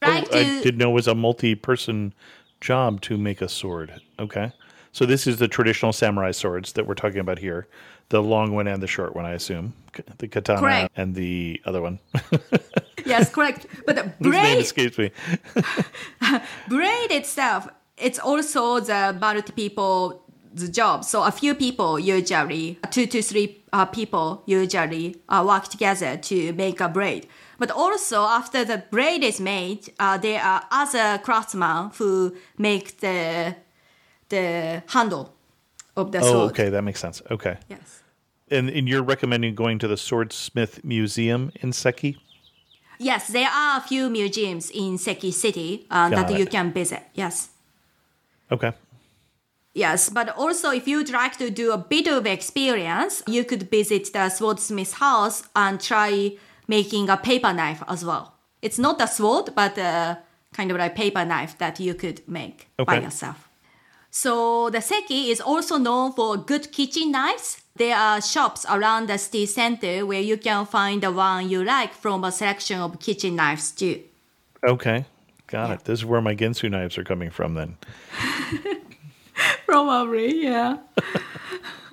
Oh, 0.01 0.09
I 0.09 0.21
didn't 0.21 0.77
know 0.77 0.91
it 0.91 0.93
was 0.93 1.07
a 1.07 1.15
multi-person 1.15 2.13
job 2.59 3.01
to 3.01 3.17
make 3.17 3.41
a 3.41 3.49
sword. 3.49 4.01
Okay. 4.19 4.51
So 4.93 5.05
this 5.05 5.27
is 5.27 5.37
the 5.37 5.47
traditional 5.47 5.93
samurai 5.93 6.31
swords 6.31 6.73
that 6.73 6.87
we're 6.87 6.95
talking 6.95 7.19
about 7.19 7.39
here. 7.39 7.67
The 8.11 8.21
long 8.21 8.53
one 8.53 8.67
and 8.67 8.83
the 8.83 8.87
short 8.87 9.15
one, 9.15 9.25
I 9.25 9.31
assume. 9.31 9.73
The 10.17 10.27
katana 10.27 10.59
Correct. 10.59 10.91
and 10.97 11.15
the 11.15 11.61
other 11.65 11.81
one. 11.81 11.99
yes, 13.05 13.31
correct. 13.31 13.65
But 13.85 13.95
the 13.95 14.29
name 14.29 14.59
escapes 14.59 14.97
me. 14.97 15.11
braid 16.67 17.11
itself, 17.11 17.69
it's 17.97 18.19
also 18.19 18.81
the 18.81 19.17
multi 19.19 19.53
people 19.53 20.21
the 20.53 20.67
job. 20.67 21.05
So 21.05 21.23
a 21.23 21.31
few 21.31 21.55
people 21.55 21.97
usually, 21.99 22.77
two 22.89 23.05
to 23.07 23.21
three 23.21 23.63
uh, 23.71 23.85
people 23.85 24.43
usually 24.45 25.15
uh, 25.29 25.43
work 25.47 25.69
together 25.69 26.17
to 26.17 26.51
make 26.53 26.81
a 26.81 26.89
braid. 26.89 27.27
But 27.59 27.71
also 27.71 28.23
after 28.23 28.65
the 28.65 28.83
braid 28.91 29.23
is 29.23 29.39
made, 29.39 29.93
uh, 29.99 30.17
there 30.17 30.41
are 30.41 30.63
other 30.71 31.17
craftsmen 31.23 31.91
who 31.97 32.35
make 32.57 32.99
the 32.99 33.55
the 34.29 34.83
handle 34.87 35.33
of 35.95 36.11
the 36.11 36.19
Oh, 36.19 36.31
sword. 36.31 36.51
okay, 36.51 36.69
that 36.69 36.81
makes 36.83 36.99
sense. 36.99 37.21
Okay. 37.31 37.57
Yes. 37.69 38.00
And, 38.51 38.69
and 38.69 38.87
you're 38.87 39.03
recommending 39.03 39.55
going 39.55 39.79
to 39.79 39.87
the 39.87 39.95
Swordsmith 39.97 40.83
Museum 40.83 41.51
in 41.61 41.71
Seki? 41.71 42.17
Yes, 42.99 43.29
there 43.29 43.49
are 43.49 43.77
a 43.77 43.81
few 43.81 44.09
museums 44.09 44.69
in 44.69 44.97
Seki 44.97 45.31
City 45.31 45.87
uh, 45.89 46.09
that 46.09 46.37
you 46.37 46.45
can 46.45 46.71
visit. 46.71 47.01
Yes. 47.15 47.49
Okay. 48.51 48.73
Yes, 49.73 50.09
but 50.09 50.29
also 50.37 50.71
if 50.71 50.87
you'd 50.87 51.09
like 51.09 51.37
to 51.37 51.49
do 51.49 51.71
a 51.71 51.77
bit 51.77 52.07
of 52.07 52.27
experience, 52.27 53.23
you 53.25 53.45
could 53.45 53.69
visit 53.71 54.11
the 54.11 54.29
swordsmith's 54.29 54.93
house 54.93 55.43
and 55.55 55.79
try 55.79 56.33
making 56.67 57.09
a 57.09 57.17
paper 57.17 57.53
knife 57.53 57.81
as 57.87 58.03
well. 58.03 58.35
It's 58.61 58.77
not 58.77 59.01
a 59.01 59.07
sword, 59.07 59.51
but 59.55 59.77
a 59.77 60.19
kind 60.53 60.71
of 60.71 60.77
like 60.77 60.93
paper 60.93 61.23
knife 61.23 61.57
that 61.57 61.79
you 61.79 61.93
could 61.93 62.21
make 62.27 62.67
by 62.77 62.99
yourself. 62.99 63.49
So 64.11 64.69
the 64.69 64.81
Seki 64.81 65.31
is 65.31 65.39
also 65.39 65.77
known 65.77 66.11
for 66.11 66.35
good 66.35 66.73
kitchen 66.73 67.11
knives. 67.11 67.61
There 67.77 67.95
are 67.95 68.21
shops 68.21 68.65
around 68.69 69.07
the 69.07 69.17
city 69.17 69.45
center 69.45 70.05
where 70.05 70.19
you 70.19 70.37
can 70.37 70.65
find 70.65 71.01
the 71.01 71.11
one 71.11 71.49
you 71.49 71.63
like 71.63 71.93
from 71.93 72.25
a 72.25 72.31
selection 72.31 72.81
of 72.81 72.99
kitchen 72.99 73.37
knives 73.37 73.71
too. 73.71 74.01
Okay. 74.67 75.05
Got 75.47 75.71
it. 75.71 75.83
This 75.85 75.99
is 75.99 76.05
where 76.05 76.21
my 76.21 76.35
Ginsu 76.35 76.69
knives 76.69 76.97
are 76.97 77.03
coming 77.03 77.29
from 77.29 77.55
then. 77.55 77.77
Probably, 79.65 80.43
yeah. 80.43 80.77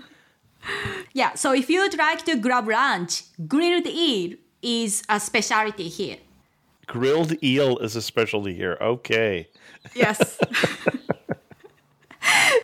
yeah, 1.12 1.35
so 1.35 1.53
if 1.53 1.71
you'd 1.71 1.97
like 1.97 2.25
to 2.27 2.37
grab 2.37 2.69
lunch, 2.69 3.23
grilled 3.47 3.87
eel 3.87 4.37
is 4.61 5.03
a 5.09 5.19
specialty 5.21 5.89
here. 5.89 6.19
Grilled 6.87 7.43
eel 7.43 7.79
is 7.79 7.97
a 7.97 8.03
specialty 8.03 8.55
here. 8.55 8.77
Okay. 8.81 9.49
Yes. 9.95 10.39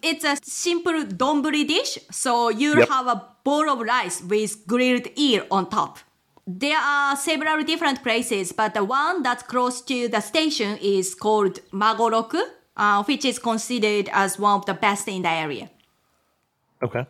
it's 0.03 0.25
a 0.25 0.37
simple 0.43 1.05
donburi 1.05 1.67
dish, 1.67 1.99
so 2.11 2.49
you 2.49 2.79
Yep. 2.79 2.89
have 2.89 3.07
a 3.07 3.23
bowl 3.45 3.69
of 3.71 3.81
rice 3.81 4.23
with 4.23 4.67
grilled 4.67 5.07
eel 5.19 5.47
on 5.51 5.69
top. 5.69 5.99
There 6.47 6.79
are 6.79 7.17
several 7.17 7.63
different 7.65 8.03
places, 8.03 8.53
but 8.53 8.75
the 8.75 8.85
one 8.85 9.23
that's 9.23 9.43
close 9.43 9.81
to 9.83 10.09
the 10.09 10.21
station 10.21 10.77
is 10.81 11.15
called 11.15 11.61
Magoroku, 11.73 12.43
uh, 12.77 13.03
which 13.05 13.25
is 13.25 13.39
considered 13.39 14.09
as 14.13 14.39
one 14.39 14.55
of 14.61 14.67
the 14.67 14.75
best 14.75 15.09
in 15.09 15.23
the 15.23 15.31
area. 15.31 15.71
Okay. 16.83 17.07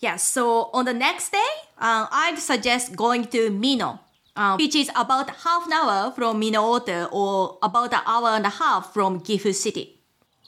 Yeah, 0.00 0.16
so 0.16 0.70
on 0.72 0.84
the 0.86 0.94
next 0.94 1.30
day, 1.32 1.50
uh, 1.78 2.06
I'd 2.10 2.38
suggest 2.38 2.96
going 2.96 3.26
to 3.26 3.50
Mino, 3.50 4.00
uh, 4.36 4.56
which 4.56 4.74
is 4.74 4.90
about 4.96 5.30
half 5.44 5.66
an 5.66 5.72
hour 5.72 6.10
from 6.12 6.38
Mino 6.38 6.62
Ota 6.62 7.08
or 7.12 7.58
about 7.62 7.92
an 7.92 8.00
hour 8.06 8.30
and 8.30 8.46
a 8.46 8.50
half 8.50 8.92
from 8.92 9.20
Gifu 9.20 9.54
City. 9.54 10.00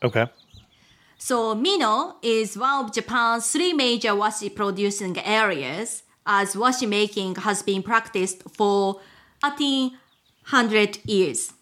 Okay. 0.03 0.27
So 1.19 1.55
Mino 1.55 2.17
is 2.23 2.57
one 2.57 2.85
of 2.85 2.93
Japan's 2.93 3.51
three 3.51 3.73
major 3.73 4.11
washi 4.11 4.55
producing 4.55 5.19
areas, 5.19 6.03
as 6.27 6.55
washi 6.55 6.89
making 6.89 7.37
has 7.37 7.63
been 7.63 7.83
practiced 7.83 8.43
for 8.51 9.01
1300 9.41 10.99
years. 11.05 11.53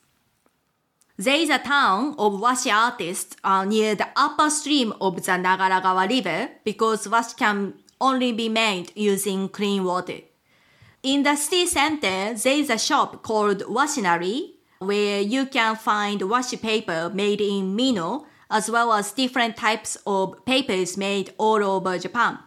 There 1.16 1.36
is 1.36 1.50
a 1.50 1.58
town 1.58 2.16
of 2.18 2.32
washi 2.34 2.72
artists 2.72 3.36
uh, 3.44 3.64
near 3.64 3.94
the 3.94 4.08
upper 4.16 4.50
stream 4.50 4.92
of 5.00 5.24
the 5.24 5.32
Nagaragawa 5.32 6.08
River 6.08 6.50
because 6.64 7.06
washi 7.06 7.36
can 7.36 7.74
only 8.00 8.32
be 8.32 8.48
made 8.48 8.90
using 8.96 9.48
clean 9.48 9.84
water. 9.84 10.18
In 11.04 11.22
the 11.22 11.36
city 11.36 11.66
center, 11.66 12.34
there 12.34 12.56
is 12.56 12.70
a 12.70 12.78
shop 12.78 13.22
called 13.22 13.58
Washinari 13.62 14.54
where 14.78 15.20
you 15.20 15.46
can 15.46 15.76
find 15.76 16.20
washi 16.22 16.60
paper 16.60 17.10
made 17.14 17.40
in 17.40 17.76
Mino 17.76 18.26
as 18.54 18.70
well 18.70 18.92
as 18.92 19.10
different 19.10 19.56
types 19.56 19.98
of 20.06 20.44
papers 20.46 20.96
made 20.96 21.34
all 21.38 21.62
over 21.62 21.98
Japan. 21.98 22.38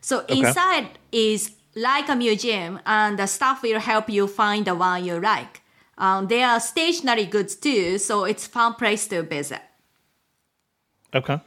So 0.00 0.24
inside 0.28 0.98
is 1.12 1.52
like 1.76 2.08
a 2.08 2.16
museum 2.16 2.80
and 2.84 3.16
the 3.16 3.26
staff 3.26 3.62
will 3.62 3.78
help 3.78 4.10
you 4.10 4.26
find 4.26 4.66
the 4.66 4.74
one 4.74 5.04
you 5.04 5.20
like. 5.20 5.62
Um, 5.96 6.26
there 6.26 6.46
are 6.48 6.58
stationary 6.58 7.24
goods 7.24 7.54
too, 7.54 7.98
so 7.98 8.24
it's 8.24 8.48
fun 8.48 8.74
place 8.74 9.06
to 9.08 9.22
visit. 9.22 9.62
Okay. 11.14 11.40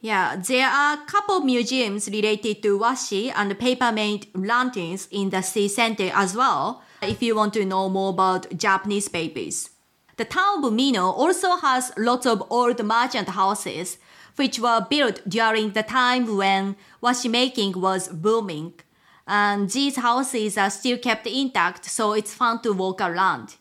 Yeah, 0.00 0.36
there 0.36 0.66
are 0.66 0.94
a 0.94 1.06
couple 1.06 1.40
museums 1.40 2.08
related 2.08 2.62
to 2.62 2.78
washi 2.78 3.32
and 3.34 3.58
paper-made 3.58 4.28
lanterns 4.34 5.06
in 5.10 5.28
the 5.28 5.42
city 5.42 5.68
center 5.68 6.10
as 6.14 6.34
well, 6.34 6.82
if 7.02 7.20
you 7.22 7.36
want 7.36 7.52
to 7.54 7.64
know 7.64 7.90
more 7.90 8.10
about 8.10 8.56
Japanese 8.56 9.08
papers. 9.08 9.70
The 10.18 10.24
town 10.24 10.64
of 10.64 10.72
Mino 10.72 11.10
also 11.10 11.56
has 11.58 11.92
lots 11.96 12.26
of 12.26 12.42
old 12.50 12.84
merchant 12.84 13.28
houses, 13.28 13.98
which 14.34 14.58
were 14.58 14.84
built 14.90 15.20
during 15.28 15.70
the 15.70 15.84
time 15.84 16.36
when 16.36 16.74
washi 17.00 17.30
making 17.30 17.80
was 17.80 18.08
booming. 18.08 18.74
And 19.28 19.70
these 19.70 19.94
houses 19.94 20.58
are 20.58 20.70
still 20.70 20.98
kept 20.98 21.28
intact, 21.28 21.84
so 21.84 22.14
it's 22.14 22.34
fun 22.34 22.60
to 22.62 22.72
walk 22.72 23.00
around. 23.00 23.56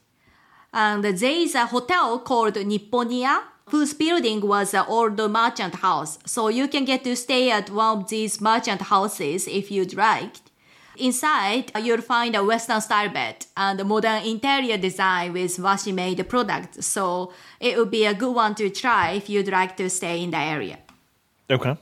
And 0.74 1.03
there 1.03 1.32
is 1.32 1.53
a 1.53 1.68
hotel 1.68 2.18
called 2.20 2.55
Nipponia, 2.55 3.43
whose 3.70 3.93
building 3.93 4.41
was 4.41 4.74
an 4.74 4.86
old 4.88 5.18
merchant 5.30 5.76
house. 5.76 6.18
So 6.26 6.47
you 6.47 6.68
can 6.68 6.86
get 6.86 7.03
to 7.03 7.16
stay 7.16 7.51
at 7.51 7.70
one 7.70 7.99
of 7.99 8.10
these 8.10 8.41
merchant 8.41 8.82
houses 8.82 9.47
if 9.47 9.70
you'd 9.70 9.93
like. 9.93 10.38
Inside, 11.00 11.72
uh, 11.76 11.80
you'll 11.80 12.02
find 12.02 12.36
a 12.36 12.43
Western 12.43 12.82
style 12.82 13.10
bed 13.10 13.45
and 13.56 13.84
modern 13.86 14.24
interior 14.24 14.78
design 14.78 15.34
with 15.34 15.58
washi 15.58 15.93
made 15.93 16.28
products. 16.28 16.86
So 16.86 17.34
it 17.60 17.78
would 17.78 17.91
be 17.91 18.06
a 18.06 18.14
good 18.14 18.34
one 18.34 18.56
to 18.56 18.70
try 18.70 19.12
if 19.12 19.30
you'd 19.30 19.48
like 19.50 19.78
to 19.78 19.89
stay 19.89 20.24
in 20.24 20.32
the 20.32 20.38
area. 20.38 20.80
Okay. 21.50 21.78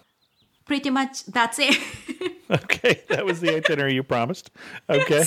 Pretty 0.66 0.90
much 0.90 1.26
that's 1.26 1.60
it. 1.60 1.78
Okay. 2.50 3.02
That 3.10 3.26
was 3.26 3.42
the 3.42 3.56
itinerary 3.56 3.96
you 3.96 4.04
promised. 4.04 4.52
Okay. 4.88 5.26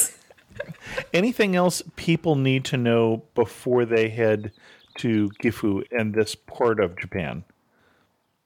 Anything 1.13 1.57
else 1.57 1.83
people 1.97 2.37
need 2.37 2.65
to 2.67 2.77
know 2.77 3.25
before 3.35 3.85
they 3.85 4.09
head 4.09 4.53
to 4.99 5.29
Gifu 5.43 5.85
and 5.91 6.15
this 6.15 6.35
part 6.35 6.81
of 6.81 6.97
Japan? 6.97 7.45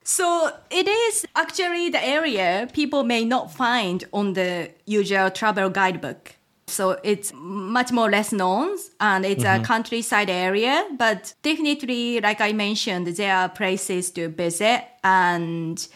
So 0.05 0.51
it 0.71 0.89
is 0.89 1.27
actually 1.37 1.91
the 1.91 2.05
area 2.05 2.69
people 2.73 3.05
may 3.05 3.25
not 3.25 3.53
find 3.53 4.05
on 4.13 4.33
the 4.33 4.71
usual 4.87 5.31
travel 5.31 5.71
guidebook. 5.71 6.37
So 6.67 6.99
it's 7.03 7.33
much 7.35 7.93
more 7.93 8.11
less 8.11 8.33
known 8.33 8.79
and 8.99 9.27
it's 9.27 9.45
a 9.45 9.47
mm-hmm. 9.47 9.65
countryside 9.65 10.31
area, 10.31 10.87
but 10.97 11.35
definitely, 11.43 12.21
like 12.21 12.41
I 12.41 12.53
mentioned, 12.53 13.09
there 13.09 13.35
are 13.35 13.49
places 13.49 14.11
to 14.13 14.29
visit 14.29 14.85
and 15.05 15.87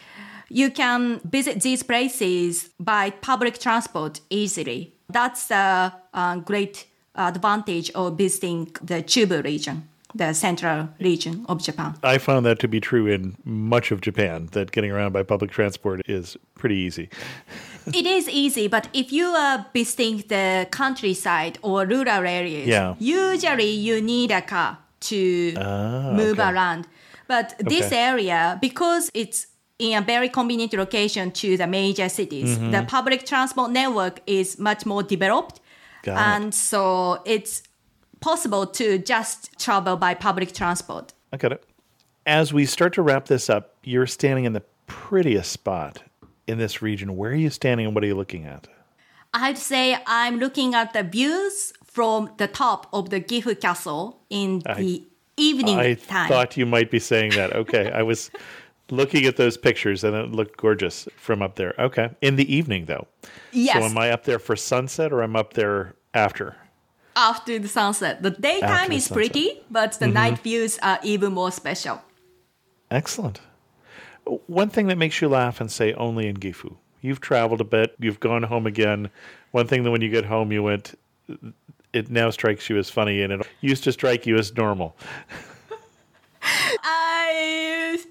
you 0.49 0.69
can 0.69 1.19
visit 1.23 1.61
these 1.61 1.83
places 1.83 2.69
by 2.79 3.09
public 3.09 3.59
transport 3.59 4.21
easily. 4.29 4.93
That's 5.09 5.49
a, 5.51 5.93
a 6.13 6.17
uh, 6.17 6.35
great 6.37 6.85
advantage 7.15 7.89
of 7.91 8.17
visiting 8.17 8.65
the 8.81 9.01
Chubu 9.01 9.43
region, 9.43 9.89
the 10.15 10.33
central 10.33 10.89
region 10.99 11.45
of 11.49 11.61
Japan. 11.61 11.95
I 12.03 12.17
found 12.17 12.45
that 12.45 12.59
to 12.59 12.67
be 12.67 12.79
true 12.79 13.07
in 13.07 13.35
much 13.43 13.91
of 13.91 14.01
Japan, 14.01 14.47
that 14.53 14.71
getting 14.71 14.91
around 14.91 15.11
by 15.13 15.23
public 15.23 15.51
transport 15.51 16.01
is 16.07 16.37
pretty 16.55 16.75
easy. 16.77 17.09
it 17.93 18.05
is 18.05 18.27
easy, 18.29 18.67
but 18.67 18.87
if 18.93 19.11
you 19.11 19.25
are 19.27 19.65
visiting 19.73 20.23
the 20.27 20.67
countryside 20.71 21.57
or 21.61 21.85
rural 21.85 22.25
areas, 22.25 22.67
Yeah. 22.67 22.95
usually 22.99 23.69
you 23.71 24.01
need 24.01 24.31
a 24.31 24.41
car 24.41 24.77
to 24.99 25.53
move 26.15 26.39
okay. 26.39 26.49
around. 26.51 26.87
But 27.27 27.55
this 27.59 27.87
Okay. 27.87 27.97
area, 27.97 28.57
because 28.61 29.11
it's 29.13 29.47
in 29.79 29.97
a 29.97 30.01
very 30.01 30.29
convenient 30.29 30.73
location 30.73 31.31
to 31.31 31.57
the 31.57 31.67
major 31.67 32.09
cities, 32.09 32.57
Mm-hmm. 32.57 32.71
the 32.71 32.83
public 32.83 33.25
transport 33.25 33.71
network 33.71 34.21
is 34.25 34.57
much 34.57 34.85
more 34.85 35.03
developed. 35.03 35.59
Got 36.03 36.13
it. 36.13 36.19
and 36.35 36.53
so 36.53 37.19
it's 37.25 37.63
possible 38.19 38.65
to 38.67 38.97
just 38.97 39.57
travel 39.59 39.95
by 39.97 40.13
public 40.13 40.53
transport. 40.53 41.13
I 41.31 41.37
got 41.37 41.51
it. 41.51 41.63
As 42.25 42.53
we 42.53 42.65
start 42.65 42.93
to 42.93 43.01
wrap 43.01 43.25
this 43.25 43.49
up, 43.49 43.75
you're 43.83 44.07
standing 44.07 44.45
in 44.45 44.53
the 44.53 44.63
prettiest 44.85 45.51
spot 45.51 46.03
in 46.45 46.57
this 46.57 46.81
region. 46.81 47.15
Where 47.15 47.31
are 47.31 47.35
you 47.35 47.49
standing 47.49 47.85
and 47.85 47.95
what 47.95 48.03
are 48.03 48.07
you 48.07 48.15
looking 48.15 48.45
at? 48.45 48.67
I'd 49.33 49.57
say 49.57 49.97
I'm 50.05 50.37
looking 50.39 50.73
at 50.73 50.93
the 50.93 51.03
views 51.03 51.73
from 51.85 52.31
the 52.37 52.47
top 52.47 52.87
of 52.93 53.09
the 53.09 53.19
Gifu 53.21 53.59
Castle 53.59 54.21
in 54.29 54.59
the 54.59 55.03
evening 55.35 55.75
time. 55.77 55.85
I 55.85 55.93
time. 55.93 56.27
thought 56.29 56.57
you 56.57 56.65
might 56.65 56.89
be 56.91 56.99
saying 56.99 57.31
that. 57.31 57.53
Okay. 57.55 57.91
I 57.91 58.03
was 58.03 58.31
looking 58.89 59.25
at 59.25 59.35
those 59.37 59.57
pictures 59.57 60.03
and 60.03 60.15
it 60.15 60.31
looked 60.31 60.57
gorgeous 60.57 61.07
from 61.17 61.41
up 61.41 61.55
there. 61.55 61.73
Okay. 61.77 62.09
In 62.21 62.35
the 62.35 62.53
evening, 62.53 62.85
though. 62.85 63.07
yes, 63.51 63.75
So 63.77 63.83
am 63.83 63.97
I 63.97 64.11
up 64.11 64.23
there 64.23 64.39
for 64.39 64.55
sunset 64.55 65.11
or 65.11 65.21
I'm 65.21 65.35
up 65.35 65.53
there 65.53 65.95
after? 66.13 66.55
After 67.17 67.57
the 67.59 67.67
sunset. 67.67 68.21
The 68.21 68.29
daytime 68.29 68.69
After 68.69 68.93
is 68.93 69.07
pretty, 69.09 69.59
but 69.69 69.93
the 69.93 70.05
mm-hmm. 70.05 70.13
night 70.13 70.39
views 70.39 70.77
are 70.83 70.99
even 71.03 71.33
more 71.33 71.51
special. 71.51 72.01
Excellent. 72.91 73.41
One 74.45 74.69
thing 74.69 74.87
that 74.87 74.97
makes 74.97 75.19
you 75.19 75.27
laugh 75.27 75.59
and 75.59 75.71
say 75.71 75.93
only 75.93 76.27
in 76.27 76.37
Gifu. 76.37 76.75
You've 77.01 77.19
traveled 77.19 77.59
a 77.59 77.65
bit, 77.65 77.95
you've 77.99 78.19
gone 78.19 78.43
home 78.43 78.67
again. 78.67 79.09
One 79.51 79.67
thing 79.67 79.83
that 79.83 79.91
when 79.91 80.01
you 80.01 80.09
get 80.09 80.25
home, 80.25 80.51
you 80.51 80.63
went, 80.63 80.97
it 81.91 82.09
now 82.09 82.29
strikes 82.29 82.69
you 82.69 82.77
as 82.77 82.89
funny 82.89 83.21
and 83.21 83.33
it 83.33 83.47
used 83.61 83.83
to 83.85 83.91
strike 83.91 84.25
you 84.27 84.37
as 84.37 84.55
normal. 84.55 84.95
I 86.83 88.03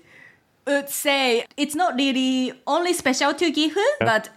would 0.66 0.88
say 0.90 1.46
it's 1.56 1.74
not 1.74 1.94
really 1.94 2.52
only 2.66 2.92
special 2.92 3.32
to 3.34 3.52
Gifu, 3.52 3.84
but 4.00 4.30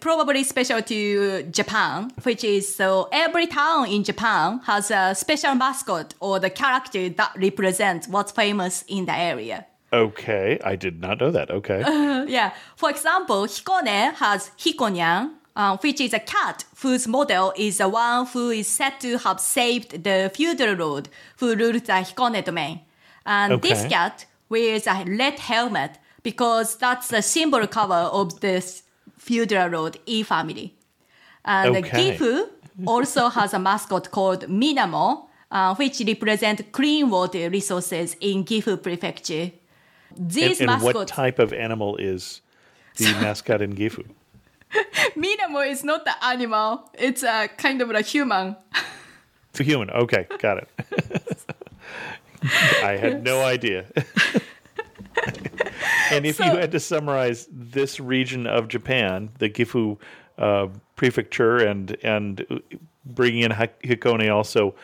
probably 0.00 0.44
special 0.44 0.82
to 0.82 1.42
Japan, 1.44 2.12
which 2.22 2.44
is 2.44 2.74
so 2.74 3.08
every 3.12 3.46
town 3.46 3.88
in 3.88 4.04
Japan 4.04 4.60
has 4.64 4.90
a 4.90 5.14
special 5.14 5.54
mascot 5.54 6.14
or 6.20 6.38
the 6.38 6.50
character 6.50 7.08
that 7.08 7.32
represents 7.36 8.08
what's 8.08 8.32
famous 8.32 8.84
in 8.88 9.06
the 9.06 9.16
area. 9.16 9.66
Okay. 9.92 10.58
I 10.64 10.76
did 10.76 11.00
not 11.00 11.20
know 11.20 11.30
that. 11.30 11.50
Okay. 11.50 11.82
Yeah. 12.28 12.52
For 12.76 12.88
example, 12.88 13.46
Hikone 13.46 14.14
has 14.14 14.50
Hikonyan, 14.56 15.32
um, 15.56 15.78
which 15.78 16.00
is 16.00 16.14
a 16.14 16.20
cat 16.20 16.64
whose 16.80 17.06
model 17.08 17.52
is 17.56 17.78
the 17.78 17.88
one 17.88 18.26
who 18.26 18.50
is 18.50 18.68
said 18.68 19.00
to 19.00 19.18
have 19.18 19.40
saved 19.40 20.04
the 20.04 20.30
feudal 20.34 20.74
lord 20.74 21.08
who 21.38 21.54
ruled 21.56 21.74
the 21.84 21.92
Hikone 21.92 22.44
domain. 22.44 22.80
And 23.26 23.60
this 23.60 23.84
cat 23.86 24.24
wears 24.48 24.86
a 24.86 25.04
red 25.06 25.38
helmet 25.38 25.98
because 26.22 26.76
that's 26.76 27.08
the 27.08 27.22
symbol 27.22 27.66
color 27.66 28.08
of 28.12 28.40
this 28.40 28.82
feudal 29.26 29.68
Road 29.68 29.98
E 30.06 30.22
family. 30.22 30.74
And 31.44 31.76
Okay. 31.76 31.90
Gifu 32.18 32.48
also 32.86 33.28
has 33.28 33.54
a 33.54 33.58
mascot 33.58 34.10
called 34.10 34.46
Minamo, 34.48 35.26
uh, 35.50 35.74
which 35.74 36.00
represents 36.06 36.62
clean 36.72 37.10
water 37.10 37.50
resources 37.50 38.16
in 38.20 38.44
Gifu 38.44 38.76
prefecture. 38.82 39.50
and 40.16 40.30
These 40.30 40.60
and 40.60 40.70
what 40.70 40.82
mascots 40.82 41.12
type 41.12 41.38
of 41.38 41.52
animal 41.52 41.96
is 41.96 42.40
the 42.96 43.12
mascot 43.20 43.60
in 43.62 43.74
Gifu? 43.74 44.04
Minamo 45.16 45.60
is 45.70 45.84
not 45.84 46.04
the 46.04 46.14
animal. 46.24 46.90
It's 46.98 47.22
a 47.22 47.48
kind 47.56 47.82
of 47.82 47.90
a 47.90 48.00
human. 48.02 48.56
It's 49.50 49.60
a 49.60 49.64
human. 49.64 49.90
Okay, 49.90 50.26
got 50.38 50.58
it. 50.58 50.68
I 52.82 52.96
had 52.96 53.22
no 53.22 53.42
idea. 53.44 53.84
and 56.12 56.26
if 56.26 56.36
So- 56.36 56.44
you 56.44 56.56
had 56.56 56.70
to 56.72 56.80
summarize 56.80 57.48
this 57.50 57.98
region 58.00 58.46
of 58.46 58.68
Japan, 58.68 59.30
the 59.38 59.48
Gifu 59.48 59.98
uh, 60.38 60.68
prefecture, 60.96 61.58
and 61.58 61.96
and 62.02 62.62
bringing 63.04 63.42
in 63.42 63.52
Hikone 63.52 64.32
also, 64.32 64.74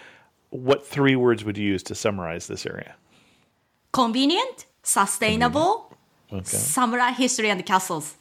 what 0.50 0.86
three 0.86 1.16
words 1.16 1.44
would 1.44 1.56
you 1.58 1.66
use 1.66 1.82
to 1.84 1.94
summarize 1.94 2.46
this 2.46 2.66
area? 2.66 2.94
Convenient, 3.92 4.66
sustainable, 4.82 5.92
Okay. 6.32 6.44
samurai 6.44 7.10
history 7.12 7.48
and 7.50 7.58
the 7.58 7.64
castles. 7.64 8.16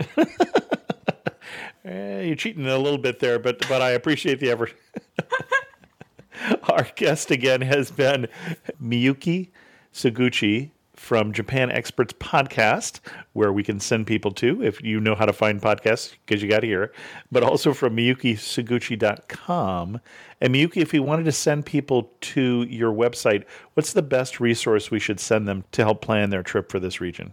Eh, 1.84 2.22
you're 2.22 2.36
cheating 2.36 2.64
a 2.68 2.78
little 2.78 2.96
bit 2.98 3.18
there, 3.18 3.40
but 3.40 3.58
but 3.68 3.82
I 3.82 3.90
appreciate 3.90 4.38
the 4.38 4.50
effort. 4.50 4.72
Our 6.70 6.86
guest 6.94 7.32
again 7.32 7.60
has 7.60 7.90
been 7.90 8.28
Miyuki 8.80 9.48
Seguchi 9.92 10.70
from 11.02 11.32
Japan 11.32 11.72
Experts 11.72 12.12
Podcast, 12.12 13.00
where 13.32 13.52
we 13.52 13.64
can 13.64 13.80
send 13.80 14.06
people 14.06 14.30
to 14.30 14.62
if 14.62 14.80
you 14.84 15.00
know 15.00 15.16
how 15.16 15.26
to 15.26 15.32
find 15.32 15.60
podcasts 15.60 16.14
because 16.24 16.40
you 16.40 16.48
got 16.48 16.60
to 16.60 16.66
hear 16.68 16.84
it, 16.84 16.94
but 17.32 17.42
also 17.42 17.74
from 17.74 17.96
MiyukiSeguchi.com. 17.96 20.00
And 20.40 20.54
Miyuki, 20.54 20.76
if 20.76 20.92
we 20.92 21.00
wanted 21.00 21.24
to 21.24 21.32
send 21.32 21.66
people 21.66 22.12
to 22.20 22.62
your 22.70 22.92
website, 22.92 23.42
what's 23.74 23.92
the 23.92 24.00
best 24.00 24.38
resource 24.38 24.92
we 24.92 25.00
should 25.00 25.18
send 25.18 25.48
them 25.48 25.64
to 25.72 25.82
help 25.82 26.02
plan 26.02 26.30
their 26.30 26.44
trip 26.44 26.70
for 26.70 26.78
this 26.78 27.00
region? 27.00 27.32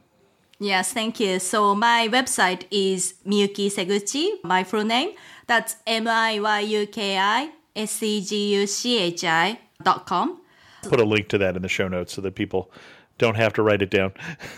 Yes, 0.59 0.91
thank 0.91 1.19
you. 1.19 1.37
So 1.37 1.75
my 1.75 2.09
website 2.11 2.63
is 2.71 3.13
Miyuki 3.23 3.67
Seguchi, 3.67 4.43
my 4.43 4.63
full 4.63 4.83
name. 4.83 5.11
That's 5.45 5.75
M 5.85 6.07
I 6.07 6.39
Y 6.39 6.59
U 6.61 6.87
K 6.87 7.19
I 7.19 7.51
S 7.75 8.01
E 8.01 8.25
G 8.25 8.55
U 8.55 8.65
C 8.65 8.97
H 8.97 9.23
I 9.23 9.59
dot 9.83 10.07
com. 10.07 10.41
Put 10.81 10.99
a 10.99 11.05
link 11.05 11.27
to 11.29 11.37
that 11.37 11.55
in 11.55 11.61
the 11.61 11.69
show 11.69 11.87
notes 11.87 12.13
so 12.13 12.21
that 12.21 12.33
people 12.33 12.71
don't 13.19 13.35
have 13.37 13.53
to 13.53 13.61
write 13.61 13.81
it 13.83 13.91
down. 13.91 14.11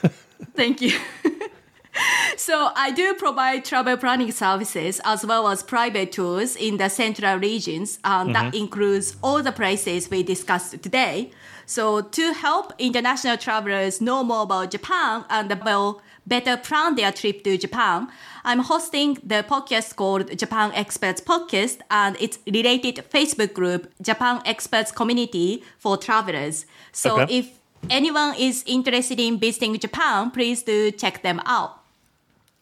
Thank 0.56 0.82
you. 0.82 0.98
so 2.38 2.72
I 2.76 2.92
do 2.92 3.14
provide 3.16 3.66
travel 3.66 3.98
planning 3.98 4.32
services 4.32 5.02
as 5.04 5.26
well 5.26 5.48
as 5.48 5.62
private 5.64 6.12
tours 6.14 6.56
in 6.56 6.78
the 6.78 6.90
central 6.90 7.38
regions. 7.38 8.00
Um, 8.04 8.32
That 8.34 8.56
includes 8.56 9.18
all 9.22 9.44
the 9.44 9.52
places 9.52 10.10
we 10.10 10.24
discussed 10.24 10.82
today. 10.82 11.32
So 11.66 12.02
to 12.02 12.34
help 12.34 12.74
international 12.80 13.38
travelers 13.38 14.02
know 14.02 14.24
more 14.24 14.44
about 14.44 14.72
Japan 14.72 15.26
and 15.30 15.48
well 15.66 16.02
better 16.28 16.56
plan 16.56 16.96
their 16.96 17.12
trip 17.12 17.44
to 17.44 17.58
Japan, 17.58 18.08
I'm 18.44 18.60
hosting 18.60 19.18
the 19.24 19.44
podcast 19.44 19.96
called 19.96 20.38
Japan 20.38 20.72
Experts 20.74 21.22
Podcast 21.22 21.80
and 21.90 22.16
its 22.20 22.40
related 22.48 22.96
Facebook 23.10 23.54
group, 23.54 23.92
Japan 24.02 24.42
Experts 24.46 24.92
Community 24.92 25.64
for 25.78 25.98
Travelers. 25.98 26.66
So 26.92 27.20
Okay. 27.22 27.38
if 27.40 27.46
anyone 27.90 28.36
is 28.38 28.64
interested 28.68 29.20
in 29.20 29.40
visiting 29.40 29.78
Japan, 29.80 30.32
please 30.32 30.64
do 30.64 30.92
check 30.92 31.22
them 31.22 31.42
out. 31.46 31.80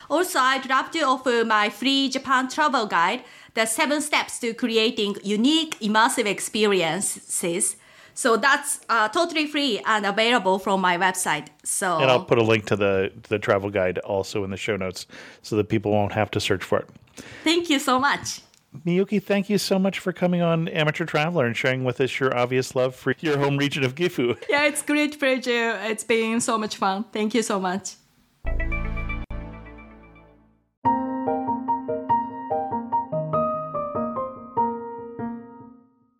Also, 0.09 0.39
I'd 0.39 0.67
love 0.67 0.89
to 0.91 0.99
offer 1.01 1.45
my 1.45 1.69
free 1.69 2.09
Japan 2.09 2.49
travel 2.49 2.87
guide, 2.87 3.23
The 3.53 3.65
Seven 3.65 4.01
Steps 4.01 4.39
to 4.39 4.53
Creating 4.53 5.17
Unique 5.23 5.79
Immersive 5.79 6.25
Experiences. 6.25 7.75
So 8.15 8.35
that's 8.35 8.81
uh, 8.89 9.07
totally 9.09 9.45
free 9.47 9.79
and 9.85 10.05
available 10.05 10.59
from 10.59 10.81
my 10.81 10.97
website. 10.97 11.47
So 11.63 11.99
And 11.99 12.11
I'll 12.11 12.25
put 12.25 12.37
a 12.37 12.43
link 12.43 12.65
to 12.65 12.75
the 12.75 13.11
to 13.23 13.29
the 13.29 13.39
travel 13.39 13.69
guide 13.69 13.97
also 13.99 14.43
in 14.43 14.49
the 14.49 14.57
show 14.57 14.75
notes 14.75 15.05
so 15.41 15.55
that 15.55 15.69
people 15.69 15.91
won't 15.91 16.11
have 16.11 16.29
to 16.31 16.39
search 16.39 16.63
for 16.63 16.79
it. 16.79 16.89
thank 17.43 17.69
you 17.69 17.79
so 17.79 17.99
much. 17.99 18.41
Miyuki, 18.85 19.21
thank 19.21 19.49
you 19.49 19.57
so 19.57 19.79
much 19.79 19.99
for 19.99 20.13
coming 20.13 20.41
on 20.41 20.67
Amateur 20.67 21.05
Traveler 21.05 21.45
and 21.45 21.57
sharing 21.57 21.83
with 21.83 21.99
us 21.99 22.19
your 22.19 22.35
obvious 22.37 22.75
love 22.75 22.95
for 22.95 23.15
your 23.19 23.37
home 23.37 23.57
region 23.57 23.83
of 23.83 23.95
Gifu. 23.95 24.37
Yeah, 24.49 24.65
it's 24.65 24.81
great 24.81 25.19
pleasure. 25.19 25.79
It's 25.83 26.03
been 26.03 26.39
so 26.39 26.57
much 26.57 26.75
fun. 26.77 27.05
Thank 27.11 27.33
you 27.33 27.41
so 27.41 27.59
much. 27.59 27.95